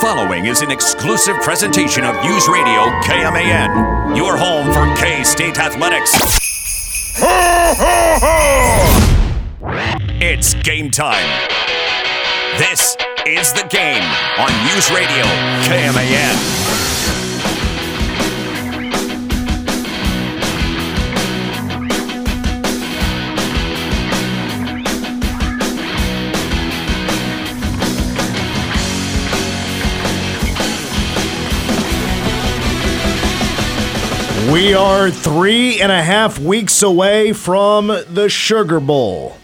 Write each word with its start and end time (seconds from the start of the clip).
following 0.00 0.46
is 0.46 0.62
an 0.62 0.70
exclusive 0.70 1.36
presentation 1.36 2.04
of 2.04 2.14
News 2.24 2.48
Radio 2.48 2.86
KMAN, 3.02 4.16
your 4.16 4.36
home 4.36 4.72
for 4.72 4.86
K 5.00 5.22
State 5.22 5.58
Athletics. 5.58 6.12
Ho, 7.18 7.74
ho, 7.76 8.18
ho! 8.20 9.64
It's 10.20 10.54
game 10.54 10.90
time. 10.90 11.26
This 12.58 12.96
is 13.26 13.52
the 13.52 13.66
game 13.68 14.02
on 14.38 14.50
News 14.66 14.90
Radio 14.90 15.24
KMAN. 15.64 17.23
We 34.54 34.72
are 34.72 35.10
three 35.10 35.80
and 35.80 35.90
a 35.90 36.00
half 36.00 36.38
weeks 36.38 36.80
away 36.80 37.32
from 37.32 37.88
the 37.88 38.28
Sugar 38.28 38.78
Bowl. 38.78 39.36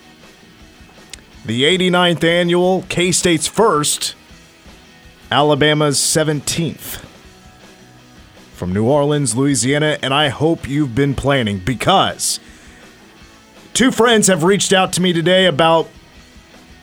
The 1.45 1.65
89th 1.65 2.23
annual, 2.23 2.85
K 2.89 3.11
State's 3.11 3.49
first, 3.49 4.15
Alabama's 5.29 5.99
17th. 5.99 7.05
From 8.55 8.73
New 8.73 8.85
Orleans, 8.85 9.35
Louisiana, 9.35 9.99
and 10.01 10.15
I 10.15 10.29
hope 10.29 10.69
you've 10.69 10.95
been 10.95 11.17
planning 11.17 11.59
because 11.59 12.39
two 13.75 13.91
friends 13.91 14.29
have 14.29 14.45
reached 14.45 14.73
out 14.73 14.93
to 14.93 15.03
me 15.03 15.13
today 15.13 15.47
about 15.47 15.89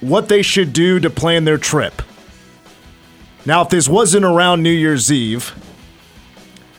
what 0.02 0.28
they 0.28 0.42
should 0.42 0.74
do 0.74 1.00
to 1.00 1.10
plan 1.10 1.46
their 1.46 1.58
trip. 1.58 2.02
Now, 3.46 3.62
if 3.62 3.70
this 3.70 3.88
wasn't 3.88 4.26
around 4.26 4.64
New 4.64 4.70
Year's 4.70 5.10
Eve, 5.10 5.56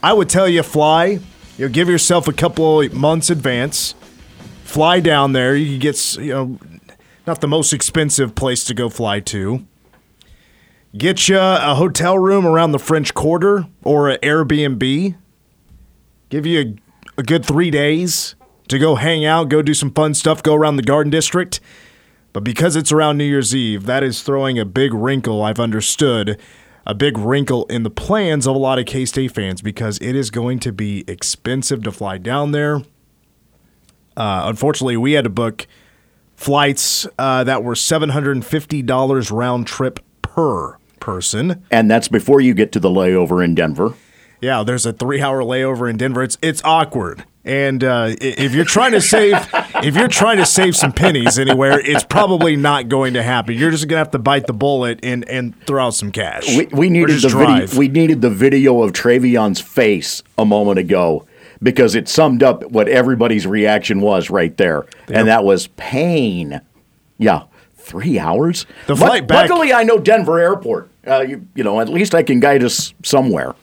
I 0.03 0.13
would 0.13 0.29
tell 0.29 0.47
you 0.47 0.63
fly. 0.63 1.21
You'll 1.59 1.69
give 1.69 1.89
yourself 1.89 2.29
a 2.29 2.33
couple 2.33 2.89
months 2.91 3.31
advance. 3.31 3.97
Fly 4.63 5.01
down 5.01 5.33
there. 5.33 5.57
You 5.57 5.67
can 5.67 5.81
get, 5.81 6.17
you 6.17 6.33
know, 6.33 6.59
not 7.27 7.41
the 7.41 7.49
most 7.49 7.73
expensive 7.73 8.37
place 8.37 8.63
to 8.65 8.75
go 8.75 8.89
fly 8.89 9.19
to. 9.21 9.67
Get 10.97 11.29
you 11.29 11.37
a 11.39 11.75
hotel 11.75 12.17
room 12.17 12.47
around 12.47 12.73
the 12.73 12.79
French 12.79 13.13
Quarter 13.13 13.67
or 13.83 14.09
an 14.09 14.19
Airbnb. 14.23 15.17
Give 16.29 16.47
you 16.47 16.61
a, 16.61 17.21
a 17.21 17.23
good 17.25 17.45
three 17.45 17.73
days 17.73 18.37
to 18.69 18.79
go 18.79 18.95
hang 18.95 19.25
out, 19.25 19.49
go 19.49 19.61
do 19.61 19.75
some 19.75 19.91
fun 19.91 20.15
stuff, 20.15 20.43
go 20.43 20.55
around 20.55 20.77
the 20.77 20.83
Garden 20.83 21.11
District. 21.11 21.59
But 22.33 22.45
because 22.45 22.77
it's 22.77 22.93
around 22.93 23.19
New 23.19 23.25
Year's 23.25 23.55
Eve, 23.55 23.87
that 23.87 24.05
is 24.05 24.23
throwing 24.23 24.59
a 24.59 24.65
big 24.65 24.95
wrinkle, 24.95 25.43
I've 25.43 25.59
understood, 25.59 26.39
a 26.89 26.95
big 26.95 27.19
wrinkle 27.19 27.67
in 27.67 27.83
the 27.83 27.91
plans 27.91 28.47
of 28.47 28.57
a 28.57 28.59
lot 28.59 28.79
of 28.79 28.87
K 28.87 29.05
State 29.05 29.33
fans 29.33 29.61
because 29.61 29.99
it 29.99 30.17
is 30.17 30.31
going 30.31 30.59
to 30.61 30.73
be 30.73 31.05
expensive 31.07 31.83
to 31.85 31.93
fly 31.93 32.17
down 32.19 32.53
there. 32.53 32.79
Uh, 34.17 34.43
unfortunately, 34.47 34.97
we 34.97 35.13
had 35.13 35.25
to 35.25 35.31
book 35.31 35.69
flights 36.35 37.07
uh, 37.19 37.45
that 37.45 37.63
were 37.63 37.75
$750 37.75 39.31
round 39.31 39.67
trip 39.67 40.01
per 40.23 40.79
person. 40.99 41.65
And 41.71 41.91
that's 41.91 42.09
before 42.09 42.41
you 42.41 42.55
get 42.55 42.73
to 42.73 42.81
the 42.81 42.89
layover 42.89 43.45
in 43.45 43.55
Denver. 43.55 43.95
Yeah, 44.41 44.63
there's 44.63 44.87
a 44.87 44.93
three 44.93 45.21
hour 45.21 45.43
layover 45.43 45.91
in 45.91 45.97
Denver. 45.97 46.23
It's 46.23 46.39
it's 46.41 46.63
awkward. 46.65 47.25
And 47.49 47.83
uh, 47.83 48.15
if 48.21 48.53
you're 48.53 48.67
trying 48.67 48.93
to 48.93 49.01
save, 49.01 49.35
if 49.83 49.97
you're 49.97 50.07
trying 50.09 50.37
to 50.37 50.45
save 50.45 50.77
some 50.77 50.93
pennies 50.93 51.39
anywhere, 51.39 51.81
it's 51.81 52.05
probably 52.05 52.57
not 52.57 52.89
going 52.91 53.15
to 53.15 53.23
happen. 53.23 53.55
You're 53.57 53.71
just 53.71 53.89
gonna 53.89 53.99
have 54.01 54.11
to 54.11 54.19
bite 54.19 54.47
the 54.47 54.53
bullet 54.53 55.01
and, 55.03 55.27
and 55.31 55.59
throw 55.67 55.87
out 55.87 55.95
some 55.95 56.13
cash. 56.13 56.47
We, 56.55 56.67
we 56.67 56.91
needed 56.91 57.23
the 57.23 57.29
video. 57.31 57.79
We 57.79 57.89
needed 57.89 58.21
the 58.21 58.29
video 58.29 58.83
of 58.83 58.93
Travion's 58.93 59.63
face 59.63 60.23
a 60.37 60.45
moment 60.45 60.79
ago 60.79 61.27
because 61.63 61.95
it 61.95 62.07
summed 62.07 62.43
up 62.43 62.65
what 62.71 62.87
everybody's 62.87 63.47
reaction 63.47 64.03
was 64.03 64.29
right 64.29 64.55
there, 64.59 64.85
and 65.09 65.27
that 65.29 65.43
was 65.43 65.69
pain. 65.79 66.61
Yeah, 67.17 67.45
three 67.77 68.19
hours. 68.19 68.67
The 68.89 68.95
flight 68.95 69.27
back- 69.27 69.49
Luckily, 69.49 69.73
I 69.73 69.85
know 69.85 69.99
Denver 69.99 70.39
Airport. 70.39 70.91
Uh, 71.07 71.21
you, 71.21 71.47
you 71.55 71.65
know, 71.65 71.81
at 71.81 71.89
least 71.89 72.15
I 72.15 72.23
can 72.23 72.41
guide 72.41 72.63
us 72.63 72.93
somewhere. 73.03 73.55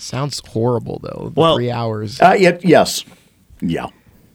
Sounds 0.00 0.40
horrible 0.48 0.98
though. 1.02 1.32
Well- 1.34 1.56
three 1.56 1.70
hours. 1.70 2.20
Uh, 2.20 2.36
yet, 2.38 2.64
yes, 2.64 3.04
yeah. 3.60 3.86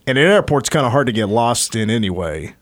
And 0.06 0.16
an 0.18 0.24
airport's 0.26 0.68
kind 0.68 0.86
of 0.86 0.92
hard 0.92 1.06
to 1.08 1.12
get 1.12 1.28
lost 1.28 1.74
in 1.74 1.90
anyway. 1.90 2.54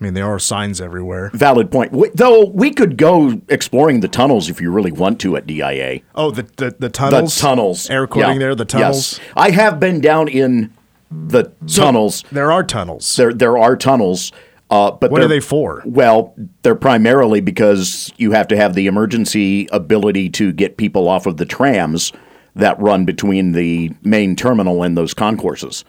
I 0.00 0.04
mean, 0.04 0.14
there 0.14 0.26
are 0.26 0.38
signs 0.38 0.80
everywhere. 0.80 1.30
Valid 1.34 1.70
point. 1.70 1.92
We, 1.92 2.08
though 2.14 2.44
we 2.46 2.70
could 2.72 2.96
go 2.96 3.40
exploring 3.48 4.00
the 4.00 4.08
tunnels 4.08 4.48
if 4.50 4.60
you 4.60 4.70
really 4.72 4.90
want 4.92 5.20
to 5.20 5.36
at 5.36 5.46
DIA. 5.46 6.00
Oh, 6.14 6.30
the 6.30 6.42
the, 6.56 6.74
the 6.78 6.88
tunnels. 6.88 7.34
The 7.36 7.40
tunnels. 7.40 7.90
Air 7.90 8.06
quoting 8.06 8.34
Yeah. 8.34 8.38
there. 8.38 8.54
The 8.54 8.64
tunnels. 8.64 9.18
Yes. 9.18 9.28
I 9.36 9.50
have 9.50 9.78
been 9.80 10.00
down 10.00 10.28
in 10.28 10.72
the 11.10 11.52
So, 11.66 11.82
tunnels. 11.82 12.24
There 12.32 12.50
are 12.50 12.64
tunnels. 12.64 13.14
There, 13.16 13.32
there 13.32 13.58
are 13.58 13.76
tunnels. 13.76 14.32
Uh, 14.72 14.90
but 14.90 15.10
What 15.10 15.20
are 15.20 15.28
they 15.28 15.38
for? 15.38 15.82
Well, 15.84 16.34
they're 16.62 16.74
primarily 16.74 17.42
because 17.42 18.10
you 18.16 18.32
have 18.32 18.48
to 18.48 18.56
have 18.56 18.72
the 18.72 18.86
emergency 18.86 19.68
ability 19.70 20.30
to 20.30 20.50
get 20.50 20.78
people 20.78 21.10
off 21.10 21.26
of 21.26 21.36
the 21.36 21.44
trams 21.44 22.10
that 22.54 22.80
run 22.80 23.04
between 23.04 23.52
the 23.52 23.90
main 24.02 24.34
terminal 24.34 24.82
and 24.82 24.96
those 24.96 25.12
concourses. 25.12 25.84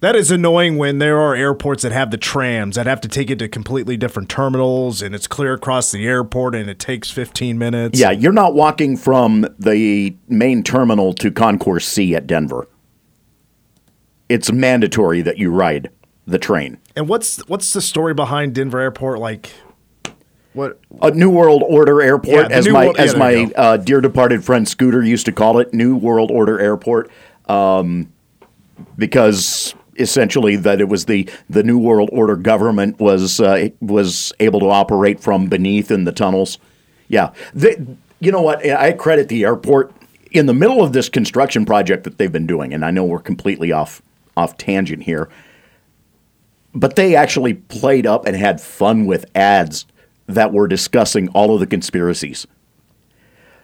That 0.00 0.14
is 0.14 0.30
annoying 0.30 0.76
when 0.76 0.98
there 0.98 1.18
are 1.18 1.34
airports 1.34 1.82
that 1.82 1.92
have 1.92 2.10
the 2.10 2.18
trams 2.18 2.76
that 2.76 2.84
have 2.84 3.00
to 3.00 3.08
take 3.08 3.30
it 3.30 3.38
to 3.38 3.48
completely 3.48 3.96
different 3.96 4.28
terminals 4.28 5.00
and 5.00 5.14
it's 5.14 5.26
clear 5.26 5.54
across 5.54 5.90
the 5.90 6.06
airport 6.06 6.54
and 6.54 6.68
it 6.68 6.78
takes 6.78 7.10
15 7.10 7.56
minutes. 7.56 7.98
Yeah, 7.98 8.10
you're 8.10 8.32
not 8.32 8.52
walking 8.52 8.98
from 8.98 9.46
the 9.58 10.14
main 10.28 10.62
terminal 10.62 11.14
to 11.14 11.30
Concourse 11.30 11.88
C 11.88 12.14
at 12.14 12.26
Denver. 12.26 12.68
It's 14.28 14.52
mandatory 14.52 15.22
that 15.22 15.38
you 15.38 15.50
ride 15.50 15.90
the 16.26 16.38
train. 16.38 16.78
And 16.96 17.08
what's 17.08 17.38
what's 17.48 17.72
the 17.72 17.80
story 17.80 18.14
behind 18.14 18.54
Denver 18.54 18.80
Airport 18.80 19.18
like 19.18 19.50
what 20.52 20.80
A 21.00 21.12
New 21.12 21.30
World 21.30 21.62
Order 21.66 22.02
Airport, 22.02 22.50
Yeah, 22.50 22.56
as 22.56 22.68
my 22.68 22.84
World- 22.86 22.96
yeah, 22.98 23.04
as 23.04 23.16
my 23.16 23.52
uh, 23.56 23.76
dear 23.76 24.00
departed 24.00 24.44
friend 24.44 24.68
Scooter 24.68 25.02
used 25.02 25.26
to 25.26 25.32
call 25.32 25.58
it, 25.58 25.72
New 25.72 25.96
World 25.96 26.30
Order 26.30 26.58
Airport, 26.58 27.10
um, 27.48 28.12
because 28.98 29.74
essentially 29.96 30.56
that 30.56 30.80
it 30.80 30.88
was 30.88 31.04
the 31.04 31.28
the 31.48 31.62
New 31.62 31.78
World 31.78 32.10
Order 32.12 32.36
government 32.36 32.98
was 32.98 33.40
uh, 33.40 33.68
was 33.80 34.32
able 34.40 34.60
to 34.60 34.66
operate 34.70 35.20
from 35.20 35.46
beneath 35.48 35.90
in 35.90 36.04
the 36.04 36.12
tunnels. 36.12 36.58
Yeah, 37.08 37.30
they, 37.54 37.76
you 38.18 38.32
know 38.32 38.42
what? 38.42 38.64
I 38.66 38.92
credit 38.92 39.28
the 39.28 39.44
airport 39.44 39.92
in 40.32 40.46
the 40.46 40.54
middle 40.54 40.82
of 40.82 40.92
this 40.92 41.08
construction 41.08 41.64
project 41.64 42.04
that 42.04 42.18
they've 42.18 42.30
been 42.30 42.46
doing, 42.46 42.72
and 42.74 42.84
I 42.84 42.90
know 42.90 43.04
we're 43.04 43.18
completely 43.20 43.72
off 43.72 44.02
off 44.36 44.56
tangent 44.56 45.04
here 45.04 45.28
but 46.74 46.96
they 46.96 47.14
actually 47.14 47.54
played 47.54 48.06
up 48.06 48.26
and 48.26 48.36
had 48.36 48.60
fun 48.60 49.06
with 49.06 49.24
ads 49.34 49.86
that 50.26 50.52
were 50.52 50.68
discussing 50.68 51.28
all 51.30 51.54
of 51.54 51.60
the 51.60 51.66
conspiracies. 51.66 52.46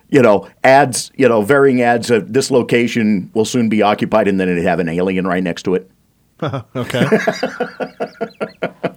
You 0.08 0.22
know, 0.22 0.48
ads, 0.62 1.10
you 1.16 1.28
know, 1.28 1.42
varying 1.42 1.82
ads 1.82 2.10
of 2.10 2.32
this 2.32 2.50
location 2.50 3.30
will 3.34 3.44
soon 3.44 3.68
be 3.68 3.82
occupied 3.82 4.28
and 4.28 4.38
then 4.38 4.48
it'd 4.48 4.64
have 4.64 4.78
an 4.78 4.88
alien 4.88 5.26
right 5.26 5.42
next 5.42 5.64
to 5.64 5.74
it. 5.74 5.90
Okay. 6.76 7.06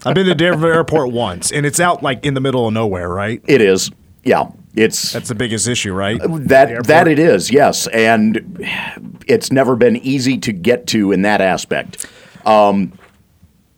I've 0.06 0.14
been 0.14 0.26
to 0.26 0.36
Denver 0.36 0.72
Airport 0.74 1.12
once 1.12 1.52
and 1.52 1.66
it's 1.66 1.80
out 1.80 2.04
like 2.04 2.26
in 2.26 2.34
the 2.34 2.42
middle 2.42 2.68
of 2.68 2.74
nowhere, 2.74 3.08
right? 3.10 3.42
It 3.48 3.62
is. 3.62 3.92
Yeah. 4.24 4.50
It's 4.76 5.14
That's 5.14 5.30
the 5.30 5.36
biggest 5.36 5.68
issue, 5.68 5.94
right? 5.94 6.20
That 6.22 6.86
that 6.88 7.08
it 7.08 7.18
is, 7.18 7.50
yes. 7.50 7.88
And 7.88 8.60
it's 9.26 9.52
never 9.52 9.76
been 9.76 9.96
easy 9.98 10.38
to 10.40 10.52
get 10.52 10.86
to 10.88 11.12
in 11.12 11.22
that 11.24 11.42
aspect. 11.42 12.06
Um, 12.46 12.94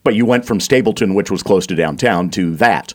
but 0.04 0.16
you 0.16 0.26
went 0.26 0.46
from 0.46 0.60
Stapleton, 0.60 1.14
which 1.14 1.32
was 1.32 1.44
close 1.44 1.68
to 1.68 1.76
downtown, 1.76 2.30
to 2.32 2.56
that. 2.56 2.94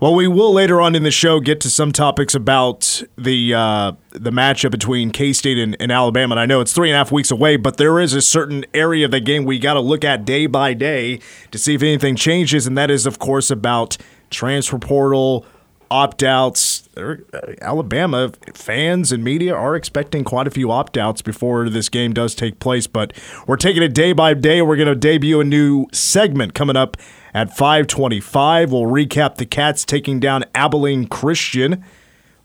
Well, 0.00 0.14
we 0.14 0.26
will 0.26 0.54
later 0.54 0.80
on 0.80 0.94
in 0.94 1.02
the 1.02 1.10
show 1.10 1.40
get 1.40 1.60
to 1.60 1.68
some 1.68 1.92
topics 1.92 2.34
about 2.34 3.02
the 3.18 3.52
uh, 3.52 3.92
the 4.12 4.30
matchup 4.30 4.70
between 4.70 5.10
K 5.10 5.34
State 5.34 5.58
and, 5.58 5.76
and 5.78 5.92
Alabama. 5.92 6.32
And 6.32 6.40
I 6.40 6.46
know 6.46 6.62
it's 6.62 6.72
three 6.72 6.88
and 6.88 6.94
a 6.94 6.98
half 6.98 7.12
weeks 7.12 7.30
away, 7.30 7.58
but 7.58 7.76
there 7.76 8.00
is 8.00 8.14
a 8.14 8.22
certain 8.22 8.64
area 8.72 9.04
of 9.04 9.10
the 9.10 9.20
game 9.20 9.44
we 9.44 9.58
got 9.58 9.74
to 9.74 9.80
look 9.80 10.02
at 10.02 10.24
day 10.24 10.46
by 10.46 10.72
day 10.72 11.20
to 11.50 11.58
see 11.58 11.74
if 11.74 11.82
anything 11.82 12.16
changes, 12.16 12.66
and 12.66 12.78
that 12.78 12.90
is, 12.90 13.04
of 13.04 13.18
course, 13.18 13.50
about 13.50 13.98
transfer 14.30 14.78
portal 14.78 15.44
opt 15.90 16.22
outs. 16.22 16.69
Er, 16.96 17.24
uh, 17.32 17.52
Alabama 17.62 18.32
fans 18.52 19.12
and 19.12 19.22
media 19.22 19.54
are 19.54 19.76
expecting 19.76 20.24
quite 20.24 20.48
a 20.48 20.50
few 20.50 20.72
opt 20.72 20.96
outs 20.96 21.22
before 21.22 21.68
this 21.68 21.88
game 21.88 22.12
does 22.12 22.34
take 22.34 22.58
place, 22.58 22.88
but 22.88 23.12
we're 23.46 23.56
taking 23.56 23.82
it 23.82 23.94
day 23.94 24.12
by 24.12 24.34
day. 24.34 24.60
We're 24.60 24.76
going 24.76 24.88
to 24.88 24.96
debut 24.96 25.40
a 25.40 25.44
new 25.44 25.86
segment 25.92 26.54
coming 26.54 26.76
up 26.76 26.96
at 27.32 27.56
525. 27.56 28.72
We'll 28.72 28.82
recap 28.82 29.36
the 29.36 29.46
Cats 29.46 29.84
taking 29.84 30.18
down 30.18 30.44
Abilene 30.52 31.06
Christian 31.06 31.84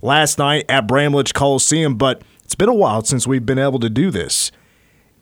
last 0.02 0.38
night 0.38 0.66
at 0.70 0.88
Bramlage 0.88 1.34
Coliseum, 1.34 1.96
but 1.96 2.22
it's 2.44 2.56
been 2.56 2.70
a 2.70 2.74
while 2.74 3.04
since 3.04 3.26
we've 3.26 3.46
been 3.46 3.58
able 3.58 3.80
to 3.80 3.90
do 3.90 4.12
this. 4.12 4.52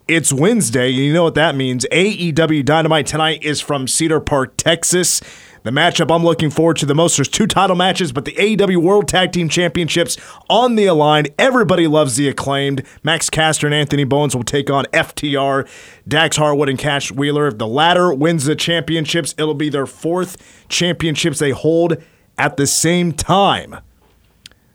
It's 0.06 0.34
Wednesday, 0.34 0.90
and 0.90 0.98
you 0.98 1.14
know 1.14 1.24
what 1.24 1.36
that 1.36 1.56
means. 1.56 1.86
AEW 1.90 2.66
Dynamite 2.66 3.08
tonight 3.08 3.42
is 3.42 3.62
from 3.62 3.88
Cedar 3.88 4.20
Park, 4.20 4.56
Texas. 4.58 5.22
The 5.63 5.71
matchup 5.71 6.13
I'm 6.13 6.25
looking 6.25 6.50
forward 6.50 6.75
to 6.77 6.86
the 6.86 6.94
most. 6.94 7.15
There's 7.15 7.30
two 7.30 7.48
title 7.48 7.77
matches, 7.77 8.12
but 8.12 8.25
the 8.25 8.33
AEW 8.33 8.81
World 8.81 9.07
Tag 9.07 9.31
Team 9.31 9.48
Championships 9.48 10.18
on 10.50 10.75
the 10.75 10.92
line. 10.92 11.27
Everybody 11.39 11.88
loves 11.88 12.18
the 12.18 12.27
acclaimed. 12.27 12.83
Max 13.01 13.30
Caster 13.30 13.65
and 13.65 13.74
Anthony 13.74 14.04
Bowens 14.04 14.36
will 14.36 14.44
take 14.44 14.69
on 14.69 14.83
FTR, 14.92 15.65
Dax 16.06 16.36
Harwood 16.36 16.68
and 16.68 16.77
Cash 16.77 17.13
Wheeler. 17.13 17.48
If 17.48 17.60
the 17.60 17.68
latter 17.68 18.13
wins 18.13 18.44
the 18.44 18.57
championships, 18.57 19.33
it'll 19.38 19.54
be 19.54 19.69
their 19.69 19.86
fourth 19.86 20.68
championships 20.68 21.39
they 21.39 21.51
hold 21.51 21.95
at 22.38 22.57
the 22.57 22.68
same 22.68 23.13
time, 23.13 23.77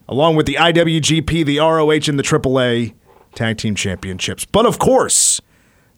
along 0.09 0.37
with 0.37 0.47
the 0.47 0.55
IWGP, 0.55 1.45
the 1.45 1.59
ROH, 1.59 2.09
and 2.09 2.19
the 2.19 2.23
AAA 2.23 2.95
Tag 3.35 3.59
Team 3.59 3.75
Championships. 3.75 4.47
But 4.47 4.65
of 4.65 4.79
course, 4.79 5.43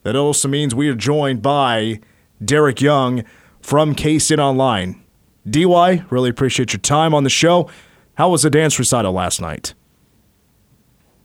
that 0.02 0.16
also 0.16 0.48
means 0.48 0.74
we 0.74 0.88
are 0.88 0.96
joined 0.96 1.42
by 1.42 2.00
Derek 2.44 2.80
Young 2.80 3.22
from 3.60 3.94
K-State 3.94 4.38
Online. 4.38 5.02
DY, 5.48 6.04
really 6.10 6.30
appreciate 6.30 6.72
your 6.72 6.80
time 6.80 7.14
on 7.14 7.24
the 7.24 7.30
show. 7.30 7.68
How 8.14 8.28
was 8.28 8.42
the 8.42 8.50
dance 8.50 8.78
recital 8.78 9.12
last 9.12 9.40
night? 9.40 9.74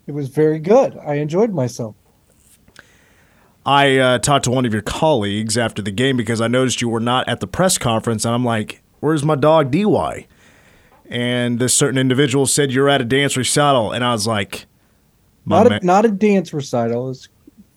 It 0.07 0.13
was 0.13 0.29
very 0.29 0.59
good. 0.59 0.97
I 1.05 1.15
enjoyed 1.15 1.51
myself. 1.51 1.95
I 3.65 3.97
uh, 3.97 4.19
talked 4.19 4.45
to 4.45 4.51
one 4.51 4.65
of 4.65 4.73
your 4.73 4.83
colleagues 4.83 5.57
after 5.57 5.81
the 5.81 5.91
game 5.91 6.17
because 6.17 6.39
I 6.39 6.47
noticed 6.47 6.81
you 6.81 6.89
were 6.89 6.99
not 6.99 7.27
at 7.27 7.39
the 7.39 7.47
press 7.47 7.77
conference, 7.79 8.23
and 8.23 8.35
I'm 8.35 8.45
like, 8.45 8.83
"Where's 8.99 9.23
my 9.23 9.35
dog 9.35 9.71
DY?" 9.71 10.27
And 11.07 11.59
this 11.59 11.73
certain 11.73 11.97
individual 11.97 12.45
said 12.45 12.71
you're 12.71 12.89
at 12.89 13.01
a 13.01 13.05
dance 13.05 13.35
recital, 13.35 13.91
and 13.91 14.03
I 14.03 14.11
was 14.11 14.27
like, 14.27 14.67
"My 15.45 15.63
Not 15.63 15.71
a, 15.71 15.85
not 15.85 16.05
a 16.05 16.11
dance 16.11 16.53
recital. 16.53 17.09
It's 17.09 17.27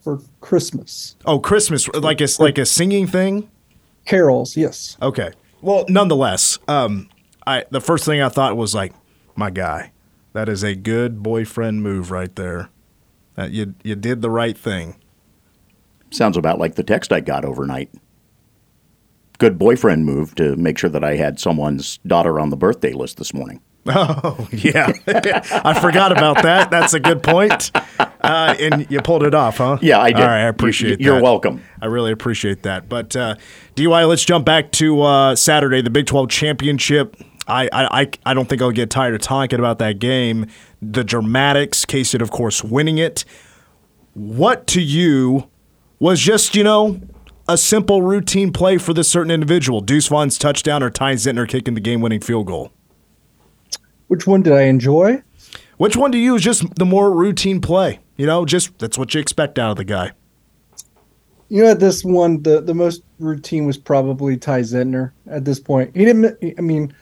for 0.02 0.20
Christmas. 0.42 1.16
"Oh, 1.24 1.38
Christmas, 1.38 1.88
like 1.88 2.20
a 2.20 2.28
like 2.38 2.58
a 2.58 2.66
singing 2.66 3.06
thing." 3.06 3.50
Carols, 4.08 4.56
yes. 4.56 4.96
Okay. 5.02 5.32
Well, 5.60 5.84
nonetheless, 5.86 6.58
um, 6.66 7.10
I 7.46 7.66
the 7.70 7.80
first 7.80 8.06
thing 8.06 8.22
I 8.22 8.30
thought 8.30 8.56
was 8.56 8.74
like, 8.74 8.94
my 9.36 9.50
guy, 9.50 9.92
that 10.32 10.48
is 10.48 10.64
a 10.64 10.74
good 10.74 11.22
boyfriend 11.22 11.82
move 11.82 12.10
right 12.10 12.34
there. 12.34 12.70
That 13.34 13.50
you 13.50 13.74
you 13.84 13.94
did 13.96 14.22
the 14.22 14.30
right 14.30 14.56
thing. 14.56 14.96
Sounds 16.10 16.38
about 16.38 16.58
like 16.58 16.76
the 16.76 16.82
text 16.82 17.12
I 17.12 17.20
got 17.20 17.44
overnight. 17.44 17.90
Good 19.36 19.58
boyfriend 19.58 20.06
move 20.06 20.34
to 20.36 20.56
make 20.56 20.78
sure 20.78 20.88
that 20.88 21.04
I 21.04 21.16
had 21.16 21.38
someone's 21.38 21.98
daughter 22.06 22.40
on 22.40 22.48
the 22.48 22.56
birthday 22.56 22.94
list 22.94 23.18
this 23.18 23.34
morning. 23.34 23.60
Oh 23.90 24.48
yeah, 24.52 24.92
I 25.64 25.78
forgot 25.80 26.12
about 26.12 26.42
that. 26.42 26.70
That's 26.70 26.94
a 26.94 27.00
good 27.00 27.22
point. 27.22 27.70
Uh, 28.20 28.54
and 28.58 28.86
you 28.90 29.00
pulled 29.00 29.22
it 29.22 29.34
off, 29.34 29.58
huh? 29.58 29.78
Yeah, 29.80 30.00
I 30.00 30.08
did. 30.12 30.20
All 30.20 30.26
right, 30.26 30.40
I 30.40 30.44
You- 30.44 30.48
appreciate. 30.50 31.00
you're 31.00 31.14
that. 31.16 31.22
welcome. 31.22 31.62
I 31.80 31.86
really 31.86 32.12
appreciate 32.12 32.62
that. 32.64 32.88
But 32.88 33.14
uh, 33.16 33.36
DY, 33.76 34.04
let's 34.04 34.24
jump 34.24 34.44
back 34.44 34.72
to 34.72 35.02
uh, 35.02 35.36
Saturday, 35.36 35.80
the 35.82 35.90
Big 35.90 36.06
Twelve 36.06 36.28
championship. 36.28 37.16
I, 37.46 37.68
I, 37.72 38.08
I- 38.26 38.34
don't 38.34 38.48
think 38.48 38.60
I'll 38.60 38.70
get 38.72 38.90
tired 38.90 39.14
of 39.14 39.20
talking 39.22 39.58
about 39.58 39.78
that 39.78 39.98
game. 39.98 40.46
The 40.82 41.02
dramatics, 41.04 41.84
K 41.84 42.04
State, 42.04 42.20
of 42.22 42.30
course, 42.30 42.62
winning 42.62 42.98
it. 42.98 43.24
What 44.14 44.66
to 44.68 44.80
you 44.82 45.48
was 45.98 46.20
just, 46.20 46.54
you 46.56 46.64
know, 46.64 47.00
a 47.48 47.56
simple 47.56 48.02
routine 48.02 48.52
play 48.52 48.76
for 48.78 48.92
this 48.92 49.08
certain 49.10 49.30
individual? 49.30 49.80
Deuce 49.80 50.08
Vaughn's 50.08 50.36
touchdown 50.38 50.82
or 50.82 50.90
Ty 50.90 51.14
Zentner 51.14 51.48
kicking 51.48 51.74
the 51.74 51.80
game 51.80 52.00
winning 52.00 52.20
field 52.20 52.46
goal? 52.46 52.72
Which 54.08 54.26
one 54.26 54.42
did 54.42 54.52
I 54.52 54.62
enjoy? 54.62 55.22
Which 55.76 55.96
one 55.96 56.10
to 56.12 56.18
you 56.18 56.34
is 56.34 56.42
just 56.42 56.74
the 56.74 56.84
more 56.84 57.12
routine 57.12 57.60
play? 57.60 58.00
You 58.16 58.26
know, 58.26 58.44
just 58.44 58.78
that's 58.78 58.98
what 58.98 59.14
you 59.14 59.20
expect 59.20 59.58
out 59.58 59.70
of 59.70 59.76
the 59.76 59.84
guy. 59.84 60.12
You 61.48 61.62
know, 61.62 61.70
at 61.70 61.80
this 61.80 62.04
one, 62.04 62.42
the, 62.42 62.60
the 62.60 62.74
most 62.74 63.02
routine 63.18 63.64
was 63.64 63.78
probably 63.78 64.36
Ty 64.36 64.62
Zentner 64.62 65.12
at 65.26 65.44
this 65.44 65.60
point. 65.60 65.96
He 65.96 66.04
didn't, 66.04 66.36
I 66.58 66.60
mean, 66.60 66.92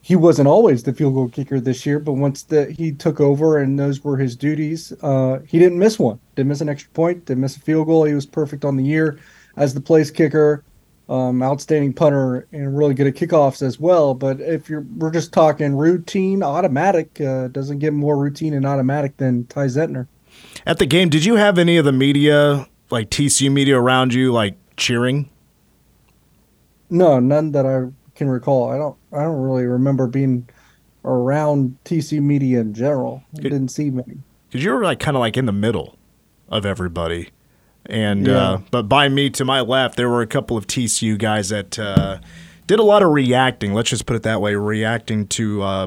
he 0.00 0.16
wasn't 0.16 0.48
always 0.48 0.82
the 0.82 0.92
field 0.92 1.14
goal 1.14 1.28
kicker 1.28 1.60
this 1.60 1.84
year, 1.84 1.98
but 1.98 2.14
once 2.14 2.44
that 2.44 2.70
he 2.70 2.92
took 2.92 3.20
over 3.20 3.58
and 3.58 3.78
those 3.78 4.02
were 4.02 4.16
his 4.16 4.34
duties, 4.34 4.92
uh, 5.02 5.40
he 5.46 5.58
didn't 5.58 5.78
miss 5.78 5.98
one. 5.98 6.18
Didn't 6.36 6.48
miss 6.48 6.60
an 6.60 6.68
extra 6.68 6.90
point, 6.92 7.24
didn't 7.26 7.40
miss 7.40 7.56
a 7.56 7.60
field 7.60 7.86
goal. 7.86 8.04
He 8.04 8.14
was 8.14 8.26
perfect 8.26 8.64
on 8.64 8.76
the 8.76 8.84
year 8.84 9.18
as 9.56 9.74
the 9.74 9.80
place 9.80 10.10
kicker, 10.10 10.64
um, 11.08 11.42
outstanding 11.42 11.92
punter, 11.92 12.46
and 12.52 12.76
really 12.76 12.94
good 12.94 13.06
at 13.06 13.14
kickoffs 13.14 13.62
as 13.62 13.78
well. 13.78 14.14
But 14.14 14.40
if 14.40 14.68
you're, 14.68 14.86
we're 14.96 15.10
just 15.10 15.32
talking 15.32 15.76
routine, 15.76 16.42
automatic, 16.42 17.20
uh, 17.20 17.48
doesn't 17.48 17.80
get 17.80 17.92
more 17.92 18.16
routine 18.16 18.54
and 18.54 18.66
automatic 18.66 19.16
than 19.16 19.46
Ty 19.46 19.66
Zentner. 19.66 20.06
At 20.66 20.78
the 20.78 20.86
game, 20.86 21.08
did 21.08 21.24
you 21.24 21.36
have 21.36 21.58
any 21.58 21.76
of 21.76 21.84
the 21.84 21.92
media, 21.92 22.66
like 22.90 23.10
TCU 23.10 23.50
media 23.50 23.78
around 23.78 24.14
you, 24.14 24.32
like 24.32 24.56
cheering? 24.76 25.28
No, 26.88 27.18
none 27.20 27.52
that 27.52 27.66
I 27.66 27.90
can 28.14 28.28
recall. 28.28 28.70
I 28.70 28.76
don't. 28.76 28.96
I 29.12 29.22
don't 29.22 29.40
really 29.40 29.64
remember 29.64 30.06
being 30.06 30.48
around 31.04 31.76
TC 31.84 32.20
media 32.20 32.60
in 32.60 32.74
general. 32.74 33.22
I 33.36 33.40
didn't 33.40 33.68
see 33.68 33.90
many. 33.90 34.18
Because 34.48 34.64
you 34.64 34.72
were 34.72 34.82
like 34.84 35.00
kind 35.00 35.16
of 35.16 35.20
like 35.20 35.36
in 35.36 35.46
the 35.46 35.52
middle 35.52 35.96
of 36.48 36.64
everybody. 36.64 37.30
And 37.86 38.26
Yeah. 38.26 38.36
uh, 38.38 38.58
but 38.70 38.82
by 38.84 39.08
me 39.08 39.30
to 39.30 39.44
my 39.44 39.60
left, 39.60 39.96
there 39.96 40.08
were 40.08 40.22
a 40.22 40.26
couple 40.26 40.56
of 40.56 40.66
TCU 40.66 41.18
guys 41.18 41.48
that 41.50 41.78
uh, 41.78 42.18
did 42.66 42.78
a 42.78 42.82
lot 42.84 43.02
of 43.02 43.10
reacting. 43.10 43.74
Let's 43.74 43.90
just 43.90 44.06
put 44.06 44.16
it 44.16 44.22
that 44.22 44.40
way, 44.40 44.54
reacting 44.54 45.26
to 45.28 45.62
uh, 45.62 45.86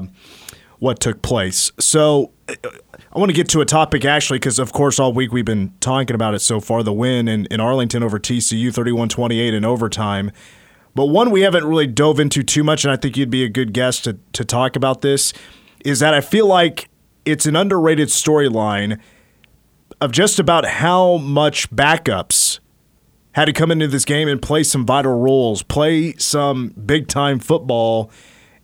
what 0.78 1.00
took 1.00 1.22
place. 1.22 1.72
So 1.80 2.32
uh, 2.48 2.54
I 3.12 3.18
want 3.18 3.30
to 3.30 3.34
get 3.34 3.48
to 3.50 3.60
a 3.62 3.64
topic 3.64 4.04
actually, 4.04 4.38
because 4.38 4.58
of 4.58 4.72
course 4.72 4.98
all 4.98 5.12
week 5.12 5.32
we've 5.32 5.44
been 5.44 5.72
talking 5.80 6.14
about 6.14 6.34
it 6.34 6.40
so 6.40 6.60
far. 6.60 6.82
The 6.82 6.92
win 6.92 7.28
in, 7.28 7.46
in 7.46 7.60
Arlington 7.60 8.02
over 8.02 8.18
TCU, 8.18 8.68
31-28 8.68 9.54
in 9.54 9.64
overtime. 9.64 10.30
But 10.94 11.06
one 11.06 11.30
we 11.30 11.42
haven't 11.42 11.64
really 11.64 11.86
dove 11.86 12.20
into 12.20 12.42
too 12.42 12.64
much, 12.64 12.84
and 12.84 12.92
I 12.92 12.96
think 12.96 13.16
you'd 13.16 13.30
be 13.30 13.44
a 13.44 13.48
good 13.50 13.72
guest 13.74 14.04
to, 14.04 14.18
to 14.32 14.44
talk 14.44 14.76
about 14.76 15.02
this, 15.02 15.32
is 15.84 16.00
that 16.00 16.14
I 16.14 16.20
feel 16.22 16.46
like 16.46 16.88
it's 17.26 17.44
an 17.44 17.54
underrated 17.56 18.08
storyline 18.08 18.98
of 20.00 20.12
just 20.12 20.38
about 20.38 20.64
how 20.64 21.16
much 21.16 21.70
backups 21.70 22.60
had 23.32 23.46
to 23.46 23.52
come 23.52 23.70
into 23.70 23.86
this 23.86 24.04
game 24.04 24.28
and 24.28 24.40
play 24.40 24.62
some 24.62 24.86
vital 24.86 25.18
roles, 25.18 25.62
play 25.62 26.14
some 26.16 26.68
big 26.68 27.08
time 27.08 27.38
football, 27.38 28.10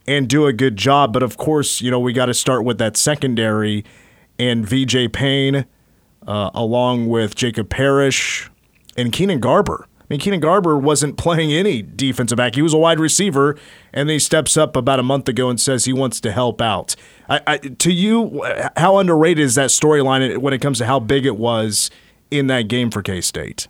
and 0.06 0.28
do 0.28 0.46
a 0.46 0.52
good 0.52 0.76
job. 0.76 1.12
But 1.12 1.22
of 1.22 1.36
course, 1.36 1.80
you 1.80 1.90
know, 1.90 2.00
we 2.00 2.12
got 2.12 2.26
to 2.26 2.34
start 2.34 2.64
with 2.64 2.78
that 2.78 2.96
secondary 2.96 3.84
and 4.38 4.66
VJ 4.66 5.12
Payne, 5.12 5.66
uh, 6.26 6.50
along 6.54 7.08
with 7.08 7.34
Jacob 7.34 7.68
Parrish 7.68 8.50
and 8.96 9.12
Keenan 9.12 9.40
Garber. 9.40 9.86
Mean, 10.12 10.20
Keenan 10.20 10.40
Garber 10.40 10.76
wasn't 10.76 11.16
playing 11.16 11.54
any 11.54 11.80
defensive 11.80 12.36
back. 12.36 12.54
He 12.54 12.60
was 12.60 12.74
a 12.74 12.78
wide 12.78 13.00
receiver, 13.00 13.56
and 13.94 14.10
then 14.10 14.16
he 14.16 14.18
steps 14.18 14.58
up 14.58 14.76
about 14.76 15.00
a 15.00 15.02
month 15.02 15.26
ago 15.26 15.48
and 15.48 15.58
says 15.58 15.86
he 15.86 15.94
wants 15.94 16.20
to 16.20 16.32
help 16.32 16.60
out. 16.60 16.94
I, 17.30 17.40
I, 17.46 17.56
to 17.56 17.90
you, 17.90 18.44
how 18.76 18.98
underrated 18.98 19.42
is 19.42 19.54
that 19.54 19.70
storyline 19.70 20.36
when 20.36 20.52
it 20.52 20.60
comes 20.60 20.76
to 20.78 20.84
how 20.84 21.00
big 21.00 21.24
it 21.24 21.38
was 21.38 21.90
in 22.30 22.48
that 22.48 22.68
game 22.68 22.90
for 22.90 23.00
K 23.00 23.22
State? 23.22 23.68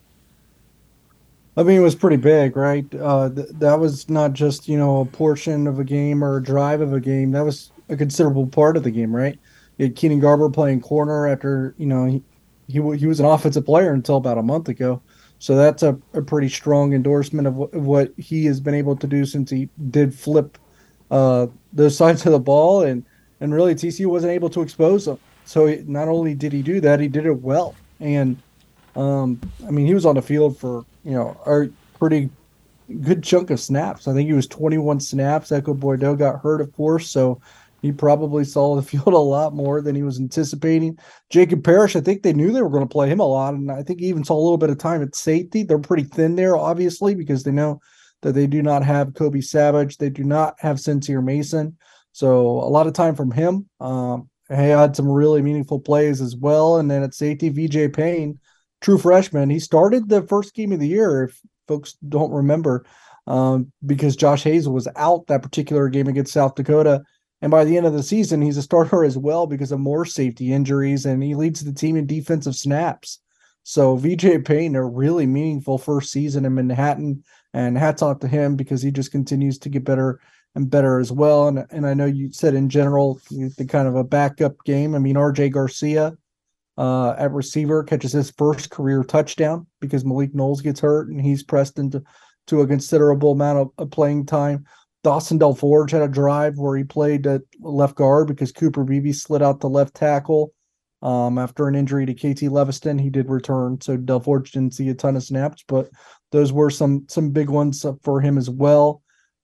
I 1.56 1.62
mean, 1.62 1.76
it 1.76 1.82
was 1.82 1.94
pretty 1.94 2.16
big, 2.16 2.56
right? 2.56 2.92
Uh, 2.92 3.30
th- 3.30 3.46
that 3.60 3.78
was 3.78 4.10
not 4.10 4.32
just 4.32 4.66
you 4.66 4.76
know 4.76 5.02
a 5.02 5.04
portion 5.04 5.68
of 5.68 5.78
a 5.78 5.84
game 5.84 6.24
or 6.24 6.38
a 6.38 6.42
drive 6.42 6.80
of 6.80 6.92
a 6.92 6.98
game. 6.98 7.30
That 7.30 7.42
was 7.44 7.70
a 7.88 7.96
considerable 7.96 8.48
part 8.48 8.76
of 8.76 8.82
the 8.82 8.90
game, 8.90 9.14
right? 9.14 9.38
You 9.78 9.86
had 9.86 9.94
Keenan 9.94 10.18
Garber 10.18 10.50
playing 10.50 10.80
corner 10.80 11.28
after 11.28 11.76
you 11.78 11.86
know 11.86 12.06
he 12.06 12.20
he, 12.66 12.80
he 12.96 13.06
was 13.06 13.20
an 13.20 13.26
offensive 13.26 13.64
player 13.64 13.92
until 13.92 14.16
about 14.16 14.38
a 14.38 14.42
month 14.42 14.68
ago. 14.68 15.00
So 15.42 15.56
that's 15.56 15.82
a, 15.82 15.98
a 16.14 16.22
pretty 16.22 16.48
strong 16.48 16.92
endorsement 16.94 17.48
of, 17.48 17.58
of 17.74 17.84
what 17.84 18.12
he 18.16 18.44
has 18.44 18.60
been 18.60 18.76
able 18.76 18.94
to 18.94 19.08
do 19.08 19.26
since 19.26 19.50
he 19.50 19.68
did 19.90 20.14
flip 20.14 20.56
uh, 21.10 21.48
those 21.72 21.96
sides 22.02 22.24
of 22.24 22.30
the 22.30 22.38
ball, 22.38 22.82
and 22.82 23.04
and 23.40 23.52
really 23.52 23.74
TCU 23.74 24.06
wasn't 24.06 24.30
able 24.30 24.48
to 24.50 24.62
expose 24.62 25.06
them. 25.06 25.18
So 25.44 25.66
he, 25.66 25.82
not 25.84 26.06
only 26.06 26.36
did 26.36 26.52
he 26.52 26.62
do 26.62 26.80
that, 26.82 27.00
he 27.00 27.08
did 27.08 27.26
it 27.26 27.42
well. 27.42 27.74
And 27.98 28.40
um, 28.94 29.40
I 29.66 29.72
mean, 29.72 29.84
he 29.84 29.94
was 29.94 30.06
on 30.06 30.14
the 30.14 30.22
field 30.22 30.58
for 30.60 30.84
you 31.04 31.10
know 31.10 31.36
a 31.44 31.68
pretty 31.98 32.30
good 33.00 33.24
chunk 33.24 33.50
of 33.50 33.58
snaps. 33.58 34.06
I 34.06 34.12
think 34.12 34.28
he 34.28 34.34
was 34.34 34.46
21 34.46 35.00
snaps. 35.00 35.50
Ekow 35.50 35.74
Boye-Doe 35.74 36.14
got 36.14 36.40
hurt, 36.40 36.60
of 36.60 36.72
course, 36.76 37.10
so 37.10 37.40
he 37.82 37.92
probably 37.92 38.44
saw 38.44 38.74
the 38.74 38.82
field 38.90 39.08
a 39.08 39.18
lot 39.18 39.54
more 39.54 39.82
than 39.82 39.94
he 39.94 40.02
was 40.02 40.18
anticipating. 40.18 40.98
Jacob 41.30 41.62
Parrish, 41.62 41.94
I 41.94 42.00
think 42.00 42.22
they 42.22 42.32
knew 42.32 42.52
they 42.52 42.62
were 42.62 42.70
going 42.70 42.86
to 42.86 42.92
play 42.92 43.08
him 43.08 43.20
a 43.20 43.26
lot, 43.26 43.54
and 43.54 43.70
I 43.70 43.82
think 43.82 44.00
he 44.00 44.06
even 44.06 44.24
saw 44.24 44.34
a 44.34 44.42
little 44.42 44.58
bit 44.58 44.70
of 44.70 44.78
time 44.78 45.02
at 45.02 45.14
safety. 45.14 45.62
They're 45.62 45.78
pretty 45.78 46.04
thin 46.04 46.36
there, 46.36 46.56
obviously, 46.56 47.14
because 47.14 47.42
they 47.42 47.50
know 47.50 47.80
that 48.22 48.32
they 48.32 48.46
do 48.46 48.62
not 48.62 48.84
have 48.84 49.14
Kobe 49.14 49.40
Savage, 49.40 49.98
they 49.98 50.08
do 50.08 50.24
not 50.24 50.54
have 50.60 50.80
Sincere 50.80 51.20
Mason, 51.20 51.76
so 52.12 52.46
a 52.46 52.70
lot 52.70 52.86
of 52.86 52.92
time 52.92 53.16
from 53.16 53.32
him. 53.32 53.68
Um, 53.80 54.30
he 54.48 54.54
had 54.54 54.94
some 54.94 55.08
really 55.08 55.42
meaningful 55.42 55.80
plays 55.80 56.20
as 56.20 56.36
well, 56.36 56.78
and 56.78 56.90
then 56.90 57.02
at 57.02 57.14
safety, 57.14 57.48
VJ 57.48 57.92
Payne 57.92 58.38
true 58.82 58.98
freshman. 58.98 59.48
He 59.48 59.60
started 59.60 60.08
the 60.08 60.22
first 60.22 60.54
game 60.54 60.72
of 60.72 60.80
the 60.80 60.88
year, 60.88 61.24
if 61.24 61.40
folks 61.66 61.94
don't 62.06 62.32
remember, 62.32 62.84
um, 63.26 63.72
because 63.86 64.16
Josh 64.16 64.42
Hazel 64.42 64.74
was 64.74 64.88
out 64.96 65.26
that 65.28 65.42
particular 65.42 65.88
game 65.88 66.08
against 66.08 66.32
South 66.32 66.54
Dakota. 66.54 67.02
And 67.42 67.50
by 67.50 67.64
the 67.64 67.76
end 67.76 67.86
of 67.86 67.92
the 67.92 68.02
season, 68.02 68.40
he's 68.40 68.56
a 68.56 68.62
starter 68.62 69.04
as 69.04 69.18
well 69.18 69.46
because 69.46 69.72
of 69.72 69.80
more 69.80 70.04
safety 70.04 70.52
injuries, 70.52 71.04
and 71.04 71.22
he 71.22 71.34
leads 71.34 71.62
the 71.62 71.72
team 71.72 71.96
in 71.96 72.06
defensive 72.06 72.54
snaps. 72.54 73.18
So 73.64 73.96
VJ 73.96 74.44
Payne, 74.44 74.74
a 74.76 74.84
really 74.84 75.26
meaningful 75.26 75.78
first 75.78 76.10
season 76.10 76.44
in 76.44 76.54
Manhattan, 76.54 77.22
And 77.52 77.76
hats 77.76 78.00
off 78.00 78.20
to 78.20 78.28
him 78.28 78.56
because 78.56 78.80
he 78.80 78.90
just 78.90 79.12
continues 79.12 79.58
to 79.58 79.68
get 79.68 79.84
better 79.84 80.20
and 80.54 80.70
better 80.70 80.98
as 80.98 81.12
well. 81.12 81.48
And 81.48 81.64
and 81.70 81.86
I 81.86 81.94
know 81.94 82.06
you 82.06 82.32
said 82.32 82.54
in 82.54 82.68
general 82.68 83.20
the 83.30 83.66
kind 83.68 83.88
of 83.88 83.96
a 83.96 84.04
backup 84.04 84.62
game. 84.64 84.94
I 84.94 84.98
mean, 84.98 85.16
RJ 85.16 85.52
Garcia 85.52 86.16
uh, 86.78 87.14
at 87.18 87.32
receiver 87.32 87.82
catches 87.84 88.12
his 88.12 88.30
first 88.30 88.70
career 88.70 89.02
touchdown 89.02 89.66
because 89.80 90.04
Malik 90.04 90.34
Knowles 90.34 90.62
gets 90.62 90.80
hurt 90.80 91.08
and 91.08 91.20
he's 91.20 91.42
pressed 91.42 91.78
into 91.78 92.02
to 92.48 92.60
a 92.60 92.66
considerable 92.66 93.32
amount 93.32 93.58
of, 93.58 93.70
of 93.78 93.90
playing 93.90 94.26
time. 94.26 94.64
Dawson 95.02 95.38
Del 95.38 95.54
Forge 95.54 95.90
had 95.90 96.02
a 96.02 96.08
drive 96.08 96.58
where 96.58 96.76
he 96.76 96.84
played 96.84 97.26
at 97.26 97.42
left 97.60 97.96
guard 97.96 98.28
because 98.28 98.52
Cooper 98.52 98.84
Beebe 98.84 99.12
slid 99.12 99.42
out 99.42 99.60
the 99.60 99.68
left 99.68 99.94
tackle. 99.94 100.52
Um, 101.02 101.36
after 101.36 101.66
an 101.66 101.74
injury 101.74 102.06
to 102.06 102.14
KT 102.14 102.42
Leveston, 102.42 103.00
he 103.00 103.10
did 103.10 103.28
return, 103.28 103.80
so 103.80 103.96
Del 103.96 104.20
Forge 104.20 104.52
didn't 104.52 104.74
see 104.74 104.88
a 104.88 104.94
ton 104.94 105.16
of 105.16 105.24
snaps, 105.24 105.64
but 105.66 105.90
those 106.30 106.52
were 106.52 106.70
some 106.70 107.06
some 107.08 107.30
big 107.30 107.50
ones 107.50 107.84
for 108.02 108.20
him 108.20 108.38
as 108.38 108.48
well. 108.48 109.02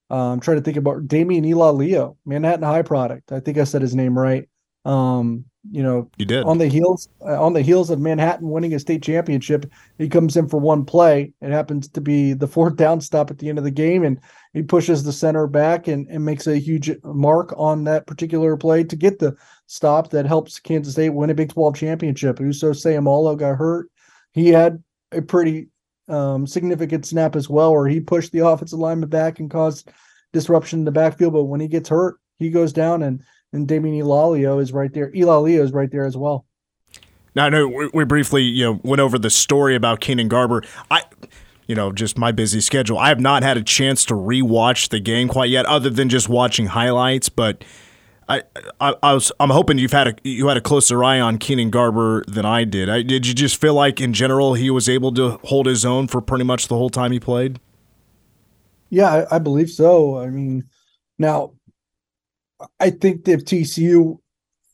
Um, 0.09 0.19
I'm 0.19 0.41
trying 0.41 0.59
to 0.59 0.63
think 0.63 0.77
about 0.77 1.09
Damian 1.09 1.45
Ilalio, 1.45 2.17
Manhattan 2.25 2.63
High 2.63 2.83
product. 2.83 3.33
I 3.33 3.41
think 3.41 3.59
I 3.59 3.65
said 3.65 3.83
his 3.83 3.97
name 3.97 4.17
right. 4.17 4.49
Um, 4.85 5.47
you 5.71 5.83
know, 5.83 6.11
you 6.17 6.25
did 6.25 6.45
on 6.45 6.59
the 6.59 6.69
heels 6.69 7.09
uh, 7.21 7.43
on 7.43 7.53
the 7.53 7.63
heels 7.63 7.91
of 7.91 8.01
Manhattan 8.01 8.49
winning 8.49 8.75
a 8.75 8.79
state 8.79 9.03
championship. 9.03 9.71
He 9.99 10.09
comes 10.09 10.37
in 10.37 10.49
for 10.49 10.59
one 10.59 10.85
play. 10.85 11.33
It 11.41 11.51
happens 11.51 11.89
to 11.89 12.01
be 12.01 12.33
the 12.33 12.47
fourth 12.47 12.77
down 12.77 13.01
stop 13.01 13.31
at 13.31 13.39
the 13.39 13.49
end 13.49 13.59
of 13.59 13.65
the 13.65 13.71
game, 13.71 14.05
and 14.05 14.21
he 14.53 14.63
pushes 14.63 15.05
the 15.05 15.13
center 15.13 15.47
back 15.47 15.89
and, 15.89 16.07
and 16.09 16.25
makes 16.25 16.47
a 16.47 16.59
huge 16.59 16.91
mark 17.05 17.53
on 17.57 17.85
that 17.85 18.07
particular 18.07 18.57
play 18.57 18.85
to 18.85 18.97
get 18.97 19.19
the 19.19 19.37
stop 19.67 20.11
that 20.11 20.27
helps 20.27 20.59
Kansas 20.59 20.95
State 20.95 21.11
win 21.11 21.31
a 21.31 21.35
Big 21.35 21.53
12 21.53 21.77
championship. 21.77 22.41
Uso 22.41 22.73
Seumalo 22.73 23.37
got 23.37 23.57
hurt. 23.57 23.89
He 24.33 24.49
had 24.49 24.83
a 25.13 25.23
pretty 25.23 25.69
um, 26.09 26.47
significant 26.47 27.07
snap 27.07 27.37
as 27.37 27.49
well, 27.49 27.73
where 27.73 27.89
he 27.89 28.01
pushed 28.01 28.33
the 28.33 28.47
offensive 28.47 28.79
lineman 28.79 29.09
back 29.09 29.41
and 29.41 29.51
caused 29.51 29.91
disruption 30.33 30.81
in 30.81 30.85
the 30.85 30.93
backfield. 30.93 31.35
But 31.35 31.45
when 31.45 31.61
he 31.61 31.69
gets 31.69 31.89
hurt, 31.89 32.19
he 32.39 32.51
goes 32.51 32.73
down 32.73 33.03
and 33.03 33.23
and 33.53 33.67
Damian 33.67 34.05
Ilalio 34.05 34.61
is 34.61 34.73
right 34.73 34.93
there. 34.93 35.11
Ilalio 35.13 35.61
is 35.61 35.73
right 35.73 35.91
there 35.91 36.07
as 36.07 36.17
well. 36.17 36.47
Now 37.35 37.47
I 37.47 37.49
know 37.51 37.69
we, 37.69 37.91
we 37.93 38.05
briefly 38.05 38.43
you 38.43 38.65
know 38.65 38.81
went 38.83 39.01
over 39.01 39.19
the 39.19 39.31
story 39.31 39.75
about 39.75 40.01
Keenan 40.01 40.29
Garber. 40.29 40.63
I 40.91 41.03
you 41.69 41.75
know, 41.75 41.93
just 41.93 42.19
my 42.19 42.33
busy 42.33 42.61
schedule. 42.61 42.99
I 42.99 43.11
have 43.11 43.21
not 43.21 43.43
had 43.43 43.59
a 43.59 43.63
chance 43.63 44.05
to 44.07 44.15
rewatch 44.15 44.89
the 44.89 44.99
game 44.99 45.29
quite 45.29 45.51
yet, 45.51 45.67
other 45.67 45.91
than 45.91 46.09
just 46.09 46.29
watching 46.29 46.67
highlights. 46.67 47.29
But 47.29 47.63
I, 48.27 48.43
I, 48.81 48.95
I 49.03 49.13
was, 49.13 49.31
I'm 49.39 49.51
hoping 49.51 49.79
you've 49.79 49.93
had 49.93 50.09
a 50.09 50.15
you 50.25 50.49
had 50.49 50.57
a 50.57 50.63
closer 50.63 51.05
eye 51.05 51.21
on 51.21 51.37
Keenan 51.37 51.69
Garber 51.69 52.25
than 52.27 52.47
I 52.47 52.65
did. 52.65 52.89
I, 52.89 53.03
did 53.03 53.27
you 53.27 53.35
just 53.35 53.61
feel 53.61 53.75
like, 53.75 54.01
in 54.01 54.15
general, 54.15 54.55
he 54.55 54.71
was 54.71 54.89
able 54.89 55.13
to 55.13 55.39
hold 55.45 55.67
his 55.67 55.85
own 55.85 56.09
for 56.09 56.23
pretty 56.23 56.45
much 56.45 56.69
the 56.69 56.77
whole 56.77 56.91
time 56.91 57.13
he 57.13 57.21
played? 57.21 57.61
Yeah, 58.89 59.27
I, 59.31 59.37
I 59.37 59.39
believe 59.39 59.69
so. 59.69 60.19
I 60.19 60.29
mean, 60.29 60.65
now 61.19 61.53
I 62.81 62.91
think 62.91 63.27
if 63.29 63.45
TCU 63.45 64.19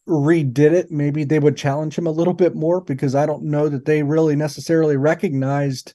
redid 0.09 0.73
it, 0.73 0.91
maybe 0.91 1.25
they 1.25 1.39
would 1.39 1.57
challenge 1.57 1.97
him 1.97 2.07
a 2.07 2.13
little 2.13 2.35
bit 2.35 2.55
more 2.55 2.81
because 2.81 3.15
I 3.15 3.27
don't 3.27 3.45
know 3.45 3.69
that 3.69 3.85
they 3.85 4.03
really 4.03 4.37
necessarily 4.37 4.97
recognized 4.97 5.95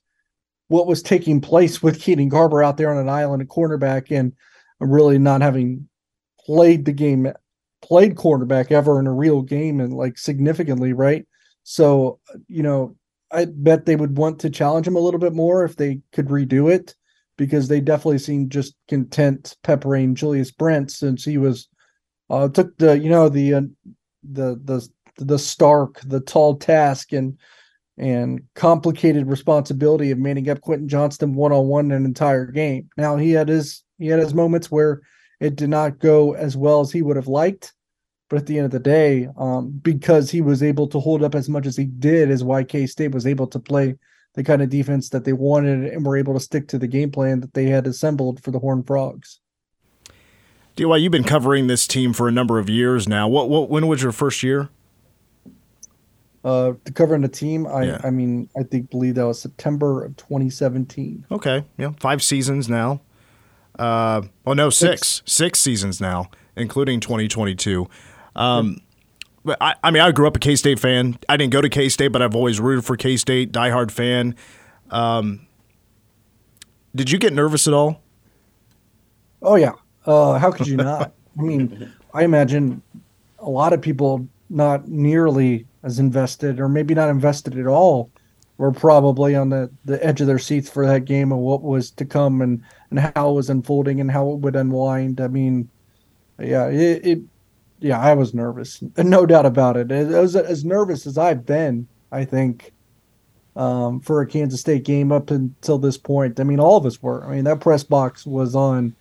what 0.68 0.88
was 0.88 1.02
taking 1.02 1.42
place 1.42 1.82
with 1.82 2.00
Keenan 2.00 2.30
Garber 2.30 2.64
out 2.64 2.78
there 2.78 2.92
on 2.92 2.98
an 2.98 3.10
island 3.10 3.42
at 3.42 3.48
cornerback 3.48 4.16
and 4.16 4.34
really 4.80 5.18
not 5.18 5.42
having 5.42 5.88
played 6.46 6.86
the 6.86 6.92
game, 6.92 7.32
played 7.82 8.16
cornerback 8.16 8.72
ever 8.72 9.00
in 9.00 9.08
a 9.08 9.14
real 9.14 9.42
game 9.42 9.80
and 9.80 9.94
like 9.94 10.18
significantly, 10.18 10.94
right? 10.94 11.26
So, 11.64 12.20
you 12.48 12.64
know, 12.64 12.96
I 13.32 13.46
bet 13.46 13.86
they 13.86 13.96
would 13.96 14.18
want 14.18 14.40
to 14.40 14.50
challenge 14.50 14.88
him 14.88 14.96
a 14.96 15.00
little 15.00 15.20
bit 15.20 15.34
more 15.34 15.64
if 15.64 15.76
they 15.76 16.02
could 16.14 16.28
redo 16.28 16.72
it 16.72 16.96
because 17.38 17.68
they 17.68 17.80
definitely 17.80 18.20
seemed 18.20 18.52
just 18.52 18.76
content 18.88 19.56
peppering 19.64 20.14
Julius 20.14 20.52
Brent 20.52 20.92
since 20.92 21.24
he 21.24 21.38
was 21.38 21.69
uh, 22.30 22.48
took 22.50 22.78
the 22.78 22.98
you 22.98 23.10
know 23.10 23.30
the 23.30 23.54
uh, 23.54 23.62
the 24.24 24.60
the 24.64 24.88
the 25.18 25.40
stark 25.40 26.00
the 26.02 26.20
tall 26.22 26.56
task 26.56 27.14
and 27.14 27.38
and 27.98 28.42
complicated 28.56 29.28
responsibility 29.28 30.10
of 30.12 30.18
manning 30.18 30.50
up 30.50 30.62
Quentin 30.62 30.88
Johnston 30.88 31.34
one 31.34 31.52
on 31.52 31.68
one 31.68 31.92
an 31.92 32.06
entire 32.06 32.46
game. 32.46 32.90
Now 32.98 33.18
he 33.18 33.32
had 33.32 33.50
his 33.50 33.84
he 33.98 34.08
had 34.08 34.20
his 34.20 34.34
moments 34.34 34.72
where 34.72 35.02
it 35.40 35.56
did 35.56 35.70
not 35.70 36.00
go 36.00 36.34
as 36.34 36.56
well 36.56 36.82
as 36.82 36.92
he 36.92 37.02
would 37.02 37.16
have 37.16 37.28
liked, 37.28 37.74
but 38.30 38.40
at 38.40 38.46
the 38.46 38.58
end 38.58 38.66
of 38.66 38.72
the 38.72 38.80
day, 38.80 39.28
um, 39.38 39.72
because 39.82 40.30
he 40.30 40.42
was 40.42 40.64
able 40.64 40.88
to 40.88 41.00
hold 41.00 41.24
up 41.24 41.36
as 41.36 41.50
much 41.50 41.66
as 41.66 41.78
he 41.78 41.86
did, 41.86 42.30
is 42.30 42.44
why 42.44 42.64
K 42.64 42.86
State 42.88 43.14
was 43.14 43.28
able 43.28 43.48
to 43.48 43.60
play 43.60 43.96
the 44.36 44.44
kind 44.44 44.62
of 44.62 44.70
defense 44.70 45.10
that 45.10 45.26
they 45.26 45.34
wanted 45.34 45.86
and 45.92 46.06
were 46.06 46.18
able 46.18 46.34
to 46.34 46.40
stick 46.40 46.68
to 46.70 46.78
the 46.78 46.88
game 46.88 47.12
plan 47.12 47.40
that 47.42 47.54
they 47.54 47.66
had 47.66 47.88
assembled 47.88 48.42
for 48.44 48.52
the 48.52 48.60
Horned 48.60 48.88
Frogs. 48.88 49.40
DY, 50.80 50.98
you've 50.98 51.12
been 51.12 51.24
covering 51.24 51.68
this 51.68 51.86
team 51.86 52.14
for 52.14 52.28
a 52.28 52.32
number 52.32 52.58
of 52.58 52.70
years 52.70 53.08
now. 53.08 53.28
What, 53.28 53.50
what 53.50 53.70
when 53.70 53.88
was 53.88 54.02
your 54.02 54.12
first 54.12 54.44
year? 54.44 54.70
Uh, 56.44 56.74
covering 56.96 57.22
the 57.22 57.28
team, 57.28 57.68
I, 57.68 57.84
yeah. 57.84 58.02
I 58.02 58.12
mean, 58.12 58.50
I 58.58 58.64
think 58.64 58.90
believe 58.90 59.16
that 59.16 59.28
was 59.28 59.42
September 59.42 60.06
of 60.06 60.16
2017. 60.16 61.26
Okay, 61.30 61.66
yeah, 61.78 61.92
five 62.00 62.24
seasons 62.24 62.70
now. 62.70 63.02
Uh, 63.78 64.22
oh 64.46 64.54
no, 64.54 64.70
six, 64.70 65.08
six, 65.08 65.32
six 65.34 65.60
seasons 65.60 66.00
now, 66.00 66.30
including 66.56 67.02
2022. 67.02 67.90
Um, 68.38 68.82
but 69.44 69.58
I, 69.60 69.76
I 69.84 69.92
mean, 69.92 70.02
I 70.02 70.12
grew 70.12 70.28
up 70.28 70.38
a 70.38 70.40
K 70.40 70.56
State 70.56 70.80
fan. 70.80 71.20
I 71.28 71.36
didn't 71.36 71.52
go 71.52 71.62
to 71.62 71.70
K 71.70 71.90
State, 71.90 72.10
but 72.10 72.22
I've 72.22 72.36
always 72.36 72.62
rooted 72.62 72.86
for 72.86 72.96
K 72.96 73.18
State, 73.18 73.52
diehard 73.52 73.92
fan. 73.92 74.34
Um, 74.92 75.46
did 76.96 77.12
you 77.12 77.20
get 77.20 77.34
nervous 77.34 77.68
at 77.68 77.74
all? 77.74 78.02
Oh 79.42 79.56
yeah, 79.56 79.74
uh, 80.06 80.38
how 80.38 80.52
could 80.52 80.68
you 80.68 80.78
not? 80.78 81.14
I 81.40 81.42
mean, 81.42 81.92
I 82.14 82.24
imagine 82.24 82.82
a 83.40 83.50
lot 83.50 83.74
of 83.74 83.82
people 83.82 84.28
not 84.50 84.88
nearly 84.88 85.66
as 85.84 86.00
invested, 86.00 86.60
or 86.60 86.68
maybe 86.68 86.94
not 86.94 87.10
invested 87.10 87.58
at 87.58 87.68
all, 87.68 88.10
were 88.58 88.72
probably 88.72 89.36
on 89.36 89.50
the, 89.50 89.70
the 89.86 90.04
edge 90.06 90.20
of 90.20 90.28
their 90.28 90.40
seats 90.40 90.70
for 90.70 90.86
that 90.86 91.06
game 91.06 91.32
and 91.32 91.42
what 91.42 91.62
was 91.62 91.92
to 91.92 92.04
come 92.04 92.42
and, 92.42 92.62
and 92.90 93.00
how 93.00 93.30
it 93.30 93.34
was 93.34 93.50
unfolding 93.50 94.02
and 94.02 94.12
how 94.12 94.30
it 94.32 94.40
would 94.40 94.56
unwind. 94.56 95.22
I 95.22 95.28
mean, 95.28 95.70
yeah, 96.40 96.68
it, 96.68 97.06
it 97.06 97.20
yeah, 97.80 98.00
I 98.00 98.14
was 98.14 98.34
nervous, 98.34 98.84
no 98.98 99.26
doubt 99.26 99.46
about 99.46 99.78
it. 99.78 99.92
It 99.92 100.08
was 100.08 100.36
as 100.36 100.66
nervous 100.66 101.08
as 101.08 101.18
I've 101.18 101.46
been, 101.46 101.88
I 102.12 102.26
think, 102.26 102.74
um, 103.56 104.02
for 104.02 104.22
a 104.22 104.28
Kansas 104.28 104.60
State 104.60 104.84
game 104.84 105.12
up 105.12 105.32
until 105.32 105.78
this 105.78 105.98
point. 105.98 106.40
I 106.40 106.44
mean, 106.44 106.60
all 106.60 106.78
of 106.78 106.86
us 106.86 107.02
were. 107.02 107.26
I 107.26 107.36
mean, 107.36 107.46
that 107.46 107.62
press 107.62 107.84
box 107.84 108.26
was 108.26 108.56
on 108.56 108.96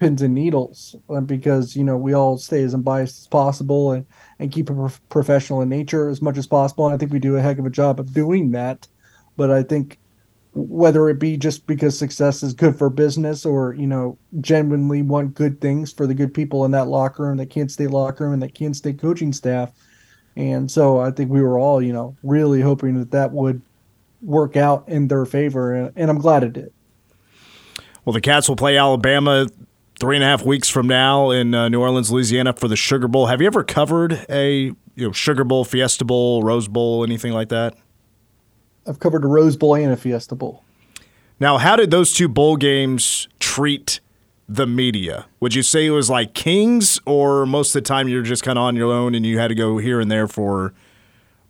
pins 0.00 0.22
and 0.22 0.34
needles 0.34 0.96
uh, 1.08 1.20
because 1.20 1.76
you 1.76 1.84
know 1.84 1.96
we 1.96 2.14
all 2.14 2.36
stay 2.36 2.62
as 2.62 2.74
unbiased 2.74 3.20
as 3.20 3.26
possible 3.26 3.92
and 3.92 4.04
and 4.38 4.52
keep 4.52 4.68
it 4.68 5.00
professional 5.08 5.60
in 5.60 5.68
nature 5.68 6.08
as 6.08 6.20
much 6.20 6.36
as 6.36 6.46
possible. 6.46 6.86
And 6.86 6.94
I 6.94 6.98
think 6.98 7.12
we 7.12 7.18
do 7.18 7.36
a 7.36 7.40
heck 7.40 7.58
of 7.58 7.66
a 7.66 7.70
job 7.70 8.00
of 8.00 8.12
doing 8.12 8.50
that. 8.52 8.86
But 9.36 9.50
I 9.50 9.62
think 9.62 9.98
whether 10.52 11.08
it 11.08 11.18
be 11.18 11.36
just 11.36 11.66
because 11.66 11.98
success 11.98 12.42
is 12.42 12.54
good 12.54 12.76
for 12.76 12.88
business 12.88 13.44
or 13.44 13.74
you 13.74 13.86
know 13.86 14.18
genuinely 14.40 15.02
want 15.02 15.34
good 15.34 15.60
things 15.60 15.92
for 15.92 16.06
the 16.06 16.14
good 16.14 16.34
people 16.34 16.64
in 16.64 16.70
that 16.72 16.88
locker 16.88 17.24
room, 17.24 17.36
that 17.36 17.50
Kansas 17.50 17.74
State 17.74 17.90
locker 17.90 18.24
room, 18.24 18.34
and 18.34 18.42
that 18.42 18.54
Kansas 18.54 18.78
State 18.78 19.00
coaching 19.00 19.32
staff. 19.32 19.70
And 20.36 20.70
so 20.70 20.98
I 20.98 21.12
think 21.12 21.30
we 21.30 21.42
were 21.42 21.58
all 21.58 21.80
you 21.80 21.92
know 21.92 22.16
really 22.22 22.60
hoping 22.60 22.98
that 22.98 23.12
that 23.12 23.32
would 23.32 23.62
work 24.22 24.56
out 24.56 24.88
in 24.88 25.08
their 25.08 25.26
favor, 25.26 25.74
and, 25.74 25.92
and 25.96 26.10
I'm 26.10 26.18
glad 26.18 26.42
it 26.42 26.52
did. 26.52 26.72
Well, 28.04 28.12
the 28.12 28.20
Cats 28.20 28.48
will 28.48 28.56
play 28.56 28.76
Alabama 28.76 29.46
three 30.00 30.16
and 30.16 30.24
a 30.24 30.26
half 30.26 30.44
weeks 30.44 30.68
from 30.68 30.86
now 30.86 31.30
in 31.30 31.54
uh, 31.54 31.68
New 31.68 31.80
Orleans, 31.80 32.10
Louisiana 32.10 32.52
for 32.52 32.68
the 32.68 32.76
Sugar 32.76 33.08
Bowl. 33.08 33.26
Have 33.26 33.40
you 33.40 33.46
ever 33.46 33.64
covered 33.64 34.24
a 34.28 34.72
you 34.96 35.06
know 35.06 35.12
Sugar 35.12 35.44
Bowl, 35.44 35.64
Fiesta 35.64 36.04
Bowl, 36.04 36.42
Rose 36.42 36.68
Bowl, 36.68 37.04
anything 37.04 37.32
like 37.32 37.48
that? 37.48 37.76
I've 38.86 38.98
covered 38.98 39.24
a 39.24 39.28
Rose 39.28 39.56
Bowl 39.56 39.74
and 39.74 39.92
a 39.92 39.96
Fiesta 39.96 40.34
Bowl. 40.34 40.62
Now, 41.40 41.58
how 41.58 41.76
did 41.76 41.90
those 41.90 42.12
two 42.12 42.28
bowl 42.28 42.56
games 42.56 43.28
treat 43.40 44.00
the 44.48 44.66
media? 44.66 45.26
Would 45.40 45.54
you 45.54 45.62
say 45.62 45.86
it 45.86 45.90
was 45.90 46.10
like 46.10 46.34
kings, 46.34 47.00
or 47.06 47.46
most 47.46 47.74
of 47.74 47.82
the 47.82 47.88
time 47.88 48.08
you're 48.08 48.22
just 48.22 48.42
kind 48.42 48.58
of 48.58 48.64
on 48.64 48.76
your 48.76 48.92
own 48.92 49.14
and 49.14 49.24
you 49.24 49.38
had 49.38 49.48
to 49.48 49.54
go 49.54 49.78
here 49.78 50.00
and 50.00 50.10
there 50.10 50.28
for 50.28 50.74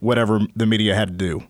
whatever 0.00 0.40
the 0.54 0.66
media 0.66 0.94
had 0.94 1.08
to 1.08 1.14
do? 1.14 1.46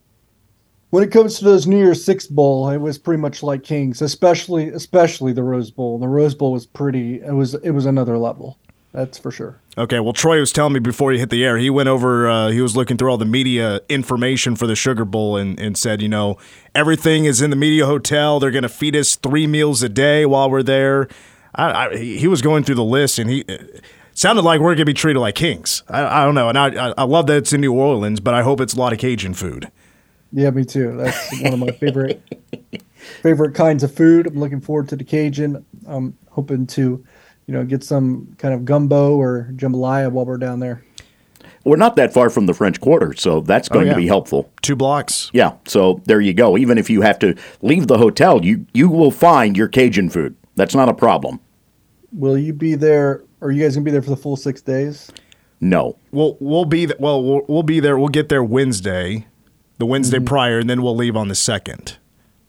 When 0.94 1.02
it 1.02 1.10
comes 1.10 1.40
to 1.40 1.44
those 1.44 1.66
New 1.66 1.76
Year's 1.76 2.04
Six 2.04 2.28
Bowl, 2.28 2.70
it 2.70 2.76
was 2.76 2.98
pretty 2.98 3.20
much 3.20 3.42
like 3.42 3.64
Kings, 3.64 4.00
especially 4.00 4.68
especially 4.68 5.32
the 5.32 5.42
Rose 5.42 5.72
Bowl. 5.72 5.98
The 5.98 6.06
Rose 6.06 6.36
Bowl 6.36 6.52
was 6.52 6.66
pretty. 6.66 7.20
It 7.20 7.32
was 7.34 7.54
it 7.54 7.72
was 7.72 7.84
another 7.84 8.16
level. 8.16 8.60
That's 8.92 9.18
for 9.18 9.32
sure. 9.32 9.60
Okay, 9.76 9.98
well, 9.98 10.12
Troy 10.12 10.38
was 10.38 10.52
telling 10.52 10.72
me 10.72 10.78
before 10.78 11.10
he 11.10 11.18
hit 11.18 11.30
the 11.30 11.44
air, 11.44 11.58
he 11.58 11.68
went 11.68 11.88
over, 11.88 12.28
uh, 12.28 12.50
he 12.50 12.60
was 12.60 12.76
looking 12.76 12.96
through 12.96 13.10
all 13.10 13.18
the 13.18 13.24
media 13.24 13.80
information 13.88 14.54
for 14.54 14.68
the 14.68 14.76
Sugar 14.76 15.04
Bowl 15.04 15.36
and, 15.36 15.58
and 15.58 15.76
said, 15.76 16.00
you 16.00 16.08
know, 16.08 16.38
everything 16.76 17.24
is 17.24 17.42
in 17.42 17.50
the 17.50 17.56
media 17.56 17.86
hotel. 17.86 18.38
They're 18.38 18.52
going 18.52 18.62
to 18.62 18.68
feed 18.68 18.94
us 18.94 19.16
three 19.16 19.48
meals 19.48 19.82
a 19.82 19.88
day 19.88 20.24
while 20.24 20.48
we're 20.48 20.62
there. 20.62 21.08
I, 21.56 21.86
I, 21.86 21.96
he 21.96 22.28
was 22.28 22.40
going 22.40 22.62
through 22.62 22.76
the 22.76 22.84
list 22.84 23.18
and 23.18 23.28
he 23.28 23.44
sounded 24.12 24.42
like 24.42 24.60
we're 24.60 24.76
going 24.76 24.78
to 24.78 24.84
be 24.84 24.94
treated 24.94 25.18
like 25.18 25.34
kings. 25.34 25.82
I, 25.88 26.20
I 26.20 26.24
don't 26.24 26.36
know. 26.36 26.48
And 26.48 26.56
I, 26.56 26.94
I 26.96 27.02
love 27.02 27.26
that 27.26 27.38
it's 27.38 27.52
in 27.52 27.62
New 27.62 27.72
Orleans, 27.72 28.20
but 28.20 28.32
I 28.32 28.42
hope 28.42 28.60
it's 28.60 28.74
a 28.74 28.78
lot 28.78 28.92
of 28.92 29.00
Cajun 29.00 29.34
food. 29.34 29.72
Yeah, 30.34 30.50
me 30.50 30.64
too. 30.64 30.96
That's 30.96 31.42
one 31.42 31.52
of 31.52 31.58
my 31.60 31.70
favorite 31.70 32.20
favorite 33.22 33.54
kinds 33.54 33.84
of 33.84 33.94
food. 33.94 34.26
I'm 34.26 34.38
looking 34.38 34.60
forward 34.60 34.88
to 34.88 34.96
the 34.96 35.04
Cajun. 35.04 35.64
I'm 35.86 36.18
hoping 36.30 36.66
to, 36.68 37.04
you 37.46 37.54
know, 37.54 37.64
get 37.64 37.84
some 37.84 38.34
kind 38.38 38.52
of 38.52 38.64
gumbo 38.64 39.16
or 39.16 39.48
jambalaya 39.52 40.10
while 40.10 40.24
we're 40.24 40.36
down 40.36 40.58
there. 40.58 40.84
We're 41.62 41.76
not 41.76 41.94
that 41.96 42.12
far 42.12 42.30
from 42.30 42.46
the 42.46 42.52
French 42.52 42.80
Quarter, 42.80 43.14
so 43.14 43.40
that's 43.40 43.68
oh, 43.70 43.74
going 43.74 43.86
yeah. 43.86 43.92
to 43.92 43.98
be 43.98 44.08
helpful. 44.08 44.50
Two 44.60 44.74
blocks. 44.74 45.30
Yeah, 45.32 45.54
so 45.66 46.02
there 46.04 46.20
you 46.20 46.34
go. 46.34 46.58
Even 46.58 46.78
if 46.78 46.90
you 46.90 47.00
have 47.02 47.18
to 47.20 47.36
leave 47.62 47.86
the 47.86 47.96
hotel, 47.96 48.44
you 48.44 48.66
you 48.74 48.88
will 48.88 49.12
find 49.12 49.56
your 49.56 49.68
Cajun 49.68 50.10
food. 50.10 50.34
That's 50.56 50.74
not 50.74 50.88
a 50.88 50.94
problem. 50.94 51.38
Will 52.12 52.36
you 52.36 52.52
be 52.52 52.74
there? 52.74 53.22
Are 53.40 53.52
you 53.52 53.62
guys 53.62 53.76
gonna 53.76 53.84
be 53.84 53.92
there 53.92 54.02
for 54.02 54.10
the 54.10 54.16
full 54.16 54.36
six 54.36 54.60
days? 54.60 55.12
No. 55.60 55.96
We'll 56.10 56.36
we'll 56.40 56.64
be 56.64 56.86
th- 56.86 56.98
well 56.98 57.22
we'll, 57.22 57.42
we'll 57.48 57.62
be 57.62 57.78
there. 57.80 57.98
We'll 57.98 58.08
get 58.08 58.28
there 58.28 58.44
Wednesday, 58.44 59.26
the 59.78 59.86
Wednesday 59.86 60.18
mm-hmm. 60.18 60.26
prior, 60.26 60.58
and 60.58 60.68
then 60.70 60.82
we'll 60.82 60.96
leave 60.96 61.16
on 61.16 61.28
the 61.28 61.34
second. 61.34 61.98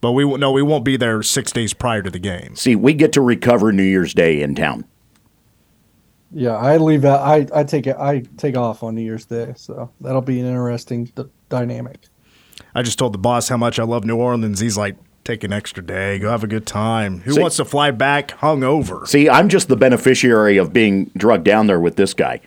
But 0.01 0.11
we 0.11 0.23
won't- 0.25 0.39
no, 0.39 0.51
we 0.51 0.61
won't 0.61 0.85
be 0.85 0.97
there 0.97 1.23
six 1.23 1.51
days 1.51 1.73
prior 1.73 2.01
to 2.03 2.09
the 2.09 2.19
game. 2.19 2.55
See, 2.55 2.75
we 2.75 2.93
get 2.93 3.11
to 3.13 3.21
recover 3.21 3.71
New 3.71 3.83
Year's 3.83 4.13
Day 4.13 4.41
in 4.41 4.55
town. 4.55 4.85
Yeah, 6.31 6.57
I 6.57 6.77
leave 6.77 7.05
out. 7.05 7.21
I 7.21 7.47
I 7.53 7.63
take 7.63 7.87
it. 7.87 7.95
I 7.97 8.23
take 8.37 8.57
off 8.57 8.83
on 8.83 8.95
New 8.95 9.01
Year's 9.01 9.25
Day, 9.25 9.53
so 9.55 9.89
that'll 10.01 10.21
be 10.21 10.39
an 10.41 10.45
interesting 10.45 11.05
d- 11.05 11.23
dynamic. 11.49 12.07
I 12.73 12.81
just 12.81 12.99
told 12.99 13.13
the 13.13 13.17
boss 13.19 13.47
how 13.47 13.55
much 13.57 13.79
I 13.79 13.83
love 13.83 14.03
New 14.03 14.17
Orleans. 14.17 14.59
He's 14.59 14.77
like, 14.77 14.97
take 15.23 15.43
an 15.45 15.53
extra 15.53 15.83
day, 15.83 16.19
go 16.19 16.29
have 16.29 16.43
a 16.43 16.47
good 16.47 16.65
time. 16.65 17.19
Who 17.21 17.33
See- 17.33 17.41
wants 17.41 17.55
to 17.57 17.65
fly 17.65 17.91
back 17.91 18.29
hungover? 18.39 19.07
See, 19.07 19.29
I'm 19.29 19.47
just 19.47 19.69
the 19.69 19.77
beneficiary 19.77 20.57
of 20.57 20.73
being 20.73 21.09
drugged 21.15 21.45
down 21.45 21.67
there 21.67 21.79
with 21.79 21.95
this 21.95 22.13
guy. 22.13 22.41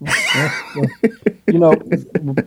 You 0.00 1.58
know, 1.58 1.72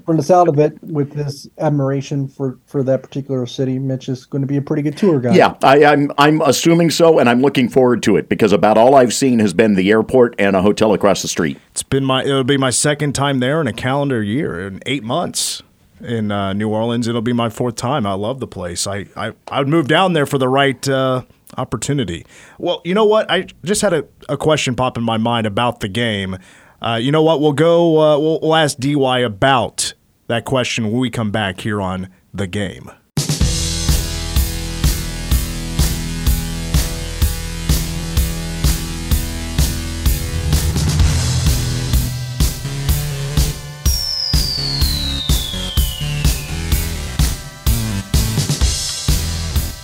from 0.06 0.18
the 0.18 0.24
sound 0.24 0.50
of 0.50 0.58
it, 0.60 0.82
with 0.82 1.12
this 1.12 1.48
admiration 1.58 2.28
for 2.28 2.58
for 2.66 2.84
that 2.84 3.04
particular 3.04 3.46
city, 3.46 3.78
Mitch 3.78 4.10
is 4.10 4.26
going 4.26 4.42
to 4.42 4.48
be 4.48 4.58
a 4.58 4.62
pretty 4.62 4.82
good 4.82 4.98
tour 4.98 5.20
guide. 5.20 5.36
Yeah, 5.36 5.56
I, 5.62 5.86
I'm 5.86 6.12
I'm 6.18 6.42
assuming 6.42 6.90
so, 6.90 7.20
and 7.20 7.30
I'm 7.30 7.42
looking 7.42 7.70
forward 7.70 8.02
to 8.04 8.16
it 8.16 8.30
because 8.30 8.54
about 8.54 8.78
all 8.78 8.96
I've 8.96 9.14
seen 9.14 9.40
has 9.40 9.54
been 9.54 9.76
the 9.76 9.92
airport 9.92 10.36
and 10.40 10.56
a 10.56 10.62
hotel 10.62 10.94
across 10.94 11.22
the 11.22 11.28
street. 11.28 11.60
It's 11.72 11.84
been 11.84 12.06
my 12.06 12.24
it'll 12.24 12.44
be 12.44 12.58
my 12.58 12.70
second 12.70 13.14
time 13.14 13.40
there 13.40 13.60
in 13.62 13.68
a 13.68 13.74
calendar 13.74 14.24
year 14.24 14.66
in 14.66 14.82
eight 14.86 15.04
months 15.04 15.62
in 16.02 16.32
uh, 16.32 16.54
New 16.54 16.70
Orleans. 16.70 17.08
It'll 17.08 17.22
be 17.22 17.34
my 17.34 17.50
fourth 17.50 17.76
time. 17.76 18.06
I 18.08 18.14
love 18.14 18.40
the 18.40 18.48
place. 18.48 18.88
I 18.88 19.06
I, 19.16 19.34
I 19.48 19.60
would 19.60 19.68
move 19.68 19.88
down 19.88 20.14
there 20.14 20.26
for 20.26 20.38
the 20.38 20.50
right 20.50 20.88
uh, 20.88 21.24
opportunity. 21.58 22.26
Well, 22.58 22.82
you 22.84 22.94
know 22.94 23.06
what? 23.06 23.30
I 23.30 23.48
just 23.64 23.82
had 23.82 23.94
a, 23.94 24.06
a 24.30 24.38
question 24.38 24.76
pop 24.76 24.98
in 24.98 25.04
my 25.04 25.18
mind 25.18 25.46
about 25.46 25.82
the 25.82 25.88
game. 25.88 26.38
Uh, 26.84 26.96
you 26.96 27.14
know 27.14 27.24
what? 27.24 27.40
We'll 27.40 27.54
go. 27.54 27.98
Uh, 27.98 28.20
we'll, 28.20 28.40
we'll 28.42 28.56
ask 28.56 28.78
Dy 28.78 28.94
about 29.24 29.94
that 30.28 30.44
question 30.44 30.92
when 30.92 31.00
we 31.00 31.10
come 31.10 31.32
back 31.32 31.62
here 31.62 31.80
on 31.80 32.10
the 32.34 32.46
game. 32.46 32.92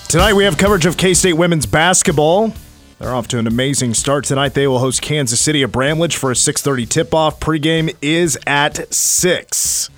Tonight 0.10 0.34
we 0.34 0.44
have 0.44 0.58
coverage 0.58 0.88
of 0.88 0.98
K 0.98 1.14
State 1.14 1.34
women's 1.34 1.66
basketball. 1.68 2.52
They're 3.00 3.16
off 3.16 3.30
to 3.30 3.40
an 3.40 3.48
amazing 3.48 3.94
start 3.94 4.26
tonight. 4.26 4.56
They 4.56 4.68
will 4.68 4.80
host 4.80 5.02
Kansas 5.02 5.40
City 5.40 5.64
at 5.64 5.72
Bramlage 5.72 6.18
for 6.18 6.32
a 6.32 6.36
6:30 6.36 6.86
tip-off. 6.86 7.40
Pregame 7.40 7.96
is 8.02 8.38
at 8.46 8.94
six. 8.94 9.90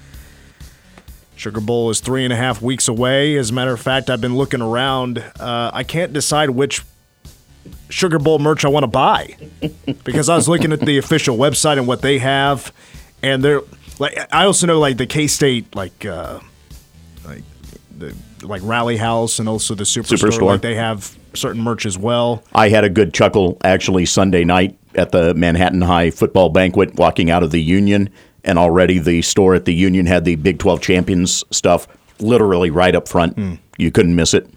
Sugar 1.36 1.62
Bowl 1.62 1.90
is 1.90 2.00
three 2.00 2.24
and 2.24 2.32
a 2.32 2.36
half 2.36 2.62
weeks 2.62 2.88
away. 2.88 3.36
As 3.36 3.50
a 3.50 3.54
matter 3.54 3.74
of 3.74 3.82
fact, 3.82 4.12
I've 4.12 4.22
been 4.22 4.36
looking 4.36 4.62
around. 4.62 5.18
Uh, 5.40 5.72
I 5.74 5.82
can't 5.82 6.14
decide 6.14 6.52
which 6.52 6.84
Sugar 7.90 8.20
Bowl 8.20 8.38
merch 8.38 8.64
I 8.64 8.68
want 8.68 8.84
to 8.84 8.88
buy 8.88 9.36
because 10.04 10.30
I 10.30 10.36
was 10.36 10.48
looking 10.48 10.72
at 10.72 10.82
the 10.82 11.00
official 11.00 11.36
website 11.36 11.80
and 11.80 11.88
what 11.88 12.04
they 12.04 12.20
have, 12.20 12.72
and 13.24 13.44
they're 13.44 13.62
like. 13.98 14.16
I 14.32 14.46
also 14.46 14.68
know 14.68 14.80
like 14.80 14.98
the 14.98 15.08
K 15.08 15.26
State 15.26 15.76
like 15.76 16.06
uh, 16.06 16.40
like 17.26 17.42
the 17.98 18.16
like 18.44 18.62
Rally 18.64 18.98
House 18.98 19.40
and 19.40 19.50
also 19.50 19.74
the 19.74 19.86
Superstore. 19.86 20.30
Superstore. 20.30 20.42
Like 20.44 20.62
they 20.62 20.76
have 20.76 21.18
certain 21.34 21.62
merch 21.62 21.86
as 21.86 21.98
well. 21.98 22.44
I 22.54 22.70
had 22.70 22.84
a 22.84 22.90
good 22.90 23.14
chuckle 23.14 23.58
actually 23.64 24.06
Sunday 24.06 24.44
night 24.44 24.78
at 24.96 25.12
the 25.12 25.34
Manhattan 25.34 25.82
High 25.82 26.12
football 26.12 26.50
banquet 26.50 26.96
walking 26.96 27.30
out 27.30 27.44
of 27.44 27.52
the 27.52 27.62
Union, 27.62 28.10
and 28.44 28.58
already 28.58 29.00
the 29.00 29.22
store 29.22 29.56
at 29.56 29.66
the 29.66 29.74
Union 29.74 30.06
had 30.06 30.26
the 30.26 30.36
Big 30.36 30.60
12 30.60 30.82
champions 30.82 31.44
stuff 31.52 31.88
literally 32.20 32.70
right 32.70 32.96
up 32.96 33.08
front. 33.08 33.36
Hmm. 33.36 33.56
You 33.78 33.92
couldn't 33.92 34.16
miss 34.16 34.34
it. 34.34 34.50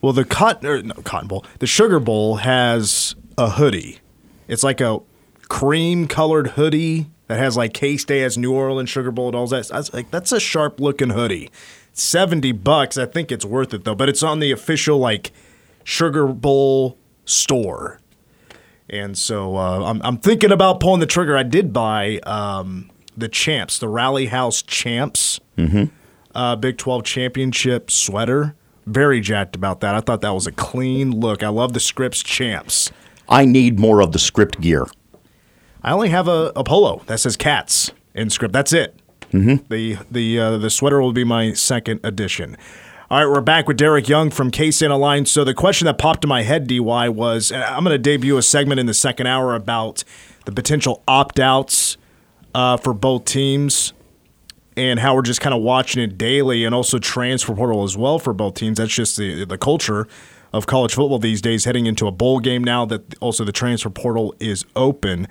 Well, 0.00 0.12
the 0.12 0.24
cotton 0.24 0.66
or 0.66 0.74
er, 0.74 0.82
no, 0.82 0.94
Cotton 0.94 1.28
Bowl, 1.28 1.44
the 1.58 1.66
Sugar 1.66 2.00
Bowl 2.00 2.36
has 2.36 3.14
a 3.36 3.50
hoodie. 3.50 3.98
It's 4.48 4.62
like 4.62 4.80
a 4.80 5.00
cream 5.48 6.08
colored 6.08 6.48
hoodie 6.48 7.06
that 7.26 7.38
has 7.38 7.56
like 7.56 7.74
K 7.74 7.96
State 7.96 8.22
has 8.22 8.38
New 8.38 8.52
Orleans 8.52 8.88
Sugar 8.88 9.10
Bowl 9.10 9.28
and 9.28 9.36
all 9.36 9.46
that. 9.48 9.70
I 9.70 9.76
was 9.76 9.92
like, 9.92 10.10
that's 10.10 10.32
a 10.32 10.40
sharp 10.40 10.80
looking 10.80 11.10
hoodie. 11.10 11.50
Seventy 11.92 12.52
bucks. 12.52 12.96
I 12.96 13.04
think 13.04 13.30
it's 13.30 13.44
worth 13.44 13.74
it 13.74 13.84
though. 13.84 13.94
But 13.94 14.08
it's 14.08 14.22
on 14.22 14.40
the 14.40 14.52
official 14.52 14.98
like 14.98 15.32
Sugar 15.84 16.26
Bowl 16.26 16.96
store. 17.24 18.00
And 18.88 19.16
so 19.16 19.56
uh, 19.56 19.84
I'm, 19.84 20.00
I'm 20.02 20.18
thinking 20.18 20.50
about 20.50 20.80
pulling 20.80 21.00
the 21.00 21.06
trigger. 21.06 21.36
I 21.36 21.44
did 21.44 21.72
buy 21.72 22.18
um, 22.24 22.90
the 23.16 23.28
champs, 23.28 23.78
the 23.78 23.88
Rally 23.88 24.26
House 24.26 24.62
champs, 24.62 25.40
uh, 26.34 26.56
Big 26.56 26.76
12 26.76 27.04
championship 27.04 27.90
sweater. 27.90 28.56
Very 28.86 29.20
jacked 29.20 29.54
about 29.54 29.80
that. 29.80 29.94
I 29.94 30.00
thought 30.00 30.22
that 30.22 30.34
was 30.34 30.46
a 30.48 30.52
clean 30.52 31.12
look. 31.12 31.42
I 31.42 31.48
love 31.48 31.72
the 31.72 31.80
Scripps 31.80 32.22
champs. 32.22 32.90
I 33.30 33.44
need 33.44 33.78
more 33.78 34.00
of 34.00 34.10
the 34.10 34.18
script 34.18 34.60
gear. 34.60 34.86
I 35.82 35.92
only 35.92 36.08
have 36.08 36.26
a, 36.26 36.52
a 36.56 36.64
polo 36.64 37.02
that 37.06 37.20
says 37.20 37.36
cats 37.36 37.92
in 38.12 38.28
script. 38.28 38.52
That's 38.52 38.72
it. 38.72 38.96
Mm-hmm. 39.32 39.72
The 39.72 39.98
the 40.10 40.38
uh, 40.40 40.58
the 40.58 40.68
sweater 40.68 41.00
will 41.00 41.12
be 41.12 41.22
my 41.22 41.52
second 41.52 42.00
edition. 42.02 42.56
All 43.12 43.18
right, 43.18 43.28
we're 43.28 43.40
back 43.40 43.66
with 43.66 43.76
Derek 43.76 44.08
Young 44.08 44.30
from 44.30 44.52
K 44.52 44.70
State 44.70 44.92
Online. 44.92 45.26
So 45.26 45.42
the 45.42 45.52
question 45.52 45.86
that 45.86 45.98
popped 45.98 46.22
in 46.22 46.28
my 46.28 46.42
head, 46.42 46.68
Dy, 46.68 46.78
was 46.78 47.50
I'm 47.50 47.82
going 47.82 47.92
to 47.92 47.98
debut 47.98 48.36
a 48.36 48.42
segment 48.42 48.78
in 48.78 48.86
the 48.86 48.94
second 48.94 49.26
hour 49.26 49.56
about 49.56 50.04
the 50.44 50.52
potential 50.52 51.02
opt 51.08 51.40
outs 51.40 51.96
uh, 52.54 52.76
for 52.76 52.94
both 52.94 53.24
teams 53.24 53.94
and 54.76 55.00
how 55.00 55.16
we're 55.16 55.22
just 55.22 55.40
kind 55.40 55.52
of 55.52 55.60
watching 55.60 56.00
it 56.00 56.16
daily 56.16 56.64
and 56.64 56.72
also 56.72 57.00
transfer 57.00 57.52
portal 57.52 57.82
as 57.82 57.96
well 57.96 58.20
for 58.20 58.32
both 58.32 58.54
teams. 58.54 58.78
That's 58.78 58.94
just 58.94 59.16
the 59.16 59.44
the 59.44 59.58
culture 59.58 60.06
of 60.52 60.68
college 60.68 60.94
football 60.94 61.18
these 61.18 61.42
days 61.42 61.64
heading 61.64 61.86
into 61.86 62.06
a 62.06 62.12
bowl 62.12 62.38
game 62.38 62.62
now 62.62 62.84
that 62.86 63.18
also 63.18 63.42
the 63.44 63.50
transfer 63.50 63.90
portal 63.90 64.36
is 64.38 64.64
open. 64.76 65.26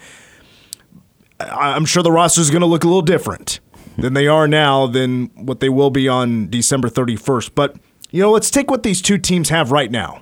I'm 1.39 1.85
sure 1.85 2.03
the 2.03 2.11
roster 2.11 2.41
is 2.41 2.49
going 2.49 2.59
to 2.59 2.67
look 2.67 2.83
a 2.83 2.87
little 2.87 3.01
different 3.01 3.61
than 3.97 4.13
they 4.13 4.27
are 4.27 4.47
now 4.47 4.87
than 4.87 5.25
what 5.35 5.59
they 5.59 5.69
will 5.69 5.89
be 5.89 6.07
on 6.07 6.49
December 6.49 6.89
31st. 6.89 7.51
But, 7.55 7.77
you 8.11 8.21
know, 8.21 8.31
let's 8.31 8.49
take 8.49 8.69
what 8.69 8.83
these 8.83 9.01
two 9.01 9.17
teams 9.17 9.49
have 9.49 9.71
right 9.71 9.91
now. 9.91 10.21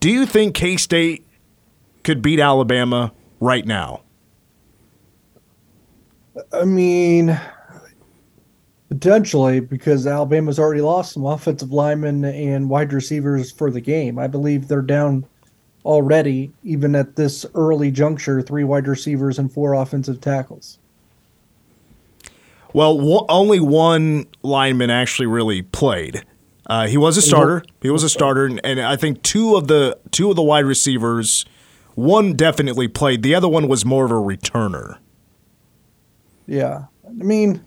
Do 0.00 0.10
you 0.10 0.26
think 0.26 0.54
K 0.54 0.76
State 0.76 1.26
could 2.04 2.22
beat 2.22 2.40
Alabama 2.40 3.12
right 3.40 3.66
now? 3.66 4.02
I 6.52 6.64
mean, 6.64 7.38
potentially 8.88 9.60
because 9.60 10.06
Alabama's 10.06 10.58
already 10.58 10.80
lost 10.80 11.12
some 11.12 11.26
offensive 11.26 11.72
linemen 11.72 12.24
and 12.24 12.70
wide 12.70 12.92
receivers 12.92 13.50
for 13.50 13.70
the 13.70 13.80
game. 13.80 14.18
I 14.18 14.26
believe 14.26 14.68
they're 14.68 14.82
down 14.82 15.26
already, 15.84 16.52
even 16.64 16.94
at 16.94 17.16
this 17.16 17.44
early 17.54 17.90
juncture, 17.90 18.42
three 18.42 18.64
wide 18.64 18.88
receivers 18.88 19.38
and 19.38 19.52
four 19.52 19.74
offensive 19.74 20.20
tackles. 20.20 20.78
Well, 22.78 22.96
w- 22.96 23.26
only 23.28 23.58
one 23.58 24.26
lineman 24.44 24.88
actually 24.88 25.26
really 25.26 25.62
played. 25.62 26.24
Uh, 26.64 26.86
he 26.86 26.96
was 26.96 27.16
a 27.16 27.22
starter. 27.22 27.64
He 27.82 27.90
was 27.90 28.04
a 28.04 28.08
starter, 28.08 28.44
and, 28.46 28.60
and 28.62 28.80
I 28.80 28.94
think 28.94 29.24
two 29.24 29.56
of 29.56 29.66
the 29.66 29.98
two 30.12 30.30
of 30.30 30.36
the 30.36 30.44
wide 30.44 30.64
receivers, 30.64 31.44
one 31.96 32.34
definitely 32.34 32.86
played. 32.86 33.24
The 33.24 33.34
other 33.34 33.48
one 33.48 33.66
was 33.66 33.84
more 33.84 34.04
of 34.04 34.12
a 34.12 34.14
returner. 34.14 34.98
Yeah. 36.46 36.84
I 37.04 37.10
mean, 37.24 37.64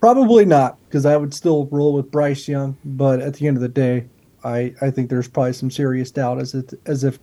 probably 0.00 0.44
not 0.44 0.76
because 0.88 1.06
I 1.06 1.16
would 1.16 1.32
still 1.32 1.66
roll 1.66 1.92
with 1.92 2.10
Bryce 2.10 2.48
Young. 2.48 2.76
But 2.84 3.20
at 3.20 3.34
the 3.34 3.46
end 3.46 3.56
of 3.56 3.60
the 3.60 3.68
day, 3.68 4.08
I, 4.42 4.74
I 4.80 4.90
think 4.90 5.10
there's 5.10 5.28
probably 5.28 5.52
some 5.52 5.70
serious 5.70 6.10
doubt 6.10 6.40
as 6.40 6.54
it 6.54 6.74
as 6.86 7.04
if 7.04 7.20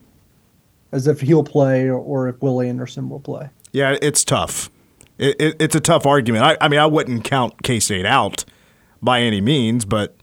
as 0.93 1.07
if 1.07 1.19
he'll 1.19 1.43
play 1.43 1.89
or, 1.89 1.97
or 1.97 2.29
if 2.29 2.41
Will 2.41 2.61
Anderson 2.61 3.09
will 3.09 3.19
play. 3.19 3.49
Yeah, 3.73 3.97
it's 4.01 4.23
tough. 4.23 4.71
It, 5.19 5.35
it, 5.39 5.55
it's 5.59 5.75
a 5.75 5.79
tough 5.79 6.05
argument. 6.05 6.43
I, 6.45 6.57
I 6.61 6.67
mean, 6.69 6.79
I 6.79 6.85
wouldn't 6.85 7.23
count 7.23 7.61
K 7.63 7.79
State 7.79 8.05
out 8.05 8.45
by 9.01 9.21
any 9.21 9.41
means, 9.41 9.85
but 9.85 10.15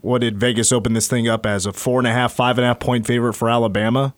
what 0.00 0.20
did 0.20 0.38
Vegas 0.38 0.72
open 0.72 0.92
this 0.94 1.08
thing 1.08 1.28
up 1.28 1.44
as 1.44 1.66
a 1.66 1.72
four 1.72 1.98
and 2.00 2.06
a 2.06 2.12
half, 2.12 2.32
five 2.32 2.56
and 2.56 2.64
a 2.64 2.68
half 2.68 2.80
point 2.80 3.06
favorite 3.06 3.34
for 3.34 3.50
Alabama? 3.50 4.14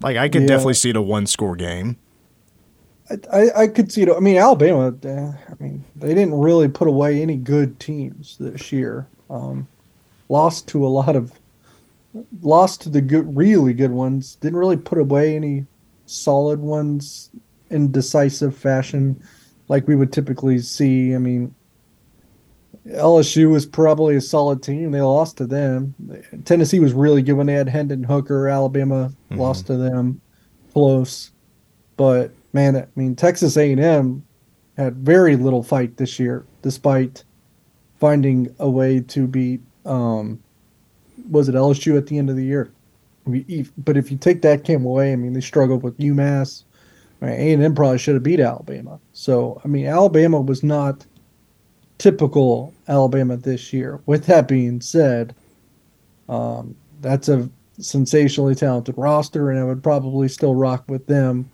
Like, 0.00 0.16
I 0.16 0.28
could 0.28 0.42
Yeah. 0.42 0.48
definitely 0.48 0.74
see 0.74 0.90
it 0.90 0.96
a 0.96 1.02
one 1.02 1.26
score 1.26 1.56
game. 1.56 1.96
I, 3.32 3.50
I 3.56 3.66
could 3.68 3.92
see 3.92 4.02
it. 4.02 4.08
I 4.10 4.18
mean, 4.18 4.36
Alabama. 4.36 4.92
eh, 5.04 5.32
I 5.48 5.62
mean, 5.62 5.84
they 5.94 6.08
didn't 6.14 6.34
really 6.34 6.68
put 6.68 6.88
away 6.88 7.22
any 7.22 7.36
good 7.36 7.78
teams 7.78 8.36
this 8.38 8.72
year. 8.72 9.06
Um, 9.30 9.68
lost 10.28 10.66
to 10.68 10.84
a 10.84 10.88
lot 10.88 11.14
of, 11.14 11.32
lost 12.42 12.80
to 12.82 12.88
the 12.88 13.00
good, 13.00 13.36
really 13.36 13.74
good 13.74 13.92
ones. 13.92 14.34
Didn't 14.36 14.58
really 14.58 14.76
put 14.76 14.98
away 14.98 15.36
any 15.36 15.66
solid 16.06 16.58
ones 16.58 17.30
in 17.70 17.92
decisive 17.92 18.56
fashion, 18.56 19.22
like 19.68 19.86
we 19.86 19.96
would 19.96 20.12
typically 20.12 20.58
see. 20.58 21.14
I 21.14 21.18
mean, 21.18 21.54
LSU 22.88 23.50
was 23.50 23.66
probably 23.66 24.16
a 24.16 24.20
solid 24.20 24.62
team. 24.62 24.92
They 24.92 25.00
lost 25.00 25.36
to 25.38 25.46
them. 25.46 25.94
Tennessee 26.44 26.80
was 26.80 26.92
really 26.92 27.22
good 27.22 27.34
when 27.34 27.46
they 27.46 27.54
had 27.54 27.68
Hendon 27.68 28.04
Hooker. 28.04 28.48
Alabama 28.48 29.12
lost 29.30 29.66
to 29.66 29.76
them, 29.76 30.20
close. 30.72 31.32
But 31.96 32.32
man, 32.52 32.76
I 32.76 32.86
mean, 32.94 33.16
Texas 33.16 33.56
A&M 33.56 34.24
had 34.76 34.96
very 34.96 35.36
little 35.36 35.62
fight 35.62 35.96
this 35.96 36.18
year, 36.18 36.44
despite 36.62 37.24
finding 37.98 38.54
a 38.58 38.68
way 38.68 39.00
to 39.00 39.26
beat. 39.26 39.60
Um, 39.84 40.42
was 41.30 41.48
it 41.48 41.54
LSU 41.54 41.96
at 41.96 42.06
the 42.06 42.18
end 42.18 42.30
of 42.30 42.36
the 42.36 42.44
year? 42.44 42.70
But 43.78 43.96
if 43.96 44.12
you 44.12 44.16
take 44.16 44.42
that 44.42 44.62
game 44.62 44.84
away, 44.84 45.12
I 45.12 45.16
mean, 45.16 45.32
they 45.32 45.40
struggled 45.40 45.82
with 45.82 45.98
UMass. 45.98 46.64
A&M 47.22 47.74
probably 47.74 47.98
should 47.98 48.14
have 48.14 48.22
beat 48.22 48.40
Alabama. 48.40 49.00
So 49.12 49.60
I 49.64 49.68
mean, 49.68 49.86
Alabama 49.86 50.40
was 50.40 50.62
not 50.62 51.06
typical 51.98 52.74
Alabama 52.88 53.36
this 53.36 53.72
year. 53.72 54.00
With 54.06 54.26
that 54.26 54.48
being 54.48 54.80
said, 54.80 55.34
um, 56.28 56.76
that's 57.00 57.28
a 57.28 57.48
sensationally 57.78 58.54
talented 58.54 58.96
roster, 58.96 59.50
and 59.50 59.58
I 59.58 59.64
would 59.64 59.82
probably 59.82 60.28
still 60.28 60.54
rock 60.54 60.84
with 60.88 61.06
them, 61.06 61.50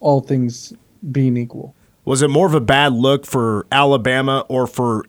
all 0.00 0.20
things 0.20 0.72
being 1.10 1.36
equal. 1.36 1.74
Was 2.04 2.22
it 2.22 2.28
more 2.28 2.46
of 2.46 2.54
a 2.54 2.60
bad 2.60 2.92
look 2.92 3.26
for 3.26 3.66
Alabama 3.70 4.44
or 4.48 4.66
for 4.66 5.04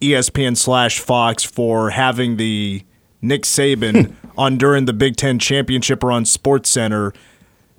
ESPN 0.00 0.56
slash 0.56 0.98
Fox 0.98 1.42
for 1.42 1.90
having 1.90 2.36
the 2.36 2.82
Nick 3.22 3.42
Saban 3.42 4.14
on 4.38 4.58
during 4.58 4.84
the 4.84 4.92
Big 4.92 5.16
Ten 5.16 5.38
championship 5.38 6.04
or 6.04 6.12
on 6.12 6.24
Sports 6.24 6.70
Center, 6.70 7.12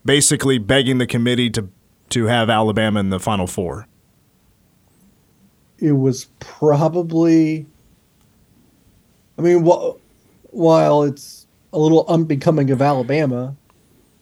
basically 0.06 0.58
begging 0.58 1.00
the 1.00 1.08
committee 1.08 1.50
to 1.50 1.68
to 2.10 2.26
have 2.26 2.50
Alabama 2.50 3.00
in 3.00 3.10
the 3.10 3.20
Final 3.20 3.48
Four? 3.48 3.88
It 5.80 5.94
was 5.94 6.26
probably, 6.40 7.66
I 9.38 9.42
mean, 9.42 9.66
wh- 9.66 9.96
while 10.54 11.04
it's 11.04 11.48
a 11.74 11.80
little 11.80 12.06
unbecoming 12.08 12.72
of 12.72 12.82
Alabama, 12.82 13.56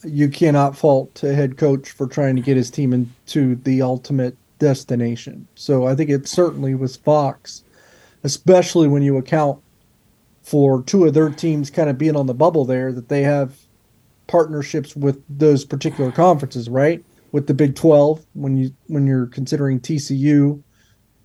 you 0.04 0.30
cannot 0.30 0.78
fault 0.78 1.22
a 1.24 1.34
head 1.34 1.58
coach 1.58 1.92
for 1.92 2.08
trying 2.08 2.36
to 2.36 2.42
get 2.42 2.58
his 2.58 2.72
team 2.72 2.94
into 2.94 3.56
the 3.56 3.82
ultimate 3.82 4.36
destination. 4.60 5.48
So 5.56 5.86
I 5.86 5.96
think 5.96 6.10
it 6.10 6.28
certainly 6.28 6.74
was 6.74 6.96
Fox, 6.96 7.64
especially 8.24 8.88
when 8.88 9.04
you 9.04 9.18
account 9.18 9.62
for 10.42 10.82
two 10.84 11.06
of 11.06 11.14
their 11.14 11.30
teams 11.30 11.70
kind 11.70 11.90
of 11.90 11.98
being 11.98 12.16
on 12.16 12.28
the 12.28 12.34
bubble 12.34 12.66
there, 12.66 12.92
that 12.92 13.10
they 13.10 13.22
have 13.22 13.58
partnerships 14.28 14.96
with 14.96 15.22
those 15.30 15.66
particular 15.66 16.12
conferences, 16.12 16.70
right? 16.70 17.04
With 17.32 17.48
the 17.48 17.54
Big 17.54 17.76
Twelve, 17.76 18.26
when 18.34 18.58
you 18.58 18.74
when 18.88 19.08
you're 19.08 19.28
considering 19.28 19.80
TCU, 19.80 20.62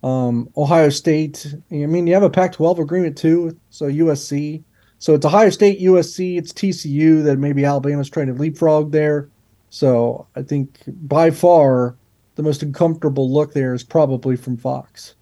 um, 0.03 0.49
Ohio 0.57 0.89
State. 0.89 1.53
I 1.71 1.85
mean, 1.85 2.07
you 2.07 2.13
have 2.13 2.23
a 2.23 2.29
Pac-12 2.29 2.79
agreement 2.79 3.17
too, 3.17 3.57
so 3.69 3.85
USC. 3.85 4.63
So 4.99 5.13
it's 5.13 5.25
Ohio 5.25 5.49
State, 5.49 5.79
USC. 5.79 6.37
It's 6.37 6.51
TCU 6.51 7.23
that 7.23 7.37
maybe 7.37 7.65
Alabama's 7.65 8.09
trying 8.09 8.27
to 8.27 8.33
leapfrog 8.33 8.91
there. 8.91 9.29
So 9.69 10.27
I 10.35 10.41
think 10.41 10.79
by 10.87 11.31
far 11.31 11.95
the 12.35 12.43
most 12.43 12.63
uncomfortable 12.63 13.31
look 13.31 13.53
there 13.53 13.73
is 13.73 13.83
probably 13.83 14.35
from 14.35 14.57
Fox. 14.57 15.15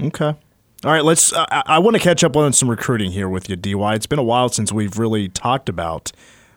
Okay. 0.00 0.34
All 0.82 0.90
right, 0.90 1.04
let's. 1.04 1.32
Uh, 1.32 1.44
I, 1.50 1.62
I 1.66 1.78
want 1.78 1.96
to 1.96 2.00
catch 2.02 2.24
up 2.24 2.36
on 2.36 2.54
some 2.54 2.70
recruiting 2.70 3.10
here 3.10 3.28
with 3.28 3.50
you, 3.50 3.56
DY. 3.56 3.94
It's 3.94 4.06
been 4.06 4.18
a 4.18 4.22
while 4.24 4.48
since 4.48 4.72
we've 4.72 4.98
really 4.98 5.28
talked 5.28 5.68
about 5.68 6.10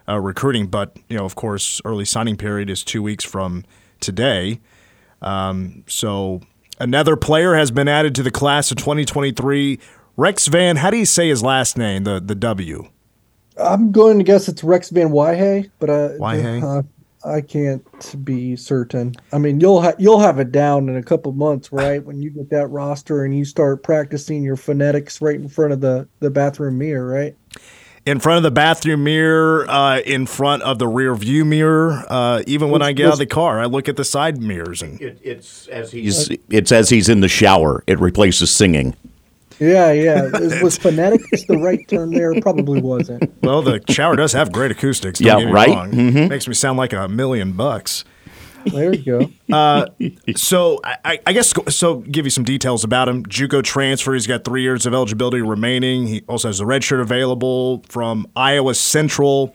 uh, 0.08 0.18
recruiting, 0.18 0.68
but 0.68 0.96
you 1.10 1.18
know, 1.18 1.26
of 1.26 1.36
course, 1.36 1.82
early 1.84 2.06
signing 2.06 2.38
period 2.38 2.70
is 2.70 2.86
two 2.86 3.04
weeks 3.04 3.26
from 3.26 3.66
today. 4.00 4.62
Um, 5.22 5.84
so 5.88 6.40
another 6.80 7.18
player 7.18 7.56
has 7.56 7.70
been 7.70 7.90
added 7.90 8.16
to 8.16 8.24
the 8.24 8.32
class 8.32 8.72
of 8.72 8.78
2023. 8.78 9.78
Rex 10.16 10.48
Van. 10.48 10.78
How 10.78 10.90
do 10.90 10.98
you 10.98 11.06
say 11.06 11.28
his 11.28 11.44
last 11.44 11.78
name? 11.78 12.06
The 12.06 12.22
the 12.22 12.36
W. 12.36 12.90
I'm 13.58 13.92
going 13.92 14.20
to 14.20 14.24
guess 14.24 14.48
it's 14.48 14.64
Rex 14.64 14.90
Van 14.90 15.10
Wyhe, 15.10 15.70
but 15.80 15.90
uh, 15.90 16.10
Wyhe? 16.18 16.64
uh, 16.64 16.84
I 17.26 17.42
can't 17.42 17.84
be 18.26 18.56
certain. 18.56 19.14
I 19.32 19.38
mean, 19.38 19.60
you'll 19.60 19.82
ha- 19.82 19.96
you'll 19.98 20.20
have 20.20 20.40
it 20.40 20.52
down 20.52 20.90
in 20.90 20.98
a 20.98 21.04
couple 21.04 21.32
months, 21.32 21.72
right? 21.72 22.04
When 22.04 22.22
you 22.22 22.30
get 22.30 22.50
that 22.50 22.68
roster 22.68 23.24
and 23.24 23.38
you 23.38 23.46
start 23.46 23.84
practicing 23.84 24.44
your 24.44 24.58
phonetics 24.58 25.22
right 25.22 25.36
in 25.36 25.48
front 25.48 25.74
of 25.74 25.82
the 25.82 26.08
the 26.20 26.30
bathroom 26.30 26.78
mirror, 26.78 27.08
right? 27.08 27.36
In 28.06 28.20
front 28.20 28.38
of 28.38 28.44
the 28.44 28.52
bathroom 28.52 29.06
mirror, 29.06 29.66
uh, 29.70 30.00
in 30.00 30.26
front 30.26 30.64
of 30.64 30.78
the 30.78 30.88
rear 30.90 31.16
view 31.16 31.46
mirror. 31.46 32.04
Uh, 32.10 32.44
even 32.46 32.70
when 32.70 32.82
Which 32.82 32.88
I 32.88 32.92
get 32.92 33.08
out 33.08 33.14
of 33.14 33.20
the 33.20 33.26
car, 33.26 33.62
I 33.62 33.66
look 33.66 33.88
at 33.88 33.96
the 33.96 34.04
side 34.04 34.42
mirrors 34.42 34.82
and 34.82 35.00
It, 35.02 35.20
it's 35.24 35.68
as 35.68 35.92
he's 35.92 36.30
it's 36.50 36.72
as 36.74 36.90
he's 36.90 37.08
in 37.08 37.22
the 37.22 37.30
shower. 37.30 37.84
It 37.88 38.00
replaces 38.00 38.52
singing. 38.52 38.96
Yeah, 39.60 39.92
yeah. 39.92 40.26
Is, 40.36 40.62
was 40.62 40.78
phonetics 40.78 41.46
the 41.46 41.58
right 41.58 41.80
term 41.88 42.12
there? 42.12 42.40
Probably 42.42 42.82
wasn't. 42.82 43.32
Well, 43.44 43.62
the 43.62 43.82
shower 43.90 44.16
does 44.16 44.34
have 44.34 44.52
great 44.52 44.72
acoustics. 44.72 45.20
Don't 45.20 45.28
Yeah, 45.28 45.40
get 45.40 45.46
me 45.48 45.52
right? 45.52 45.68
wrong. 45.70 45.92
Mm-hmm. 45.92 46.28
Makes 46.30 46.48
me 46.48 46.54
sound 46.54 46.78
like 46.78 46.94
a 46.94 47.08
million 47.08 47.54
bucks. 47.54 48.04
There 48.66 48.94
you 48.96 49.04
go. 49.04 49.30
Uh, 49.54 49.88
so 50.38 50.80
I- 50.86 50.98
I, 51.06 51.20
I 51.28 51.34
guess 51.34 51.54
so. 51.76 51.96
Give 52.00 52.26
you 52.26 52.30
some 52.30 52.46
details 52.46 52.86
about 52.86 53.10
him. 53.10 53.26
JUCO 53.26 53.62
transfer. 53.64 54.14
He's 54.14 54.26
got 54.26 54.46
three 54.46 54.62
years 54.62 54.86
of 54.86 54.94
eligibility 54.94 55.42
remaining. 55.42 56.08
He 56.08 56.24
also 56.30 56.48
has 56.48 56.62
a 56.62 56.66
red 56.66 56.82
shirt 56.84 57.02
available 57.02 57.84
from 57.90 58.26
Iowa 58.38 58.74
Central 58.76 59.54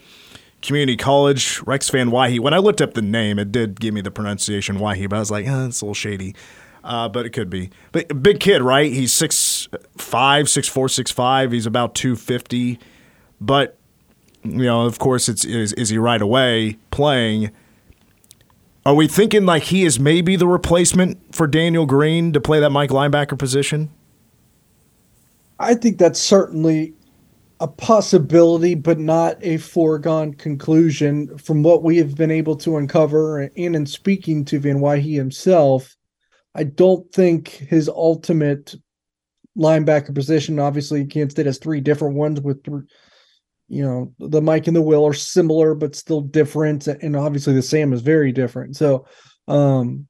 Community 0.61 0.97
College. 0.99 1.63
Rex 1.63 1.89
Van 1.89 2.11
Wyhe. 2.11 2.39
When 2.39 2.53
I 2.53 2.59
looked 2.59 2.83
up 2.83 2.93
the 2.93 3.01
name, 3.03 3.39
it 3.39 3.51
did 3.51 3.81
give 3.81 3.95
me 3.95 4.03
the 4.03 4.11
pronunciation 4.11 4.77
Wyhe, 4.79 5.09
but 5.09 5.17
I 5.17 5.21
was 5.21 5.31
like, 5.31 5.47
oh, 5.49 5.69
it's 5.69 5.81
a 5.81 5.87
little 5.87 5.95
shady. 5.95 6.35
Uh, 6.89 7.07
but 7.07 7.27
it 7.27 7.31
could 7.31 7.51
be. 7.51 7.69
But 7.93 8.23
big 8.23 8.41
kid, 8.41 8.63
right? 8.63 8.91
He's 8.91 9.13
six 9.13 9.69
five, 9.99 10.49
six 10.49 10.67
four, 10.67 10.89
six 10.89 11.11
five. 11.11 11.53
He's 11.53 11.67
about 11.67 11.95
two 11.95 12.17
fifty. 12.17 12.79
But 13.43 13.77
you 14.43 14.65
know, 14.65 14.87
of 14.87 14.99
course, 14.99 15.29
it's 15.29 15.45
is, 15.45 15.75
is 15.75 15.91
he 15.91 15.99
right 15.99 16.23
away 16.23 16.79
playing? 16.91 17.51
Are 18.87 18.95
we 18.95 19.07
thinking 19.07 19.45
like 19.45 19.65
he 19.65 19.85
is 19.85 20.01
maybe 20.01 20.35
the 20.35 20.47
replacement 20.47 21.35
for 21.35 21.47
Daniel 21.47 21.85
Green 21.85 22.33
to 22.33 22.41
play 22.41 22.59
that 22.59 22.71
Mike 22.71 22.89
linebacker 22.89 23.39
position? 23.39 23.91
I 25.59 25.75
think 25.75 25.99
that's 25.99 26.21
certainly 26.21 26.95
a 27.61 27.69
possibility, 27.69 28.75
but 28.75 28.99
not 28.99 29.37
a 29.43 29.59
foregone 29.59 30.33
conclusion 30.33 31.37
from 31.37 31.63
what 31.63 31.83
we 31.83 31.99
have 31.99 32.15
been 32.15 32.31
able 32.31 32.57
to 32.57 32.79
uncover. 32.79 33.41
And 33.41 33.77
in 33.77 33.85
speaking 33.85 34.47
to 34.47 34.59
Van 34.59 34.79
Wyhe 34.79 35.17
himself, 35.17 35.98
I 36.55 36.65
don't 36.65 37.11
think 37.13 37.49
his 37.49 37.89
ultimate 37.89 38.75
linebacker 39.57 40.15
position, 40.15 40.59
obviously, 40.59 41.05
Kansas 41.05 41.33
State 41.33 41.47
has 41.47 41.59
three 41.59 41.81
different 41.81 42.17
ones 42.17 42.41
with, 42.41 42.63
th- 42.63 42.83
you 43.69 43.83
know, 43.83 44.13
the 44.19 44.41
Mike 44.41 44.67
and 44.67 44.77
the 44.77 44.83
Will 44.83 45.07
are 45.07 45.13
similar, 45.13 45.75
but 45.75 45.95
still 45.95 46.21
different. 46.21 46.87
And 46.87 47.17
obviously, 47.17 47.55
the 47.55 47.63
Sam 47.63 47.93
is 47.93 48.01
very 48.01 48.33
different. 48.33 48.77
So, 48.77 49.07
um, 49.47 50.09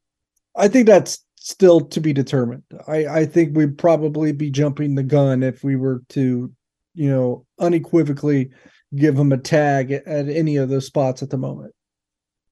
I 0.56 0.68
think 0.68 0.86
that's 0.86 1.24
still 1.36 1.80
to 1.80 2.00
be 2.00 2.12
determined. 2.12 2.64
I, 2.86 3.06
I 3.06 3.26
think 3.26 3.56
we'd 3.56 3.78
probably 3.78 4.32
be 4.32 4.50
jumping 4.50 4.94
the 4.94 5.02
gun 5.02 5.42
if 5.42 5.64
we 5.64 5.76
were 5.76 6.02
to, 6.10 6.52
you 6.94 7.10
know, 7.10 7.46
unequivocally 7.58 8.50
give 8.94 9.16
him 9.16 9.32
a 9.32 9.38
tag 9.38 9.92
at, 9.92 10.06
at 10.06 10.28
any 10.28 10.56
of 10.56 10.68
those 10.68 10.86
spots 10.86 11.22
at 11.22 11.30
the 11.30 11.36
moment. 11.36 11.74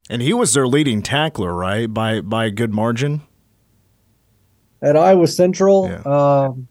And 0.08 0.22
he 0.22 0.32
was 0.32 0.54
their 0.54 0.68
leading 0.68 1.02
tackler, 1.02 1.52
right? 1.52 1.92
By 1.92 2.20
by 2.20 2.46
a 2.46 2.50
good 2.50 2.72
margin. 2.72 3.22
At 4.86 4.96
Iowa 4.96 5.26
Central, 5.26 5.88
Yeah. 5.88 6.02
um, 6.46 6.68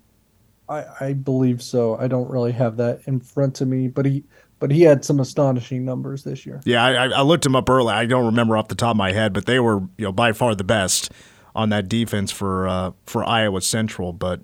I, 0.70 0.86
I 1.00 1.14
believe 1.14 1.62
so. 1.62 1.96
I 1.98 2.08
don't 2.08 2.30
really 2.30 2.52
have 2.54 2.78
that 2.78 3.02
in 3.06 3.20
front 3.20 3.62
of 3.62 3.68
me, 3.68 3.88
but 3.88 4.06
he 4.06 4.24
but 4.60 4.72
he 4.72 4.82
had 4.84 5.04
some 5.04 5.20
astonishing 5.20 5.84
numbers 5.86 6.24
this 6.24 6.46
year. 6.46 6.62
Yeah, 6.66 6.84
I, 6.84 7.08
I- 7.10 7.22
looked 7.22 7.46
him 7.46 7.56
up 7.56 7.70
early. 7.70 7.94
I 7.94 8.06
don't 8.06 8.26
remember 8.26 8.56
off 8.58 8.70
the 8.70 8.76
top 8.76 8.92
of 8.92 8.98
my 8.98 9.12
head, 9.12 9.34
but 9.34 9.46
they 9.46 9.60
were 9.60 9.80
you 9.98 10.06
know 10.06 10.12
by 10.12 10.32
far 10.32 10.56
the 10.56 10.64
best 10.64 11.12
on 11.56 11.70
that 11.70 11.88
defense 11.90 12.32
for 12.32 12.68
uh, 12.68 12.92
for 13.06 13.24
Iowa 13.24 13.62
Central. 13.62 14.12
But 14.14 14.42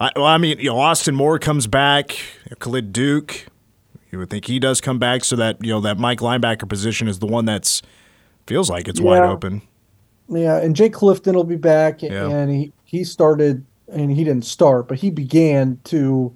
I, 0.00 0.10
well, 0.16 0.24
I 0.26 0.38
mean, 0.38 0.58
you 0.58 0.70
know, 0.70 0.78
Austin 0.78 1.14
Moore 1.14 1.38
comes 1.38 1.66
back. 1.66 2.16
Khalid 2.60 2.92
Duke, 2.92 3.46
you 4.10 4.18
would 4.18 4.30
think 4.30 4.44
he 4.46 4.58
does 4.58 4.80
come 4.80 4.98
back, 4.98 5.24
so 5.24 5.36
that 5.36 5.62
you 5.62 5.72
know 5.72 5.80
that 5.80 5.98
Mike 5.98 6.20
linebacker 6.20 6.68
position 6.68 7.08
is 7.08 7.18
the 7.18 7.26
one 7.26 7.44
that's 7.44 7.82
feels 8.46 8.70
like 8.70 8.88
it's 8.88 9.00
wide 9.00 9.22
open. 9.22 9.60
Yeah, 10.28 10.56
and 10.58 10.74
Jake 10.74 10.92
Clifton 10.92 11.34
will 11.34 11.44
be 11.44 11.56
back, 11.56 12.00
Yeah. 12.02 12.28
and 12.28 12.50
he 12.50 12.72
he 12.86 13.04
started, 13.04 13.66
and 13.92 14.10
he 14.10 14.24
didn't 14.24 14.46
start, 14.46 14.88
but 14.88 14.96
he 14.96 15.10
began 15.10 15.78
to 15.84 16.34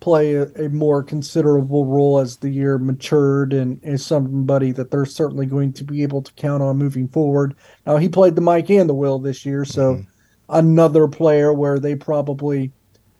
play 0.00 0.34
a, 0.34 0.46
a 0.54 0.68
more 0.70 1.00
considerable 1.00 1.86
role 1.86 2.18
as 2.18 2.38
the 2.38 2.50
year 2.50 2.76
matured 2.76 3.52
and 3.52 3.78
is 3.84 4.04
somebody 4.04 4.72
that 4.72 4.90
they're 4.90 5.04
certainly 5.04 5.46
going 5.46 5.72
to 5.72 5.84
be 5.84 6.02
able 6.02 6.20
to 6.20 6.32
count 6.32 6.60
on 6.60 6.76
moving 6.76 7.06
forward. 7.06 7.54
Now 7.86 7.98
he 7.98 8.08
played 8.08 8.34
the 8.34 8.40
Mike 8.40 8.68
and 8.68 8.90
the 8.90 8.94
Will 8.94 9.20
this 9.20 9.46
year, 9.46 9.64
so 9.64 9.94
mm-hmm. 9.94 10.02
another 10.48 11.06
player 11.06 11.52
where 11.52 11.78
they 11.78 11.94
probably 11.94 12.72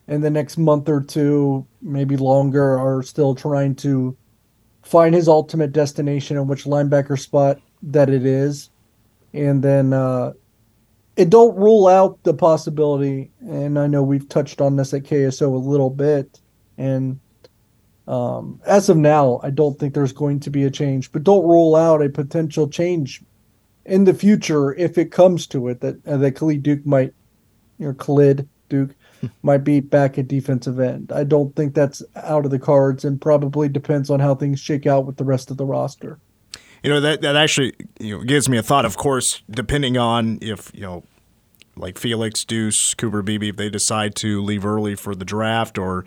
in 0.08 0.20
the 0.20 0.30
next 0.30 0.58
month 0.58 0.88
or 0.88 1.00
two, 1.00 1.64
maybe 1.80 2.16
longer, 2.16 2.78
are 2.78 3.02
still 3.02 3.35
trying 3.35 3.74
to 3.76 4.16
find 4.82 5.14
his 5.14 5.28
ultimate 5.28 5.72
destination 5.72 6.37
and 6.37 6.48
which 6.48 6.64
linebacker 6.64 7.18
spot 7.18 7.61
that 7.82 8.11
it 8.11 8.26
is. 8.26 8.70
And 9.32 9.62
then 9.62 9.92
uh, 9.92 10.32
it 11.16 11.31
don't 11.31 11.57
rule 11.57 11.87
out 11.87 12.22
the 12.22 12.35
possibility, 12.35 13.31
and 13.40 13.79
I 13.79 13.87
know 13.87 14.03
we've 14.03 14.29
touched 14.29 14.61
on 14.61 14.77
this 14.77 14.94
at 14.94 15.03
KSO 15.03 15.42
a 15.42 15.68
little 15.68 15.90
bit, 15.90 16.40
and 16.79 17.20
um, 18.09 18.61
as 18.66 18.88
of 18.88 18.96
now, 18.96 19.40
I 19.42 19.51
don't 19.51 19.79
think 19.79 19.94
there's 19.94 20.12
going 20.12 20.40
to 20.40 20.51
be 20.51 20.64
a 20.64 20.70
change, 20.70 21.12
but 21.12 21.22
don't 21.22 21.46
rule 21.46 21.77
out 21.77 22.03
a 22.03 22.09
potential 22.09 22.68
change 22.68 23.22
in 23.85 24.05
the 24.05 24.14
future 24.14 24.75
if 24.75 24.96
it 24.96 25.12
comes 25.12 25.46
to 25.48 25.68
it 25.68 25.81
that 25.81 26.07
uh, 26.07 26.16
that 26.16 26.37
Khalid 26.37 26.62
Duke 26.62 26.87
might, 26.87 27.14
or 27.81 27.94
Khalid 27.94 28.48
Duke 28.68 28.94
might 29.42 29.64
be 29.64 29.81
back 29.81 30.18
at 30.18 30.29
defensive 30.29 30.81
end. 30.81 31.12
I 31.12 31.25
don't 31.25 31.55
think 31.55 31.75
that's 31.75 32.03
out 32.16 32.44
of 32.44 32.51
the 32.51 32.59
cards, 32.59 33.05
and 33.05 33.20
probably 33.20 33.68
depends 33.68 34.09
on 34.09 34.18
how 34.18 34.35
things 34.35 34.61
shake 34.61 34.87
out 34.87 35.05
with 35.05 35.16
the 35.16 35.25
rest 35.25 35.51
of 35.51 35.59
the 35.59 35.66
roster. 35.66 36.18
You 36.83 36.90
know 36.90 37.01
that 37.01 37.21
that 37.23 37.37
actually 37.37 37.75
you 38.01 38.18
know 38.18 38.25
gives 38.25 38.49
me 38.49 38.59
a 38.59 38.62
thought. 38.62 38.85
Of 38.85 38.97
course, 38.97 39.42
depending 39.51 39.97
on 39.97 40.38
if 40.42 40.71
you 40.75 40.83
know, 40.83 41.05
like 41.77 41.99
Felix 41.99 42.45
Deuce, 42.45 42.95
Cooper 42.95 43.23
Beebe, 43.23 43.51
if 43.51 43.57
they 43.57 43.71
decide 43.71 44.14
to 44.16 44.42
leave 44.42 44.64
early 44.64 44.95
for 44.95 45.14
the 45.14 45.25
draft, 45.25 45.79
or 45.79 46.05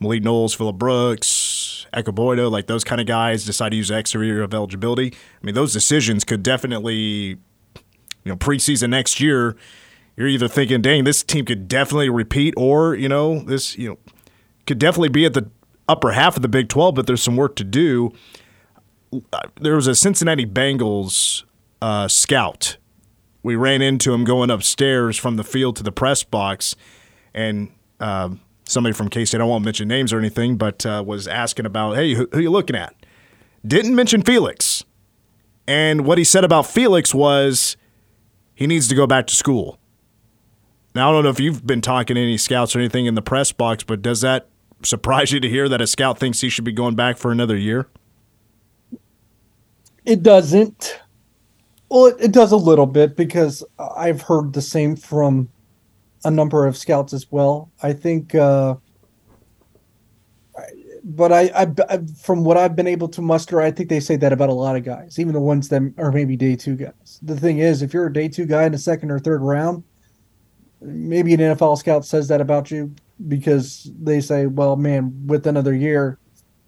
Malik 0.00 0.22
Knowles, 0.22 0.54
Phillip 0.54 0.76
Brooks, 0.76 1.86
Ekow 1.92 2.14
Boye-Doe, 2.14 2.48
like 2.48 2.66
those 2.66 2.84
kind 2.84 3.00
of 3.00 3.06
guys 3.06 3.44
decide 3.44 3.70
to 3.70 3.76
use 3.76 3.90
year 3.90 4.42
of 4.42 4.52
eligibility. 4.52 5.14
I 5.14 5.46
mean, 5.46 5.54
those 5.54 5.72
decisions 5.72 6.24
could 6.24 6.42
definitely, 6.42 6.94
you 6.94 7.38
know, 8.26 8.36
preseason 8.36 8.90
next 8.90 9.20
year 9.20 9.56
you're 10.18 10.26
either 10.26 10.48
thinking, 10.48 10.82
dang, 10.82 11.04
this 11.04 11.22
team 11.22 11.44
could 11.44 11.68
definitely 11.68 12.10
repeat, 12.10 12.52
or, 12.56 12.96
you 12.96 13.08
know, 13.08 13.38
this, 13.44 13.78
you 13.78 13.88
know, 13.88 13.98
could 14.66 14.80
definitely 14.80 15.10
be 15.10 15.24
at 15.24 15.32
the 15.32 15.48
upper 15.88 16.10
half 16.10 16.34
of 16.34 16.42
the 16.42 16.48
Big 16.48 16.68
12, 16.68 16.96
but 16.96 17.06
there's 17.06 17.22
some 17.22 17.36
work 17.36 17.54
to 17.54 17.62
do. 17.62 18.12
There 19.60 19.74
was 19.74 19.86
a 19.86 19.94
Cincinnati 19.94 20.46
Bengals 20.46 21.44
uh, 21.80 22.08
scout. 22.08 22.76
We 23.42 23.56
ran 23.56 23.82
into 23.82 24.12
him 24.12 24.24
going 24.24 24.50
upstairs 24.50 25.16
from 25.16 25.36
the 25.36 25.44
field 25.44 25.76
to 25.76 25.82
the 25.82 25.92
press 25.92 26.22
box, 26.24 26.76
and 27.32 27.70
uh, 28.00 28.30
somebody 28.64 28.92
from 28.92 29.08
K 29.08 29.24
State, 29.24 29.40
I 29.40 29.44
won't 29.44 29.64
mention 29.64 29.88
names 29.88 30.12
or 30.12 30.18
anything, 30.18 30.56
but 30.56 30.84
uh, 30.84 31.02
was 31.06 31.26
asking 31.26 31.66
about, 31.66 31.96
hey, 31.96 32.14
who, 32.14 32.28
who 32.32 32.38
are 32.38 32.42
you 32.42 32.50
looking 32.50 32.76
at? 32.76 32.94
Didn't 33.66 33.94
mention 33.94 34.22
Felix. 34.22 34.84
And 35.66 36.06
what 36.06 36.18
he 36.18 36.24
said 36.24 36.44
about 36.44 36.66
Felix 36.66 37.14
was 37.14 37.76
he 38.54 38.66
needs 38.66 38.88
to 38.88 38.94
go 38.94 39.06
back 39.06 39.26
to 39.28 39.34
school. 39.34 39.78
Now, 40.94 41.10
I 41.10 41.12
don't 41.12 41.24
know 41.24 41.30
if 41.30 41.38
you've 41.38 41.66
been 41.66 41.80
talking 41.80 42.16
to 42.16 42.20
any 42.20 42.38
scouts 42.38 42.74
or 42.74 42.80
anything 42.80 43.06
in 43.06 43.14
the 43.14 43.22
press 43.22 43.52
box, 43.52 43.84
but 43.84 44.02
does 44.02 44.20
that 44.22 44.48
surprise 44.82 45.30
you 45.32 45.40
to 45.40 45.48
hear 45.48 45.68
that 45.68 45.80
a 45.80 45.86
scout 45.86 46.18
thinks 46.18 46.40
he 46.40 46.48
should 46.48 46.64
be 46.64 46.72
going 46.72 46.94
back 46.94 47.18
for 47.18 47.30
another 47.30 47.56
year? 47.56 47.88
It 50.08 50.22
doesn't. 50.22 50.98
Well, 51.90 52.06
it, 52.18 52.32
does 52.32 52.52
a 52.52 52.56
little 52.56 52.86
bit 52.86 53.14
because 53.14 53.62
I've 53.78 54.22
heard 54.22 54.54
the 54.54 54.62
same 54.62 54.96
from 54.96 55.50
a 56.24 56.30
number 56.30 56.66
of 56.66 56.78
scouts 56.78 57.12
as 57.12 57.30
well. 57.30 57.70
I 57.82 57.92
think, 57.92 58.34
uh, 58.34 58.76
but 61.04 61.30
I, 61.30 61.50
I, 61.54 61.66
I, 61.90 61.98
from 62.22 62.42
what 62.42 62.56
I've 62.56 62.74
been 62.74 62.86
able 62.86 63.08
to 63.08 63.20
muster, 63.20 63.60
I 63.60 63.70
think 63.70 63.90
they 63.90 64.00
say 64.00 64.16
that 64.16 64.32
about 64.32 64.48
a 64.48 64.54
lot 64.54 64.76
of 64.76 64.82
guys, 64.82 65.18
even 65.18 65.34
the 65.34 65.40
ones 65.40 65.68
that 65.68 65.82
are 65.98 66.10
maybe 66.10 66.36
day 66.36 66.56
two 66.56 66.76
guys. 66.76 67.18
The 67.20 67.38
thing 67.38 67.58
is, 67.58 67.82
if 67.82 67.92
you're 67.92 68.06
a 68.06 68.12
day 68.12 68.28
two 68.28 68.46
guy 68.46 68.64
in 68.64 68.72
the 68.72 68.78
second 68.78 69.10
or 69.10 69.18
third 69.18 69.42
round, 69.42 69.84
maybe 70.80 71.34
an 71.34 71.40
NFL 71.40 71.76
scout 71.76 72.06
says 72.06 72.28
that 72.28 72.40
about 72.40 72.70
you 72.70 72.94
because 73.28 73.90
they 74.00 74.22
say, 74.22 74.46
well, 74.46 74.76
man, 74.76 75.26
with 75.26 75.46
another 75.46 75.74
year, 75.74 76.18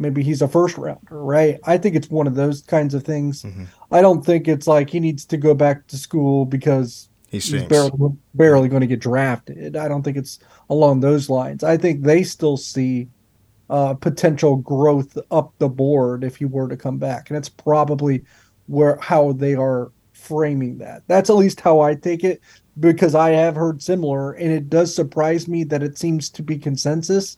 maybe 0.01 0.23
he's 0.23 0.43
a 0.43 0.49
first 0.49 0.77
rounder, 0.79 1.23
right? 1.23 1.61
I 1.65 1.79
think 1.79 1.95
it's 1.95 2.09
one 2.09 2.27
of 2.27 2.35
those 2.35 2.63
kinds 2.63 2.95
of 2.95 3.05
things. 3.05 3.43
Mm-hmm. 3.43 3.65
I 3.93 4.01
don't 4.01 4.25
think 4.25 4.49
it's 4.49 4.67
like 4.67 4.91
he 4.91 4.99
needs 4.99 5.25
to 5.27 5.37
go 5.37 5.55
back 5.55 5.87
to 5.89 5.97
school 5.97 6.47
because 6.47 7.11
he 7.29 7.39
he's 7.39 7.63
barely, 7.65 7.93
barely 8.35 8.69
going 8.69 8.81
to 8.81 8.87
get 8.87 8.99
drafted. 8.99 9.77
I 9.77 9.87
don't 9.87 10.03
think 10.03 10.17
it's 10.17 10.41
along 10.71 11.01
those 11.01 11.29
lines. 11.29 11.63
I 11.63 11.77
think 11.77 12.03
they 12.03 12.25
still 12.25 12.57
see 12.57 13.09
uh, 13.69 13.95
potential 13.95 14.57
growth 14.57 15.17
up 15.31 15.53
the 15.59 15.69
board 15.69 16.25
if 16.25 16.37
he 16.37 16.47
were 16.47 16.69
to 16.69 16.77
come 16.77 16.99
back, 16.99 17.29
and 17.31 17.37
that's 17.37 17.51
probably 17.51 18.25
where 18.67 18.97
how 18.97 19.33
they 19.33 19.55
are 19.55 19.93
framing 20.13 20.79
that. 20.79 21.03
That's 21.07 21.31
at 21.31 21.37
least 21.37 21.61
how 21.61 21.81
I 21.81 21.95
take 21.95 22.25
it 22.25 22.41
because 22.81 23.15
I 23.15 23.31
have 23.31 23.55
heard 23.55 23.83
similar, 23.83 24.33
and 24.33 24.51
it 24.51 24.71
does 24.71 24.95
surprise 24.95 25.47
me 25.47 25.65
that 25.65 25.83
it 25.83 25.99
seems 25.99 26.31
to 26.31 26.43
be 26.43 26.59
consensus. 26.59 27.37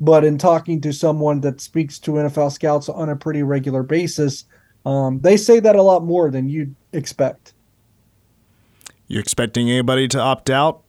But 0.00 0.24
in 0.24 0.38
talking 0.38 0.80
to 0.82 0.92
someone 0.92 1.40
that 1.42 1.60
speaks 1.60 1.98
to 2.00 2.12
NFL 2.12 2.52
scouts 2.52 2.88
on 2.88 3.08
a 3.08 3.16
pretty 3.16 3.42
regular 3.42 3.82
basis, 3.82 4.44
um, 4.84 5.20
they 5.20 5.36
say 5.36 5.60
that 5.60 5.76
a 5.76 5.82
lot 5.82 6.04
more 6.04 6.30
than 6.30 6.48
you'd 6.48 6.74
expect. 6.92 7.54
You 9.06 9.20
expecting 9.20 9.70
anybody 9.70 10.08
to 10.08 10.18
opt 10.18 10.50
out 10.50 10.82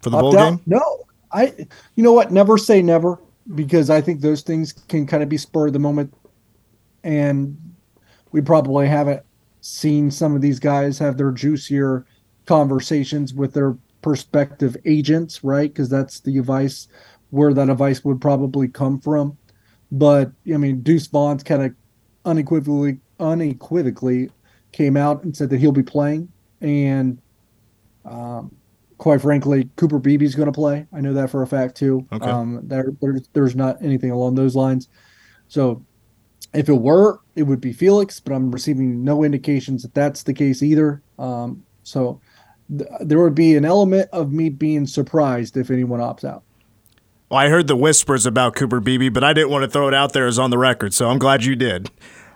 for 0.00 0.10
the 0.10 0.16
opt 0.16 0.22
bowl 0.22 0.38
out? 0.38 0.50
game? 0.50 0.60
No, 0.66 1.04
I. 1.32 1.54
You 1.96 2.02
know 2.02 2.12
what? 2.12 2.30
Never 2.30 2.58
say 2.58 2.82
never 2.82 3.18
because 3.54 3.90
I 3.90 4.00
think 4.00 4.20
those 4.20 4.42
things 4.42 4.72
can 4.72 5.06
kind 5.06 5.22
of 5.22 5.28
be 5.28 5.38
spur 5.38 5.68
of 5.68 5.72
the 5.72 5.78
moment, 5.78 6.14
and 7.02 7.56
we 8.32 8.40
probably 8.40 8.88
haven't 8.88 9.22
seen 9.60 10.10
some 10.10 10.34
of 10.34 10.42
these 10.42 10.58
guys 10.58 10.98
have 10.98 11.16
their 11.16 11.30
juicier 11.30 12.04
conversations 12.46 13.32
with 13.32 13.54
their 13.54 13.76
prospective 14.02 14.76
agents, 14.84 15.44
right? 15.44 15.72
Because 15.72 15.88
that's 15.88 16.20
the 16.20 16.38
advice 16.38 16.88
where 17.32 17.54
that 17.54 17.70
advice 17.70 18.04
would 18.04 18.20
probably 18.20 18.68
come 18.68 19.00
from. 19.00 19.36
But 19.90 20.30
I 20.52 20.58
mean, 20.58 20.82
Deuce 20.82 21.06
Vaughn's 21.06 21.42
kind 21.42 21.62
of 21.62 21.74
unequivocally 22.24 22.98
unequivocally 23.18 24.30
came 24.72 24.96
out 24.96 25.24
and 25.24 25.36
said 25.36 25.50
that 25.50 25.58
he'll 25.58 25.72
be 25.72 25.82
playing, 25.82 26.30
and 26.60 27.20
um, 28.04 28.54
quite 28.98 29.20
frankly, 29.20 29.68
Cooper 29.76 29.98
Beebe's 29.98 30.34
going 30.34 30.46
to 30.46 30.52
play. 30.52 30.86
I 30.92 31.00
know 31.00 31.12
that 31.14 31.30
for 31.30 31.42
a 31.42 31.46
fact 31.46 31.76
too. 31.76 32.06
Okay. 32.12 32.28
Um, 32.28 32.60
there, 32.62 32.92
there's, 33.00 33.28
there's 33.32 33.56
not 33.56 33.82
anything 33.82 34.10
along 34.10 34.34
those 34.34 34.54
lines. 34.54 34.88
So 35.48 35.84
if 36.54 36.68
it 36.68 36.74
were, 36.74 37.20
it 37.34 37.44
would 37.44 37.60
be 37.60 37.72
Felix, 37.72 38.20
but 38.20 38.32
I'm 38.32 38.50
receiving 38.50 39.02
no 39.02 39.24
indications 39.24 39.82
that 39.82 39.94
that's 39.94 40.22
the 40.22 40.34
case 40.34 40.62
either. 40.62 41.02
Um, 41.18 41.64
so 41.82 42.20
there 42.68 43.20
would 43.20 43.34
be 43.34 43.56
an 43.56 43.64
element 43.64 44.08
of 44.12 44.32
me 44.32 44.50
being 44.50 44.86
surprised 44.86 45.56
if 45.56 45.70
anyone 45.70 46.00
opts 46.00 46.24
out. 46.24 46.44
Well, 47.32 47.40
I 47.40 47.48
heard 47.48 47.66
the 47.66 47.76
whispers 47.76 48.26
about 48.26 48.54
Cooper 48.56 48.78
Beebe, 48.78 49.08
but 49.08 49.24
I 49.24 49.32
didn't 49.32 49.48
want 49.48 49.62
to 49.62 49.70
throw 49.70 49.88
it 49.88 49.94
out 49.94 50.12
there 50.12 50.26
as 50.26 50.38
on 50.38 50.50
the 50.50 50.58
record, 50.58 50.92
so 50.92 51.08
I'm 51.08 51.18
glad 51.18 51.46
you 51.46 51.56
did. 51.56 51.90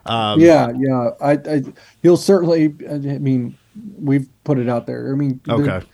Um, 0.06 0.40
yeah, 0.40 0.72
yeah. 0.74 1.10
I, 1.20 1.32
I, 1.32 1.62
he'll 2.00 2.16
certainly. 2.16 2.74
I 2.90 2.96
mean, 3.18 3.58
we've 3.98 4.26
put 4.44 4.58
it 4.58 4.70
out 4.70 4.86
there. 4.86 5.12
I 5.12 5.14
mean, 5.14 5.38
okay. 5.50 5.86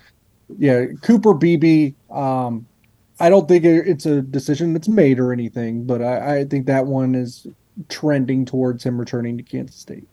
Yeah, 0.57 0.85
Cooper 1.03 1.35
Beebe. 1.35 1.95
Um, 2.13 2.65
I 3.19 3.29
don't 3.29 3.49
think 3.49 3.65
it's 3.65 4.07
a 4.07 4.23
decision 4.23 4.73
that's 4.73 4.87
made 4.87 5.19
or 5.19 5.33
anything, 5.33 5.85
but 5.85 6.01
I, 6.01 6.37
I 6.39 6.45
think 6.45 6.67
that 6.67 6.87
one 6.87 7.17
is 7.17 7.49
trending 7.89 8.45
towards 8.45 8.85
him 8.85 9.01
returning 9.01 9.37
to 9.37 9.43
Kansas 9.43 9.75
State. 9.75 10.07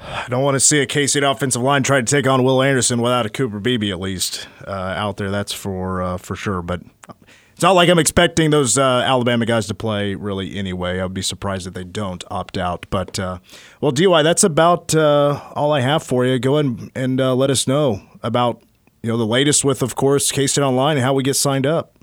I 0.00 0.26
don't 0.28 0.42
want 0.42 0.54
to 0.54 0.60
see 0.60 0.80
a 0.80 0.86
K 0.86 1.06
State 1.06 1.24
offensive 1.24 1.62
line 1.62 1.82
try 1.82 2.00
to 2.00 2.06
take 2.06 2.26
on 2.26 2.44
Will 2.44 2.62
Anderson 2.62 3.00
without 3.00 3.26
a 3.26 3.28
Cooper 3.28 3.60
Beebe 3.60 3.90
at 3.90 4.00
least 4.00 4.48
uh, 4.66 4.70
out 4.70 5.16
there. 5.16 5.30
That's 5.30 5.52
for 5.52 6.02
uh, 6.02 6.16
for 6.18 6.36
sure. 6.36 6.62
But 6.62 6.82
it's 7.52 7.62
not 7.62 7.72
like 7.72 7.88
I'm 7.88 7.98
expecting 7.98 8.50
those 8.50 8.78
uh, 8.78 9.02
Alabama 9.04 9.44
guys 9.44 9.66
to 9.66 9.74
play 9.74 10.14
really 10.14 10.56
anyway. 10.56 11.00
I'd 11.00 11.12
be 11.12 11.22
surprised 11.22 11.66
if 11.66 11.74
they 11.74 11.82
don't 11.82 12.22
opt 12.30 12.56
out. 12.56 12.86
But 12.90 13.18
uh, 13.18 13.38
well, 13.80 13.90
DY, 13.90 14.22
that's 14.22 14.44
about 14.44 14.94
uh, 14.94 15.40
all 15.54 15.72
I 15.72 15.80
have 15.80 16.04
for 16.04 16.24
you. 16.24 16.38
Go 16.38 16.58
ahead 16.58 16.90
and 16.94 17.20
uh, 17.20 17.34
let 17.34 17.50
us 17.50 17.66
know 17.66 18.00
about 18.22 18.62
you 19.02 19.10
know 19.10 19.16
the 19.16 19.26
latest 19.26 19.64
with, 19.64 19.82
of 19.82 19.96
course, 19.96 20.30
K 20.30 20.46
State 20.46 20.62
Online 20.62 20.98
and 20.98 21.04
how 21.04 21.12
we 21.14 21.24
get 21.24 21.34
signed 21.34 21.66
up. 21.66 21.97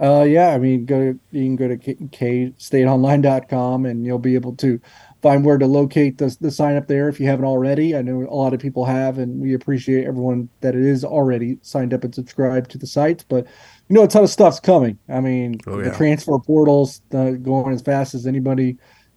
Yeah, 0.00 0.50
I 0.50 0.58
mean, 0.58 0.84
go 0.84 1.12
to, 1.12 1.18
you 1.32 1.44
can 1.44 1.56
go 1.56 1.66
to 1.68 1.76
kstateonline.com 1.76 3.86
and 3.86 4.06
you'll 4.06 4.18
be 4.18 4.36
able 4.36 4.54
to 4.56 4.80
find 5.22 5.44
where 5.44 5.58
to 5.58 5.66
locate 5.66 6.18
the, 6.18 6.36
the 6.40 6.50
sign 6.50 6.76
up 6.76 6.86
there 6.86 7.08
if 7.08 7.18
you 7.18 7.26
haven't 7.26 7.44
already. 7.44 7.96
I 7.96 8.02
know 8.02 8.22
a 8.22 8.34
lot 8.34 8.54
of 8.54 8.60
people 8.60 8.84
have, 8.84 9.18
and 9.18 9.40
we 9.40 9.54
appreciate 9.54 10.06
everyone 10.06 10.48
that 10.60 10.76
it 10.76 10.84
is 10.84 11.04
already 11.04 11.58
signed 11.62 11.92
up 11.92 12.04
and 12.04 12.14
subscribed 12.14 12.70
to 12.70 12.78
the 12.78 12.86
site. 12.86 13.24
But 13.28 13.46
you 13.88 13.94
know, 13.94 14.04
a 14.04 14.08
ton 14.08 14.22
of 14.22 14.30
stuff's 14.30 14.60
coming. 14.60 14.98
I 15.08 15.20
mean, 15.20 15.58
oh, 15.66 15.78
yeah. 15.78 15.88
the 15.88 15.96
transfer 15.96 16.38
portals 16.38 17.02
uh, 17.12 17.32
going 17.32 17.74
as 17.74 17.82
fast 17.82 18.14
as 18.14 18.26
anybody 18.26 18.76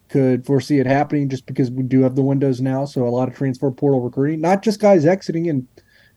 could 0.10 0.46
foresee 0.46 0.80
it 0.80 0.88
happening, 0.88 1.30
just 1.30 1.46
because 1.46 1.70
we 1.70 1.84
do 1.84 2.02
have 2.02 2.16
the 2.16 2.24
windows 2.24 2.60
now. 2.60 2.86
So 2.86 3.08
a 3.08 3.10
lot 3.10 3.28
of 3.28 3.36
transfer 3.36 3.70
portal 3.70 4.02
recruiting, 4.02 4.42
not 4.42 4.64
just 4.64 4.80
guys 4.80 5.06
exiting 5.06 5.50
and. 5.50 5.68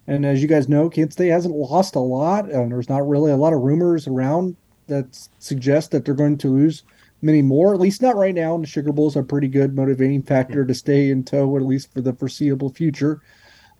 And 0.07 0.27
as 0.27 0.43
you 0.43 0.49
guys 0.49 0.69
know, 0.69 0.91
Kansas 0.91 1.15
State 1.15 1.29
hasn't 1.29 1.55
lost 1.55 1.95
a 1.95 2.01
lot, 2.01 2.51
and 2.51 2.71
there's 2.71 2.89
not 2.89 3.09
really 3.09 3.33
a 3.33 3.37
lot 3.37 3.55
of 3.55 3.63
rumors 3.63 4.07
around 4.07 4.57
that 4.87 5.07
suggest 5.39 5.91
that 5.91 6.05
they're 6.05 6.15
going 6.15 6.37
to 6.39 6.49
lose 6.49 6.83
many 7.23 7.41
more. 7.41 7.73
At 7.73 7.81
least 7.81 8.03
not 8.03 8.17
right 8.17 8.35
now. 8.35 8.55
And 8.55 8.63
the 8.63 8.69
Sugar 8.69 8.93
Bowl 8.93 9.09
is 9.09 9.17
a 9.17 9.23
pretty 9.23 9.49
good 9.49 9.75
motivating 9.75 10.23
factor 10.23 10.65
to 10.65 10.75
stay 10.75 11.11
in 11.11 11.25
tow, 11.25 11.57
at 11.57 11.63
least 11.63 11.93
for 11.93 12.03
the 12.03 12.13
foreseeable 12.13 12.69
future. 12.69 13.23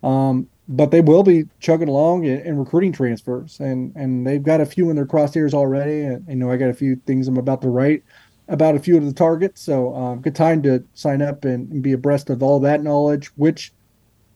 Um, 0.03 0.49
but 0.67 0.91
they 0.91 1.03
will 1.03 1.23
be 1.23 1.45
chugging 1.61 1.89
along 1.89 2.25
in, 2.25 2.41
in, 2.41 2.57
recruiting 2.57 2.93
transfers, 2.93 3.61
and 3.61 3.95
and 3.97 4.27
they've 4.27 4.43
got 4.43 4.63
a 4.63 4.67
few 4.67 4.89
in 4.89 4.97
their 4.97 5.07
crosshairs 5.07 5.53
already. 5.53 6.01
And 6.03 6.27
you 6.27 6.37
know, 6.37 6.51
I 6.51 6.57
got 6.57 6.71
a 6.71 6.75
few 6.75 6.97
things 7.05 7.29
I'm 7.29 7.37
about 7.37 7.61
to 7.63 7.69
write 7.69 8.03
about 8.49 8.75
a 8.75 8.79
few 8.79 8.97
of 8.97 9.05
the 9.05 9.13
targets. 9.13 9.61
So 9.61 9.95
um, 9.95 10.21
good 10.21 10.35
time 10.35 10.63
to 10.63 10.83
sign 10.95 11.21
up 11.21 11.45
and, 11.45 11.71
and 11.71 11.83
be 11.83 11.93
abreast 11.93 12.31
of 12.31 12.43
all 12.43 12.61
that 12.61 12.83
knowledge. 12.83 13.27
Which 13.37 13.74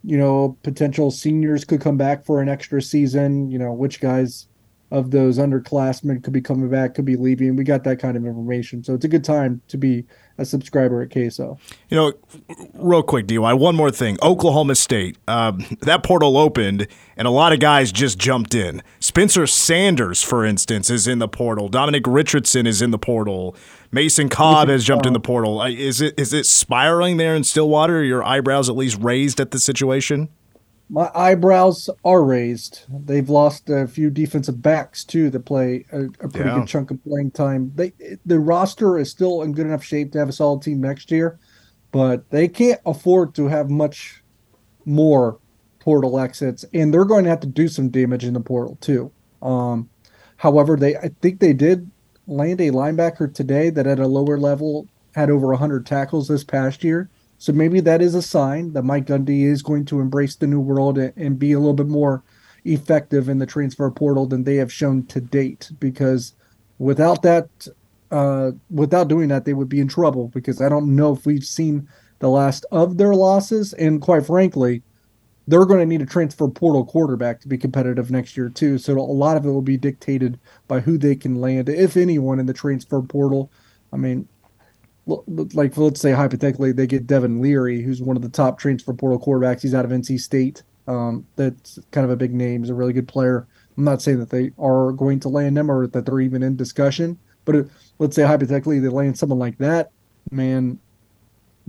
you 0.08 0.16
know 0.16 0.56
potential 0.62 1.10
seniors 1.10 1.66
could 1.66 1.82
come 1.82 1.98
back 1.98 2.24
for 2.24 2.40
an 2.40 2.48
extra 2.48 2.80
season. 2.80 3.50
You 3.50 3.58
know 3.58 3.74
which 3.74 4.00
guys 4.00 4.48
of 4.90 5.10
those 5.10 5.36
underclassmen 5.36 6.24
could 6.24 6.32
be 6.32 6.40
coming 6.40 6.70
back, 6.70 6.94
could 6.94 7.04
be 7.04 7.16
leaving. 7.16 7.56
We 7.56 7.64
got 7.64 7.84
that 7.84 7.98
kind 7.98 8.16
of 8.16 8.24
information, 8.24 8.82
so 8.82 8.94
it's 8.94 9.04
a 9.04 9.08
good 9.08 9.22
time 9.22 9.60
to 9.68 9.76
be 9.76 10.06
a 10.38 10.46
subscriber 10.46 11.02
at 11.02 11.10
KSO. 11.10 11.58
You 11.90 11.96
know, 11.96 12.12
real 12.72 13.02
quick, 13.02 13.26
DY, 13.26 13.52
one 13.52 13.76
more 13.76 13.90
thing. 13.90 14.16
Oklahoma 14.22 14.76
State, 14.76 15.18
um, 15.28 15.62
that 15.80 16.02
portal 16.02 16.38
opened, 16.38 16.86
and 17.18 17.28
a 17.28 17.30
lot 17.30 17.52
of 17.52 17.60
guys 17.60 17.92
just 17.92 18.18
jumped 18.18 18.54
in. 18.54 18.82
Spencer 18.98 19.46
Sanders, 19.46 20.22
for 20.22 20.42
instance, 20.46 20.88
is 20.88 21.06
in 21.06 21.18
the 21.18 21.28
portal. 21.28 21.68
Dominic 21.68 22.06
Richardson 22.06 22.66
is 22.66 22.80
in 22.80 22.90
the 22.90 22.98
portal. 22.98 23.54
Mason 23.90 24.28
Cobb 24.28 24.68
has 24.68 24.84
jumped 24.84 25.06
in 25.06 25.12
the 25.12 25.20
portal. 25.20 25.62
Is 25.62 26.00
it 26.00 26.14
is 26.18 26.32
it 26.32 26.46
spiraling 26.46 27.16
there 27.16 27.34
in 27.34 27.44
Stillwater? 27.44 27.98
Are 27.98 28.04
your 28.04 28.24
eyebrows 28.24 28.68
at 28.68 28.76
least 28.76 28.98
raised 29.00 29.40
at 29.40 29.50
the 29.50 29.58
situation? 29.58 30.28
my 30.90 31.10
eyebrows 31.14 31.90
are 32.04 32.24
raised. 32.24 32.84
They've 32.88 33.28
lost 33.28 33.68
a 33.68 33.86
few 33.86 34.10
defensive 34.10 34.62
backs 34.62 35.04
too 35.04 35.30
that 35.30 35.44
play 35.44 35.84
a, 35.92 36.04
a 36.04 36.28
pretty 36.28 36.48
yeah. 36.48 36.58
good 36.60 36.68
chunk 36.68 36.90
of 36.90 37.02
playing 37.04 37.32
time. 37.32 37.72
They 37.74 37.92
the 38.24 38.40
roster 38.40 38.98
is 38.98 39.10
still 39.10 39.42
in 39.42 39.52
good 39.52 39.66
enough 39.66 39.84
shape 39.84 40.12
to 40.12 40.18
have 40.18 40.28
a 40.28 40.32
solid 40.32 40.62
team 40.62 40.80
next 40.80 41.10
year, 41.10 41.38
but 41.92 42.30
they 42.30 42.48
can't 42.48 42.80
afford 42.86 43.34
to 43.34 43.48
have 43.48 43.68
much 43.68 44.22
more 44.86 45.38
portal 45.78 46.18
exits, 46.18 46.64
and 46.72 46.92
they're 46.92 47.04
going 47.04 47.24
to 47.24 47.30
have 47.30 47.40
to 47.40 47.46
do 47.46 47.68
some 47.68 47.90
damage 47.90 48.24
in 48.24 48.34
the 48.34 48.40
portal 48.40 48.76
too. 48.80 49.12
Um, 49.42 49.90
however, 50.36 50.76
they 50.76 50.96
I 50.96 51.10
think 51.20 51.40
they 51.40 51.52
did 51.52 51.90
land 52.28 52.60
a 52.60 52.70
linebacker 52.70 53.32
today 53.32 53.70
that 53.70 53.86
at 53.86 53.98
a 53.98 54.06
lower 54.06 54.38
level 54.38 54.86
had 55.14 55.30
over 55.30 55.48
100 55.48 55.86
tackles 55.86 56.28
this 56.28 56.44
past 56.44 56.84
year. 56.84 57.08
So 57.38 57.52
maybe 57.52 57.80
that 57.80 58.02
is 58.02 58.14
a 58.14 58.22
sign 58.22 58.72
that 58.74 58.82
Mike 58.82 59.06
Gundy 59.06 59.44
is 59.44 59.62
going 59.62 59.84
to 59.86 60.00
embrace 60.00 60.36
the 60.36 60.46
new 60.46 60.60
world 60.60 60.98
and 60.98 61.38
be 61.38 61.52
a 61.52 61.58
little 61.58 61.74
bit 61.74 61.86
more 61.86 62.22
effective 62.64 63.28
in 63.28 63.38
the 63.38 63.46
transfer 63.46 63.90
portal 63.90 64.26
than 64.26 64.44
they 64.44 64.56
have 64.56 64.72
shown 64.72 65.06
to 65.06 65.20
date. 65.20 65.70
Because 65.80 66.34
without 66.78 67.22
that, 67.22 67.48
uh, 68.10 68.52
without 68.70 69.08
doing 69.08 69.28
that, 69.28 69.44
they 69.44 69.54
would 69.54 69.68
be 69.68 69.80
in 69.80 69.88
trouble. 69.88 70.28
Because 70.28 70.60
I 70.60 70.68
don't 70.68 70.94
know 70.94 71.14
if 71.14 71.24
we've 71.24 71.44
seen 71.44 71.88
the 72.18 72.28
last 72.28 72.66
of 72.72 72.98
their 72.98 73.14
losses, 73.14 73.72
and 73.74 74.02
quite 74.02 74.26
frankly, 74.26 74.82
they're 75.48 75.64
going 75.64 75.80
to 75.80 75.86
need 75.86 76.02
a 76.02 76.06
transfer 76.06 76.46
portal 76.46 76.84
quarterback 76.84 77.40
to 77.40 77.48
be 77.48 77.56
competitive 77.56 78.10
next 78.10 78.36
year 78.36 78.50
too. 78.50 78.76
So 78.76 78.92
a 78.92 79.00
lot 79.00 79.38
of 79.38 79.46
it 79.46 79.50
will 79.50 79.62
be 79.62 79.78
dictated 79.78 80.38
by 80.68 80.80
who 80.80 80.98
they 80.98 81.16
can 81.16 81.36
land, 81.40 81.70
if 81.70 81.96
anyone, 81.96 82.38
in 82.38 82.44
the 82.44 82.52
transfer 82.52 83.00
portal. 83.00 83.50
I 83.90 83.96
mean, 83.96 84.28
like 85.06 85.74
let's 85.78 86.02
say 86.02 86.12
hypothetically 86.12 86.72
they 86.72 86.86
get 86.86 87.06
Devin 87.06 87.40
Leary, 87.40 87.82
who's 87.82 88.02
one 88.02 88.14
of 88.14 88.22
the 88.22 88.28
top 88.28 88.58
transfer 88.58 88.92
portal 88.92 89.18
quarterbacks. 89.18 89.62
He's 89.62 89.74
out 89.74 89.86
of 89.86 89.90
NC 89.90 90.20
State. 90.20 90.62
Um, 90.86 91.26
that's 91.36 91.78
kind 91.92 92.04
of 92.04 92.10
a 92.10 92.16
big 92.16 92.34
name. 92.34 92.62
He's 92.62 92.70
a 92.70 92.74
really 92.74 92.92
good 92.92 93.08
player. 93.08 93.46
I'm 93.78 93.84
not 93.84 94.02
saying 94.02 94.18
that 94.18 94.28
they 94.28 94.52
are 94.58 94.92
going 94.92 95.18
to 95.20 95.30
land 95.30 95.56
him 95.56 95.70
or 95.70 95.86
that 95.86 96.04
they're 96.04 96.20
even 96.20 96.42
in 96.42 96.56
discussion, 96.56 97.18
but 97.46 97.56
it, 97.56 97.68
let's 97.98 98.14
say 98.14 98.22
hypothetically 98.22 98.80
they 98.80 98.88
land 98.88 99.18
someone 99.18 99.38
like 99.38 99.56
that, 99.58 99.92
man, 100.30 100.78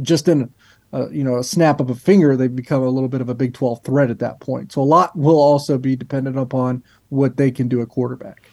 just 0.01 0.27
in 0.27 0.53
a, 0.91 1.09
you 1.09 1.23
know 1.23 1.37
a 1.37 1.43
snap 1.43 1.79
of 1.79 1.89
a 1.89 1.95
finger, 1.95 2.35
they 2.35 2.47
become 2.47 2.81
a 2.81 2.89
little 2.89 3.09
bit 3.09 3.21
of 3.21 3.29
a 3.29 3.35
Big 3.35 3.53
12 3.53 3.83
threat 3.83 4.09
at 4.09 4.19
that 4.19 4.39
point. 4.39 4.71
So 4.71 4.81
a 4.81 4.83
lot 4.83 5.15
will 5.15 5.39
also 5.39 5.77
be 5.77 5.95
dependent 5.95 6.37
upon 6.37 6.83
what 7.09 7.37
they 7.37 7.51
can 7.51 7.67
do 7.67 7.81
at 7.81 7.89
quarterback. 7.89 8.49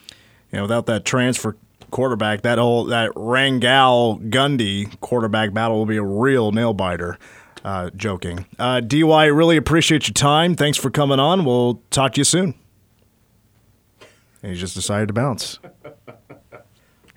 Yeah, 0.53 0.63
without 0.63 0.87
that 0.87 1.05
transfer 1.05 1.57
quarterback, 1.91 2.43
that 2.43 2.59
whole 2.59 2.85
that 2.87 3.11
Rangel 3.13 4.31
Gundy 4.31 4.99
quarterback 5.01 5.53
battle 5.53 5.79
will 5.79 5.87
be 5.87 5.97
a 5.97 6.03
real 6.03 6.53
nail 6.53 6.75
biter. 6.75 7.19
Uh, 7.65 7.91
joking. 7.97 8.47
Uh, 8.61 8.79
DY, 8.79 9.25
really 9.25 9.57
appreciate 9.57 10.07
your 10.07 10.13
time. 10.13 10.55
Thanks 10.55 10.79
for 10.79 10.89
coming 10.89 11.19
on. 11.19 11.45
We'll 11.45 11.83
talk 11.91 12.13
to 12.13 12.21
you 12.21 12.25
soon. 12.25 12.55
And 14.41 14.53
he 14.53 14.57
just 14.57 14.77
decided 14.77 15.09
to 15.09 15.15
bounce. 15.15 15.59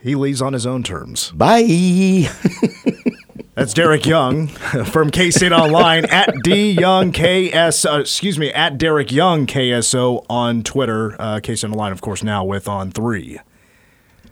He 0.01 0.15
leaves 0.15 0.41
on 0.41 0.53
his 0.53 0.65
own 0.65 0.84
terms. 0.84 1.32
Bye. 1.32 2.29
That's 3.56 3.73
Derek 3.73 4.06
Young 4.06 4.47
from 4.86 5.10
K 5.10 5.32
State 5.32 5.52
Online 5.52 6.06
at 6.06 6.34
D 6.43 6.71
Young 6.71 7.12
KS. 7.12 7.86
Uh, 7.86 7.99
excuse 8.02 8.38
me, 8.39 8.52
at 8.54 8.78
Derek 8.78 9.12
Young 9.12 9.45
KSO 9.47 10.25
on 10.30 10.63
Twitter. 10.63 11.15
Uh, 11.19 11.39
K 11.41 11.56
State 11.56 11.71
Online, 11.71 11.91
of 11.91 12.02
course, 12.02 12.23
now 12.23 12.43
with 12.43 12.65
On3. 12.65 13.39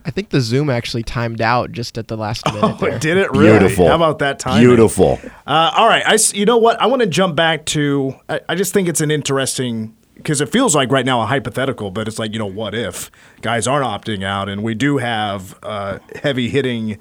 I 0.06 0.10
think 0.10 0.30
the 0.30 0.40
Zoom 0.40 0.70
actually 0.70 1.04
timed 1.04 1.42
out 1.42 1.74
just 1.74 1.98
at 1.98 2.08
the 2.08 2.16
last 2.16 2.46
minute. 2.54 2.78
Oh, 2.82 2.98
did 3.00 3.18
it 3.18 3.30
really? 3.32 3.60
Beautiful. 3.60 3.88
How 3.90 3.96
about 3.96 4.20
that 4.20 4.40
time? 4.40 4.62
Beautiful. 4.62 5.20
Uh, 5.46 5.72
all 5.76 5.88
right. 5.88 6.04
I, 6.06 6.18
you 6.34 6.46
know 6.46 6.58
what? 6.58 6.82
I 6.82 6.86
want 6.86 7.02
to 7.02 7.08
jump 7.08 7.36
back 7.36 7.66
to. 7.68 8.16
I, 8.30 8.40
I 8.50 8.56
just 8.56 8.74
think 8.74 8.88
it's 8.88 9.02
an 9.02 9.12
interesting 9.12 9.96
because 10.16 10.42
it 10.42 10.50
feels 10.50 10.76
like 10.76 10.92
right 10.92 11.06
now 11.06 11.22
a 11.22 11.26
hypothetical, 11.26 11.92
but 11.92 12.08
it's 12.08 12.18
like 12.20 12.34
you 12.34 12.40
know 12.40 12.46
what 12.46 12.74
if 12.74 13.12
guys 13.42 13.68
aren't 13.68 13.86
opting 13.86 14.24
out 14.24 14.50
and 14.50 14.64
we 14.64 14.74
do 14.74 14.98
have 14.98 15.60
uh, 15.62 16.00
heavy 16.24 16.50
hitting, 16.50 16.98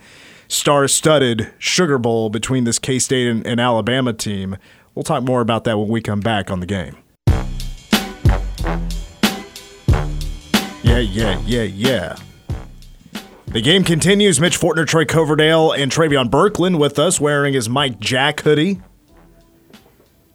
star 0.49 0.89
studded 0.89 1.53
Sugar 1.59 1.99
Bowl 1.99 2.31
between 2.31 2.65
this 2.65 2.79
K 2.79 2.99
State 2.99 3.29
and, 3.29 3.47
and 3.47 3.61
Alabama 3.61 4.13
team. 4.13 4.57
We'll 4.95 5.03
talk 5.03 5.23
more 5.23 5.41
about 5.41 5.65
that 5.65 5.79
when 5.79 5.89
we 5.89 6.01
come 6.01 6.21
back 6.21 6.51
on 6.51 6.61
the 6.61 6.67
game. 6.67 6.97
Yeah, 10.83 10.99
yeah, 10.99 11.41
yeah, 11.45 11.63
yeah. 11.63 12.17
The 13.49 13.61
game 13.61 13.85
continues. 13.85 14.41
Mitch 14.41 14.59
Fortner, 14.59 14.87
Troy 14.87 15.05
Coverdale, 15.05 15.73
and 15.73 15.91
Travion 15.91 16.31
Berkland 16.31 16.79
with 16.79 16.99
us 16.99 17.21
wearing 17.21 17.55
his 17.55 17.69
Mike 17.69 17.99
Jack 18.01 18.41
hoodie. 18.41 18.81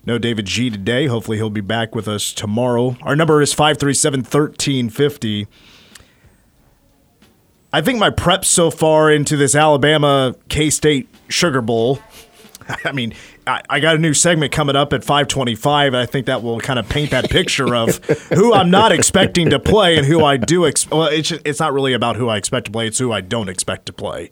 No 0.06 0.18
David 0.18 0.46
G 0.46 0.70
today. 0.70 1.08
Hopefully 1.08 1.38
he'll 1.38 1.50
be 1.50 1.62
back 1.62 1.94
with 1.94 2.08
us 2.08 2.34
tomorrow. 2.34 2.98
Our 3.04 3.16
number 3.16 3.42
is 3.42 3.54
537 3.54 4.22
1350. 4.22 5.48
I 7.74 7.82
think 7.82 8.00
my 8.00 8.10
prep 8.10 8.44
so 8.44 8.70
far 8.70 9.12
into 9.12 9.38
this 9.38 9.56
Alabama 9.56 10.36
K 10.50 10.70
State 10.70 11.08
Sugar 11.30 11.62
Bowl, 11.62 12.00
I 12.86 12.92
mean, 12.92 13.14
I, 13.48 13.62
I, 13.70 13.80
got 13.80 13.96
a 13.96 14.00
new 14.00 14.14
segment 14.14 14.52
coming 14.52 14.76
up 14.76 14.94
at 14.94 15.04
525. 15.04 15.94
I 15.94 16.06
think 16.06 16.26
that 16.26 16.44
will 16.44 16.60
kind 16.60 16.80
of 16.80 16.88
paint 16.90 17.12
that 17.12 17.30
picture 17.30 17.74
of 17.74 17.98
who 18.34 18.54
I'm 18.54 18.70
not 18.70 18.92
expecting 18.92 19.50
to 19.52 19.60
play 19.60 19.98
and 19.98 20.06
who 20.06 20.24
I 20.24 20.38
do. 20.38 20.68
Ex- 20.68 20.90
well, 20.90 21.06
it's, 21.06 21.32
it's 21.32 21.60
not 21.60 21.74
really 21.74 21.94
about 21.94 22.18
who 22.18 22.28
I 22.28 22.38
expect 22.38 22.66
to 22.66 22.72
play, 22.72 22.88
it's 22.88 23.00
who 23.00 23.12
I 23.12 23.22
don't 23.22 23.50
expect 23.50 23.86
to 23.88 23.94
play. 23.94 24.30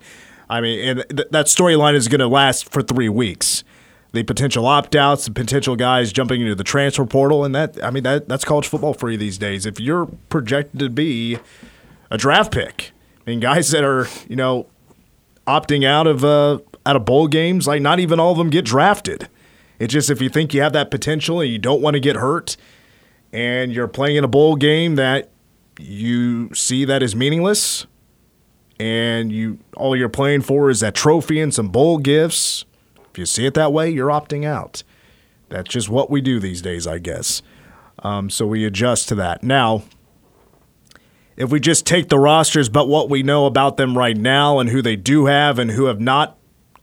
I 0.49 0.61
mean, 0.61 0.79
and 0.87 1.05
th- 1.09 1.29
that 1.31 1.45
storyline 1.45 1.93
is 1.93 2.07
going 2.07 2.19
to 2.19 2.27
last 2.27 2.71
for 2.71 2.81
three 2.81 3.09
weeks. 3.09 3.63
The 4.11 4.23
potential 4.23 4.65
opt 4.65 4.95
outs, 4.95 5.25
the 5.25 5.31
potential 5.31 5.75
guys 5.75 6.11
jumping 6.11 6.41
into 6.41 6.55
the 6.55 6.63
transfer 6.63 7.05
portal, 7.05 7.45
and 7.45 7.53
that, 7.53 7.81
I 7.83 7.91
mean, 7.91 8.01
that 8.03 8.27
that's 8.27 8.43
college 8.43 8.67
football 8.67 8.95
for 8.95 9.11
you 9.11 9.17
these 9.17 9.37
days. 9.37 9.67
If 9.67 9.79
you're 9.79 10.07
projected 10.29 10.79
to 10.79 10.89
be 10.89 11.37
a 12.09 12.17
draft 12.17 12.51
pick, 12.51 12.91
Mean, 13.29 13.39
guys 13.39 13.69
that 13.69 13.83
are, 13.83 14.07
you 14.27 14.35
know, 14.35 14.65
opting 15.45 15.85
out 15.85 16.07
of 16.07 16.25
uh, 16.25 16.57
out 16.83 16.95
of 16.95 17.05
bowl 17.05 17.27
games, 17.27 17.67
like 17.67 17.79
not 17.79 17.99
even 17.99 18.19
all 18.19 18.31
of 18.31 18.39
them 18.39 18.49
get 18.49 18.65
drafted. 18.65 19.29
It's 19.77 19.93
just 19.93 20.09
if 20.09 20.19
you 20.19 20.29
think 20.29 20.51
you 20.51 20.63
have 20.63 20.73
that 20.73 20.89
potential 20.89 21.39
and 21.39 21.51
you 21.51 21.59
don't 21.59 21.79
want 21.79 21.93
to 21.93 21.99
get 21.99 22.15
hurt 22.15 22.57
and 23.31 23.71
you're 23.71 23.87
playing 23.87 24.15
in 24.15 24.23
a 24.23 24.27
bowl 24.27 24.55
game 24.55 24.95
that 24.95 25.29
you 25.77 26.51
see 26.55 26.85
that 26.85 27.03
is 27.03 27.15
meaningless 27.15 27.85
and 28.79 29.31
you 29.31 29.59
all 29.77 29.95
you're 29.95 30.09
playing 30.09 30.41
for 30.41 30.71
is 30.71 30.79
that 30.79 30.95
trophy 30.95 31.39
and 31.39 31.53
some 31.53 31.69
bowl 31.69 31.99
gifts. 31.99 32.65
If 33.11 33.19
you 33.19 33.27
see 33.27 33.45
it 33.45 33.53
that 33.53 33.71
way, 33.71 33.91
you're 33.91 34.09
opting 34.09 34.43
out. 34.43 34.81
That's 35.49 35.69
just 35.69 35.87
what 35.87 36.09
we 36.09 36.19
do 36.19 36.39
these 36.39 36.63
days, 36.63 36.87
I 36.87 36.97
guess. 36.97 37.43
Um, 37.99 38.31
so 38.31 38.47
we 38.47 38.65
adjust 38.65 39.07
to 39.09 39.15
that. 39.15 39.43
Now, 39.43 39.83
if 41.39 41.49
we 41.49 41.59
just 41.61 41.87
take 41.87 42.09
the 42.09 42.19
rosters, 42.19 42.67
but 42.67 42.89
what 42.89 43.09
we 43.09 43.23
know 43.23 43.45
about 43.45 43.77
them 43.77 43.97
right 43.97 44.17
now 44.17 44.59
and 44.59 44.69
who 44.69 44.81
they 44.81 44.97
do 44.97 45.25
have 45.25 45.57
and 45.57 45.71
who 45.71 45.85
have 45.85 45.99
not 45.99 46.37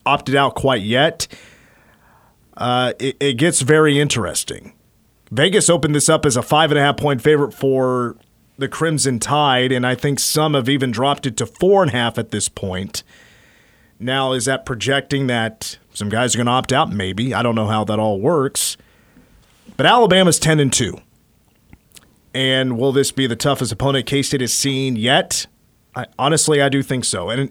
opted 0.07 0.35
out 0.35 0.55
quite 0.55 0.81
yet, 0.81 1.29
uh, 2.57 2.95
it, 2.99 3.17
it 3.21 3.35
gets 3.35 3.61
very 3.61 4.01
interesting. 4.01 4.73
Vegas 5.31 5.69
opened 5.69 5.95
this 5.95 6.09
up 6.09 6.25
as 6.25 6.37
a 6.37 6.43
five 6.43 6.71
and 6.71 6.79
a 6.79 6.83
half 6.83 6.97
point 6.97 7.21
favorite 7.21 7.53
for 7.53 8.17
the 8.57 8.67
Crimson 8.67 9.19
Tide, 9.19 9.73
and 9.73 9.87
I 9.87 9.95
think 9.95 10.19
some 10.19 10.55
have 10.55 10.71
even 10.71 10.91
dropped 10.91 11.27
it 11.27 11.37
to 11.37 11.45
four 11.45 11.83
and 11.83 11.91
a 11.91 11.95
half 11.95 12.17
at 12.17 12.31
this 12.31 12.49
point. 12.49 13.03
Now, 14.01 14.33
is 14.33 14.47
that 14.47 14.65
projecting 14.65 15.27
that 15.27 15.77
some 15.93 16.09
guys 16.09 16.35
are 16.35 16.39
going 16.39 16.47
to 16.47 16.53
opt 16.53 16.73
out? 16.73 16.91
Maybe. 16.91 17.35
I 17.35 17.43
don't 17.43 17.55
know 17.55 17.67
how 17.67 17.85
that 17.85 17.99
all 17.99 18.21
works. 18.21 18.79
But 19.77 19.85
Alabama's 19.85 20.39
10 20.39 20.61
and 20.61 20.73
2. 20.73 20.99
And 22.37 22.77
will 22.77 22.93
this 22.93 23.13
be 23.13 23.27
the 23.27 23.35
toughest 23.35 23.73
opponent 23.73 24.05
K 24.05 24.21
State 24.21 24.43
has 24.43 24.53
seen 24.53 24.95
yet? 24.95 25.47
I, 25.95 26.05
honestly, 26.19 26.61
I 26.61 26.69
do 26.69 26.83
think 26.83 27.07
so. 27.07 27.31
And 27.31 27.51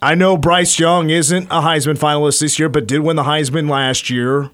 I 0.00 0.14
know 0.14 0.36
Bryce 0.36 0.78
Young 0.78 1.10
isn't 1.10 1.46
a 1.46 1.60
Heisman 1.60 1.98
finalist 1.98 2.38
this 2.38 2.60
year, 2.60 2.68
but 2.68 2.86
did 2.86 3.00
win 3.00 3.16
the 3.16 3.24
Heisman 3.24 3.68
last 3.68 4.08
year. 4.08 4.52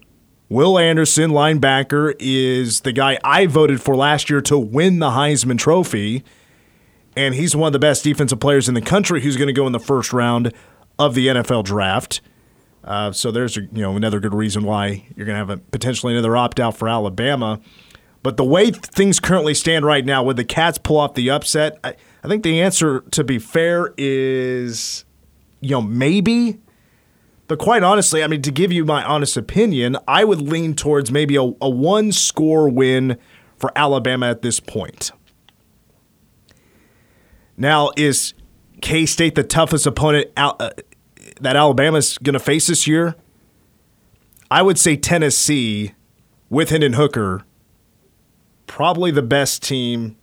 Will 0.49 0.79
Anderson, 0.79 1.29
linebacker, 1.29 2.15
is 2.17 2.81
the 2.81 2.91
guy 2.91 3.19
I 3.23 3.45
voted 3.45 3.83
for 3.83 3.95
last 3.95 4.31
year 4.31 4.41
to 4.41 4.57
win 4.57 4.97
the 4.97 5.11
Heisman 5.11 5.59
Trophy. 5.59 6.23
And 7.15 7.35
he's 7.35 7.55
one 7.55 7.67
of 7.67 7.73
the 7.73 7.77
best 7.77 8.03
defensive 8.03 8.39
players 8.39 8.67
in 8.67 8.73
the 8.73 8.81
country 8.81 9.21
who's 9.21 9.37
going 9.37 9.45
to 9.45 9.53
go 9.53 9.67
in 9.67 9.73
the 9.73 9.79
first 9.79 10.11
round 10.11 10.51
of 10.97 11.13
the 11.13 11.27
NFL 11.27 11.65
draft. 11.65 12.19
Uh, 12.83 13.11
so 13.11 13.29
there's 13.29 13.57
you 13.57 13.67
know 13.73 13.95
another 13.95 14.19
good 14.19 14.33
reason 14.33 14.63
why 14.63 15.05
you're 15.15 15.27
going 15.27 15.35
to 15.35 15.45
have 15.45 15.51
a, 15.51 15.57
potentially 15.57 16.13
another 16.13 16.35
opt 16.35 16.59
out 16.59 16.75
for 16.75 16.89
Alabama. 16.89 17.61
But 18.25 18.37
the 18.37 18.43
way 18.43 18.71
things 18.71 19.19
currently 19.19 19.53
stand 19.53 19.85
right 19.85 20.03
now, 20.03 20.23
would 20.23 20.35
the 20.35 20.43
Cats 20.43 20.79
pull 20.79 20.97
off 20.97 21.13
the 21.13 21.29
upset? 21.29 21.77
I, 21.83 21.93
I 22.23 22.27
think 22.27 22.41
the 22.41 22.59
answer, 22.59 23.01
to 23.11 23.23
be 23.23 23.37
fair, 23.37 23.93
is 23.99 25.05
you 25.61 25.69
know 25.69 25.81
maybe. 25.83 26.59
But 27.47 27.59
quite 27.59 27.83
honestly, 27.83 28.23
I 28.23 28.27
mean, 28.27 28.41
to 28.41 28.51
give 28.51 28.71
you 28.71 28.83
my 28.83 29.03
honest 29.03 29.37
opinion, 29.37 29.95
I 30.07 30.23
would 30.23 30.41
lean 30.41 30.73
towards 30.73 31.11
maybe 31.11 31.35
a, 31.35 31.43
a 31.43 31.69
one 31.69 32.11
score 32.11 32.67
win 32.67 33.19
for 33.57 33.71
Alabama 33.75 34.27
at 34.27 34.41
this 34.41 34.59
point. 34.59 35.11
Now, 37.57 37.91
is 37.95 38.33
K 38.81 39.05
State 39.05 39.35
the 39.35 39.43
toughest 39.43 39.85
opponent 39.85 40.31
uh, 40.35 40.71
that 41.41 41.55
Alabama's 41.55 42.17
going 42.17 42.33
to 42.33 42.39
face 42.39 42.65
this 42.65 42.87
year? 42.87 43.13
I 44.49 44.63
would 44.63 44.79
say 44.79 44.95
Tennessee 44.95 45.93
with 46.49 46.71
Hendon 46.71 46.93
Hooker, 46.93 47.45
probably 48.75 49.09
the 49.09 49.21
best 49.21 49.63
team 49.63 50.17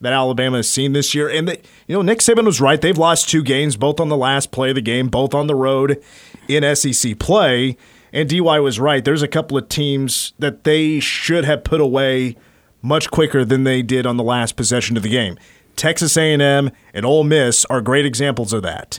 that 0.00 0.14
Alabama 0.14 0.56
has 0.56 0.70
seen 0.70 0.94
this 0.94 1.14
year. 1.14 1.28
And, 1.28 1.50
you 1.86 1.96
know, 1.96 2.00
Nick 2.00 2.20
Saban 2.20 2.46
was 2.46 2.62
right. 2.62 2.80
They've 2.80 2.96
lost 2.96 3.28
two 3.28 3.42
games, 3.42 3.76
both 3.76 4.00
on 4.00 4.08
the 4.08 4.16
last 4.16 4.50
play 4.50 4.70
of 4.70 4.74
the 4.74 4.80
game, 4.80 5.08
both 5.08 5.34
on 5.34 5.48
the 5.48 5.54
road 5.54 6.02
in 6.48 6.74
SEC 6.74 7.18
play. 7.18 7.76
And 8.10 8.26
DY 8.26 8.58
was 8.60 8.80
right. 8.80 9.04
There's 9.04 9.20
a 9.20 9.28
couple 9.28 9.58
of 9.58 9.68
teams 9.68 10.32
that 10.38 10.64
they 10.64 10.98
should 10.98 11.44
have 11.44 11.62
put 11.62 11.82
away 11.82 12.38
much 12.80 13.10
quicker 13.10 13.44
than 13.44 13.64
they 13.64 13.82
did 13.82 14.06
on 14.06 14.16
the 14.16 14.24
last 14.24 14.56
possession 14.56 14.96
of 14.96 15.02
the 15.02 15.10
game. 15.10 15.36
Texas 15.76 16.16
A&M 16.16 16.70
and 16.94 17.04
Ole 17.04 17.24
Miss 17.24 17.66
are 17.66 17.82
great 17.82 18.06
examples 18.06 18.54
of 18.54 18.62
that. 18.62 18.98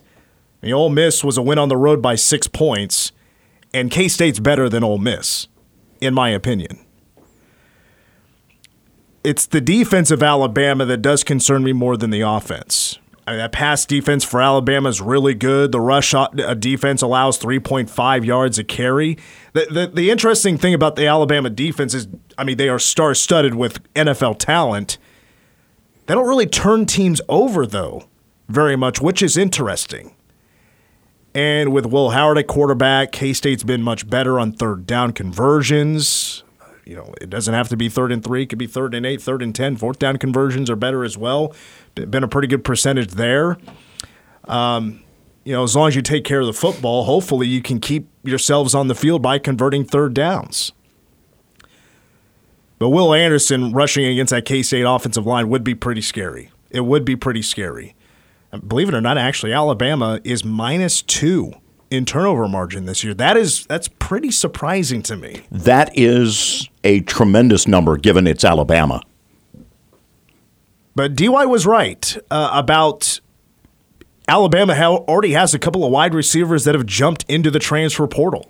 The 0.62 0.74
Ole 0.74 0.90
Miss 0.90 1.24
was 1.24 1.40
a 1.40 1.42
win 1.42 1.58
on 1.58 1.70
the 1.70 1.78
road 1.78 2.04
by 2.04 2.14
six 2.14 2.48
points, 2.48 3.14
and 3.74 3.90
K 3.90 4.08
State's 4.08 4.40
better 4.40 4.70
than 4.70 4.84
Ole 4.84 5.00
Miss, 5.00 5.48
in 6.00 6.14
my 6.14 6.30
opinion. 6.30 6.86
It's 9.30 9.46
the 9.46 9.62
defense 9.62 10.10
of 10.10 10.24
Alabama 10.24 10.86
that 10.86 11.04
does 11.04 11.24
concern 11.24 11.64
me 11.64 11.72
more 11.72 11.96
than 11.96 12.10
the 12.10 12.22
offense. 12.22 12.98
I 13.28 13.34
mean, 13.34 13.38
that 13.38 13.52
pass 13.52 13.86
defense 13.86 14.24
for 14.24 14.42
Alabama 14.42 14.90
is 14.90 15.02
really 15.02 15.36
good. 15.36 15.72
The 15.72 15.80
rush 15.80 16.16
uh, 16.16 16.30
defense 16.56 17.04
allows 17.04 17.38
3.5 17.38 18.26
yards 18.26 18.58
a 18.58 18.64
carry. 18.64 19.20
The, 19.54 19.68
the, 19.70 19.92
the 19.94 20.10
interesting 20.10 20.58
thing 20.58 20.74
about 20.74 20.96
the 20.96 21.06
Alabama 21.06 21.52
defense 21.52 21.94
is, 21.94 22.08
I 22.40 22.44
mean, 22.44 22.58
they 22.58 22.70
are 22.70 22.80
star 22.80 23.14
studded 23.14 23.54
with 23.54 23.84
NFL 23.94 24.40
talent. 24.40 24.98
They 26.08 26.16
don't 26.16 26.28
really 26.28 26.48
turn 26.48 26.88
teams 26.88 27.22
over, 27.30 27.68
though, 27.68 28.08
very 28.48 28.76
much, 28.76 29.00
which 29.00 29.22
is 29.22 29.38
interesting. 29.38 30.16
And 31.36 31.72
with 31.72 31.86
Will 31.86 32.10
Howard 32.10 32.40
at 32.40 32.48
quarterback, 32.48 33.12
K 33.12 33.34
State's 33.34 33.62
been 33.62 33.84
much 33.84 34.10
better 34.10 34.40
on 34.40 34.54
third 34.54 34.88
down 34.88 35.14
conversions. 35.14 36.44
You 36.90 36.96
know, 36.96 37.14
it 37.22 37.30
doesn't 37.30 37.54
have 37.54 37.70
to 37.70 37.78
be 37.78 37.88
third 37.88 38.12
and 38.12 38.24
three, 38.24 38.42
it 38.42 38.46
could 38.48 38.58
be 38.58 38.66
third 38.66 38.96
and 38.96 39.06
eight, 39.06 39.22
third 39.22 39.44
and 39.44 39.54
10. 39.54 39.78
Fourth 39.78 40.00
down 40.00 40.18
conversions 40.18 40.72
are 40.72 40.76
better 40.76 41.04
as 41.04 41.16
well. 41.16 41.54
Been 41.94 42.24
a 42.24 42.28
pretty 42.28 42.48
good 42.48 42.64
percentage 42.64 43.12
there. 43.12 43.60
Um, 44.46 45.04
you 45.44 45.54
know, 45.54 45.62
as 45.62 45.76
long 45.76 45.90
as 45.90 45.96
you 45.96 46.02
take 46.02 46.24
care 46.24 46.40
of 46.40 46.48
the 46.48 46.54
football, 46.54 47.04
hopefully 47.04 47.48
you 47.48 47.62
can 47.62 47.80
keep 47.80 48.10
yourselves 48.24 48.74
on 48.74 48.88
the 48.88 48.96
field 48.96 49.22
by 49.22 49.38
converting 49.38 49.86
third 49.86 50.16
downs. 50.16 50.72
But 52.80 52.90
Will 52.90 53.14
Anderson 53.14 53.72
rushing 53.72 54.06
against 54.06 54.32
that 54.32 54.46
K 54.46 54.64
State 54.64 54.82
offensive 54.82 55.28
line 55.28 55.48
would 55.48 55.64
be 55.64 55.76
pretty 55.76 56.02
scary. 56.02 56.50
It 56.72 56.82
would 56.82 57.06
be 57.06 57.16
pretty 57.16 57.44
scary. 57.44 57.94
Believe 58.68 58.90
it 58.90 58.96
or 58.96 59.02
not, 59.02 59.20
actually, 59.20 59.54
Alabama 59.54 60.20
is 60.24 60.44
minus 60.44 61.04
two 61.04 61.54
in 61.92 62.06
turnover 62.06 62.48
margin 62.48 62.86
this 62.86 63.04
year. 63.04 63.14
That 63.14 63.38
is 63.38 63.66
that's 63.66 63.88
pretty 63.88 64.32
surprising 64.32 65.02
to 65.04 65.16
me. 65.16 65.42
That 65.52 65.92
is 65.98 66.70
a 66.84 67.02
tremendous 67.02 67.68
number 67.68 67.98
given 67.98 68.28
it's 68.28 68.44
Alabama. 68.44 69.02
But 70.96 71.16
DY 71.16 71.46
was 71.46 71.66
right 71.66 72.18
uh, 72.30 72.50
about 72.54 73.22
Alabama 74.28 74.74
already 74.74 75.32
has 75.32 75.54
a 75.54 75.60
couple 75.60 75.84
of 75.86 75.92
wide 75.92 76.14
receivers 76.14 76.66
that 76.66 76.76
have 76.76 76.86
jumped 76.86 77.26
into 77.28 77.50
the 77.50 77.60
transfer 77.60 78.06
portal. 78.06 78.46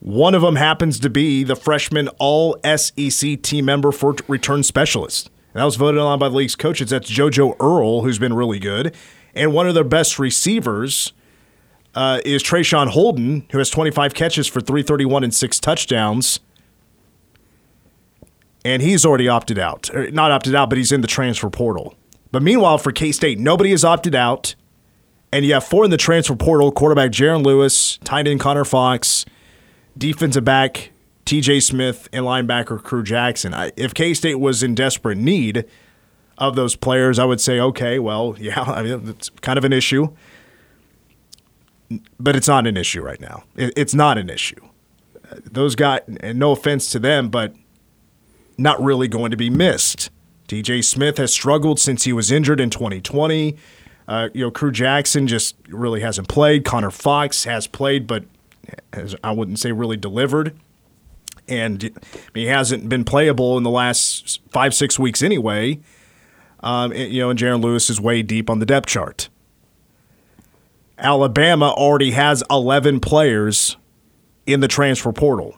One 0.00 0.34
of 0.34 0.42
them 0.42 0.56
happens 0.56 0.98
to 1.00 1.10
be 1.10 1.44
the 1.44 1.56
freshman 1.56 2.08
All 2.18 2.58
SEC 2.64 3.40
team 3.42 3.64
member 3.64 3.92
for 3.92 4.16
return 4.28 4.64
specialist. 4.64 5.30
And 5.54 5.60
that 5.60 5.64
was 5.64 5.76
voted 5.76 6.00
on 6.00 6.18
by 6.18 6.28
the 6.28 6.36
league's 6.36 6.56
coaches. 6.56 6.90
That's 6.90 7.10
JoJo 7.10 7.56
Earle, 7.60 8.02
who's 8.02 8.18
been 8.18 8.34
really 8.34 8.58
good. 8.58 8.94
And 9.34 9.52
one 9.52 9.68
of 9.68 9.74
their 9.74 9.84
best 9.84 10.18
receivers 10.18 11.12
uh, 11.94 12.20
is 12.24 12.42
Traeshon 12.42 12.88
Holden, 12.88 13.46
who 13.50 13.58
has 13.58 13.70
25 13.70 14.14
catches 14.14 14.46
for 14.46 14.60
331 14.60 15.24
and 15.24 15.34
six 15.34 15.58
touchdowns. 15.58 16.40
And 18.64 18.80
he's 18.80 19.04
already 19.04 19.28
opted 19.28 19.58
out. 19.58 19.90
Or 19.94 20.10
not 20.10 20.30
opted 20.30 20.54
out, 20.54 20.68
but 20.68 20.78
he's 20.78 20.92
in 20.92 21.00
the 21.00 21.08
transfer 21.08 21.50
portal. 21.50 21.94
But 22.30 22.42
meanwhile, 22.42 22.78
for 22.78 22.92
K 22.92 23.12
State, 23.12 23.38
nobody 23.38 23.70
has 23.70 23.84
opted 23.84 24.14
out. 24.14 24.54
And 25.32 25.44
you 25.44 25.54
have 25.54 25.64
four 25.64 25.84
in 25.84 25.90
the 25.90 25.96
transfer 25.96 26.36
portal 26.36 26.70
quarterback 26.70 27.10
Jaron 27.10 27.44
Lewis, 27.44 27.98
tight 28.04 28.28
end 28.28 28.40
Connor 28.40 28.64
Fox, 28.64 29.24
defensive 29.96 30.44
back 30.44 30.90
TJ 31.24 31.62
Smith, 31.62 32.08
and 32.12 32.24
linebacker 32.24 32.82
Crew 32.82 33.02
Jackson. 33.02 33.54
I, 33.54 33.72
if 33.76 33.94
K 33.94 34.14
State 34.14 34.36
was 34.36 34.62
in 34.62 34.74
desperate 34.74 35.18
need 35.18 35.64
of 36.38 36.54
those 36.54 36.76
players, 36.76 37.18
I 37.18 37.24
would 37.24 37.40
say, 37.40 37.58
okay, 37.60 37.98
well, 37.98 38.36
yeah, 38.40 38.60
I 38.60 38.82
mean, 38.82 39.08
it's 39.08 39.30
kind 39.40 39.58
of 39.58 39.64
an 39.64 39.72
issue. 39.72 40.08
But 42.18 42.36
it's 42.36 42.48
not 42.48 42.66
an 42.66 42.76
issue 42.76 43.02
right 43.02 43.20
now. 43.20 43.44
It, 43.56 43.72
it's 43.76 43.94
not 43.94 44.18
an 44.18 44.30
issue. 44.30 44.68
Those 45.50 45.74
guys, 45.74 46.00
and 46.20 46.38
no 46.38 46.52
offense 46.52 46.90
to 46.92 46.98
them, 46.98 47.28
but 47.28 47.54
not 48.58 48.82
really 48.82 49.08
going 49.08 49.30
to 49.30 49.36
be 49.36 49.50
missed. 49.50 50.10
TJ 50.48 50.84
Smith 50.84 51.18
has 51.18 51.32
struggled 51.32 51.80
since 51.80 52.04
he 52.04 52.12
was 52.12 52.30
injured 52.30 52.60
in 52.60 52.70
2020. 52.70 53.56
Uh, 54.06 54.28
you 54.34 54.42
know, 54.42 54.50
Crew 54.50 54.70
Jackson 54.72 55.26
just 55.26 55.56
really 55.68 56.00
hasn't 56.00 56.28
played. 56.28 56.64
Connor 56.64 56.90
Fox 56.90 57.44
has 57.44 57.66
played, 57.66 58.06
but 58.06 58.24
has, 58.92 59.16
I 59.24 59.32
wouldn't 59.32 59.58
say 59.58 59.72
really 59.72 59.96
delivered. 59.96 60.54
And 61.48 61.98
he 62.34 62.46
hasn't 62.46 62.88
been 62.88 63.04
playable 63.04 63.56
in 63.56 63.62
the 63.62 63.70
last 63.70 64.40
five, 64.50 64.74
six 64.74 64.98
weeks 64.98 65.22
anyway. 65.22 65.80
Um, 66.60 66.92
you 66.92 67.20
know, 67.20 67.30
and 67.30 67.38
Jaron 67.38 67.62
Lewis 67.62 67.90
is 67.90 68.00
way 68.00 68.22
deep 68.22 68.48
on 68.48 68.58
the 68.58 68.66
depth 68.66 68.86
chart. 68.86 69.28
Alabama 70.98 71.70
already 71.70 72.12
has 72.12 72.42
11 72.50 73.00
players 73.00 73.76
in 74.46 74.60
the 74.60 74.68
transfer 74.68 75.12
portal. 75.12 75.56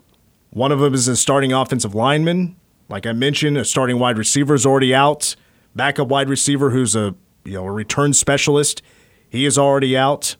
One 0.50 0.70
of 0.70 0.78
them 0.78 0.94
is 0.94 1.08
a 1.08 1.16
starting 1.16 1.52
offensive 1.52 1.94
lineman. 1.94 2.56
Like 2.88 3.06
I 3.06 3.12
mentioned, 3.12 3.58
a 3.58 3.64
starting 3.64 3.98
wide 3.98 4.18
receiver 4.18 4.54
is 4.54 4.64
already 4.64 4.94
out. 4.94 5.36
Backup 5.74 6.08
wide 6.08 6.28
receiver 6.28 6.70
who's 6.70 6.94
a 6.94 7.14
you 7.44 7.54
know 7.54 7.64
a 7.64 7.72
return 7.72 8.12
specialist, 8.12 8.82
he 9.28 9.44
is 9.44 9.58
already 9.58 9.96
out. 9.96 10.36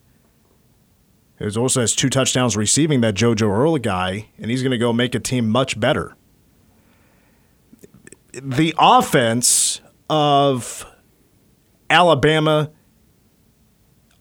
He 1.38 1.44
also 1.56 1.80
has 1.80 1.96
two 1.96 2.08
touchdowns 2.08 2.56
receiving 2.56 3.00
that 3.00 3.14
JoJo 3.14 3.42
Earle 3.42 3.78
guy, 3.78 4.28
and 4.38 4.50
he's 4.50 4.62
going 4.62 4.70
to 4.70 4.78
go 4.78 4.92
make 4.92 5.14
a 5.14 5.20
team 5.20 5.48
much 5.48 5.78
better. 5.78 6.16
The 8.32 8.72
offense 8.78 9.80
of 10.08 10.86
Alabama 11.90 12.70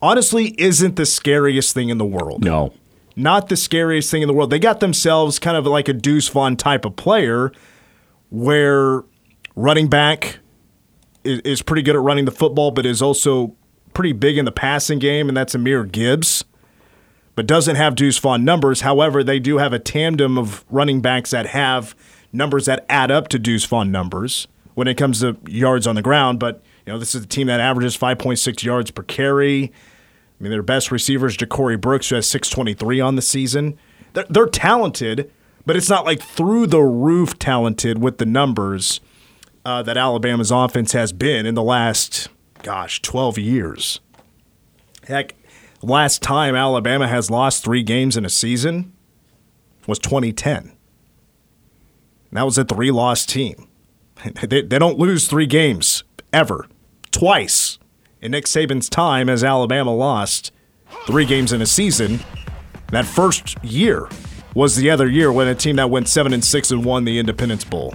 honestly 0.03 0.53
isn't 0.57 0.97
the 0.97 1.05
scariest 1.05 1.73
thing 1.73 1.89
in 1.89 1.97
the 1.97 2.05
world. 2.05 2.43
No. 2.43 2.73
Not 3.15 3.49
the 3.49 3.55
scariest 3.55 4.11
thing 4.11 4.21
in 4.21 4.27
the 4.27 4.33
world. 4.33 4.49
They 4.49 4.59
got 4.59 4.79
themselves 4.79 5.39
kind 5.39 5.55
of 5.55 5.65
like 5.65 5.87
a 5.87 5.93
Deuce 5.93 6.27
Vaughn 6.27 6.57
type 6.57 6.83
of 6.83 6.95
player 6.95 7.51
where 8.29 9.03
running 9.55 9.87
back 9.87 10.39
is, 11.23 11.39
is 11.39 11.61
pretty 11.61 11.83
good 11.83 11.95
at 11.95 12.01
running 12.01 12.25
the 12.25 12.31
football, 12.31 12.71
but 12.71 12.85
is 12.85 13.01
also 13.01 13.55
pretty 13.93 14.11
big 14.11 14.37
in 14.37 14.45
the 14.45 14.51
passing 14.51 14.99
game, 14.99 15.29
and 15.29 15.37
that's 15.37 15.55
Jahmyr 15.55 15.89
Gibbs 15.89 16.43
but 17.35 17.47
doesn't 17.47 17.75
have 17.75 17.95
Deuce 17.95 18.17
Vaughn 18.19 18.45
numbers. 18.45 18.81
However, 18.81 19.23
they 19.23 19.39
do 19.39 19.57
have 19.57 19.73
a 19.73 19.79
tandem 19.79 20.37
of 20.37 20.63
running 20.69 21.01
backs 21.01 21.31
that 21.31 21.47
have 21.47 21.95
numbers 22.31 22.65
that 22.65 22.85
add 22.89 23.11
up 23.11 23.27
to 23.29 23.39
Deuce 23.39 23.65
Vaughn 23.65 23.91
numbers 23.91 24.47
when 24.75 24.87
it 24.87 24.95
comes 24.95 25.21
to 25.21 25.37
yards 25.47 25.87
on 25.87 25.95
the 25.95 26.01
ground. 26.01 26.39
But 26.39 26.61
you 26.85 26.93
know, 26.93 26.99
this 26.99 27.15
is 27.15 27.23
a 27.23 27.27
team 27.27 27.47
that 27.47 27.59
averages 27.59 27.97
5.6 27.97 28.63
yards 28.63 28.91
per 28.91 29.03
carry. 29.03 29.71
I 30.43 30.45
mean, 30.45 30.51
their 30.51 30.61
best 30.61 30.91
receiver 30.91 31.27
is 31.27 31.37
Ja'Corey 31.37 31.79
Brooks, 31.79 32.09
who 32.09 32.15
has 32.15 32.29
623 32.29 32.99
on 32.99 33.15
the 33.15 33.21
season. 33.21 33.77
They're, 34.11 34.25
they're 34.29 34.45
talented, 34.45 35.31
but 35.65 35.77
it's 35.77 35.89
not 35.89 36.03
like 36.03 36.21
through 36.21 36.67
the 36.67 36.81
roof 36.81 37.39
talented 37.39 38.01
with 38.01 38.17
the 38.17 38.25
numbers 38.25 38.99
uh, 39.63 39.83
that 39.83 39.95
Alabama's 39.95 40.51
offense 40.51 40.91
has 40.91 41.13
been 41.13 41.45
in 41.45 41.55
the 41.55 41.63
last, 41.63 42.27
gosh, 42.61 43.01
12 43.01 43.37
years. 43.37 44.01
Heck, 45.07 45.33
last 45.81 46.21
time 46.21 46.55
Alabama 46.55 47.07
has 47.07 47.31
lost 47.31 47.63
three 47.63 47.81
games 47.81 48.17
in 48.17 48.25
a 48.25 48.29
season 48.29 48.91
was 49.87 49.97
2010. 49.97 50.73
That 52.33 52.43
was 52.43 52.57
a 52.57 52.65
three 52.65 52.91
loss 52.91 53.25
team. 53.25 53.69
They, 54.41 54.61
they 54.61 54.77
don't 54.79 54.99
lose 54.99 55.25
three 55.25 55.47
games 55.47 56.03
ever. 56.33 56.67
Twice 57.11 57.79
in 58.23 58.31
Nick 58.31 58.45
Saban's 58.45 58.89
time 58.89 59.29
as 59.29 59.43
Alabama 59.43 59.93
lost 59.93 60.53
three 61.05 61.25
games 61.25 61.51
in 61.51 61.61
a 61.61 61.65
season. 61.65 62.21
That 62.91 63.05
first 63.05 63.61
year 63.63 64.07
was 64.55 64.77
the 64.77 64.89
other 64.89 65.09
year 65.09 65.31
when 65.31 65.47
a 65.47 65.55
team 65.55 65.75
that 65.75 65.89
went 65.89 66.07
seven 66.07 66.31
and 66.31 66.43
six 66.43 66.71
and 66.71 66.85
won 66.85 67.03
the 67.03 67.19
Independence 67.19 67.65
Bowl. 67.65 67.93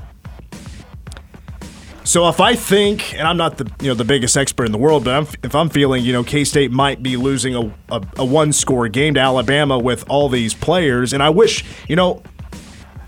So 2.05 2.29
if 2.29 2.41
I 2.41 2.55
think, 2.55 3.15
and 3.15 3.27
I'm 3.27 3.37
not 3.37 3.59
the 3.59 3.71
you 3.81 3.89
know 3.89 3.95
the 3.95 4.05
biggest 4.05 4.37
expert 4.37 4.65
in 4.67 4.73
the 4.73 4.79
world, 4.79 5.05
but 5.05 5.15
I'm, 5.15 5.27
if 5.43 5.55
I'm 5.55 5.69
feeling 5.71 6.05
you 6.05 6.13
know 6.13 6.25
K 6.25 6.45
State 6.45 6.71
might 6.71 7.03
be 7.03 7.17
losing 7.17 7.55
a, 7.55 7.75
a, 7.91 8.03
a 8.17 8.25
one 8.25 8.53
score 8.53 8.89
game 8.89 9.15
to 9.15 9.21
Alabama 9.21 9.79
with 9.79 10.09
all 10.11 10.29
these 10.29 10.55
players, 10.55 11.13
and 11.13 11.23
I 11.23 11.31
wish 11.31 11.65
you 11.87 11.97
know 11.97 12.23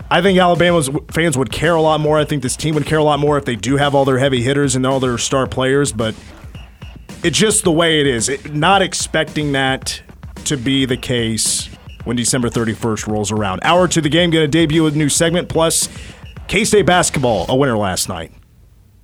I 0.09 0.21
think 0.21 0.37
Alabama's 0.39 0.89
fans 1.11 1.37
would 1.37 1.51
care 1.51 1.75
a 1.75 1.81
lot 1.81 1.99
more. 1.99 2.19
I 2.19 2.25
think 2.25 2.43
this 2.43 2.55
team 2.55 2.75
would 2.75 2.85
care 2.85 2.99
a 2.99 3.03
lot 3.03 3.19
more 3.19 3.37
if 3.37 3.45
they 3.45 3.55
do 3.55 3.77
have 3.77 3.95
all 3.95 4.05
their 4.05 4.19
heavy 4.19 4.41
hitters 4.41 4.75
and 4.75 4.85
all 4.85 4.99
their 4.99 5.17
star 5.17 5.47
players, 5.47 5.91
but 5.91 6.15
it's 7.23 7.37
just 7.37 7.63
the 7.63 7.71
way 7.71 8.01
it 8.01 8.07
is. 8.07 8.29
It, 8.29 8.53
not 8.53 8.81
expecting 8.81 9.51
that 9.51 10.01
to 10.45 10.57
be 10.57 10.85
the 10.85 10.97
case 10.97 11.67
when 12.03 12.15
December 12.15 12.49
31st 12.49 13.07
rolls 13.07 13.31
around. 13.31 13.61
Hour 13.63 13.87
to 13.89 14.01
the 14.01 14.09
game, 14.09 14.31
going 14.31 14.43
to 14.43 14.47
debut 14.47 14.85
a 14.87 14.91
new 14.91 15.09
segment, 15.09 15.49
plus 15.49 15.87
K 16.47 16.65
State 16.65 16.85
basketball, 16.85 17.45
a 17.49 17.55
winner 17.55 17.77
last 17.77 18.09
night. 18.09 18.31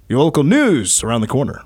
Your 0.09 0.20
local 0.20 0.43
news 0.43 1.03
around 1.03 1.22
the 1.22 1.28
corner. 1.28 1.63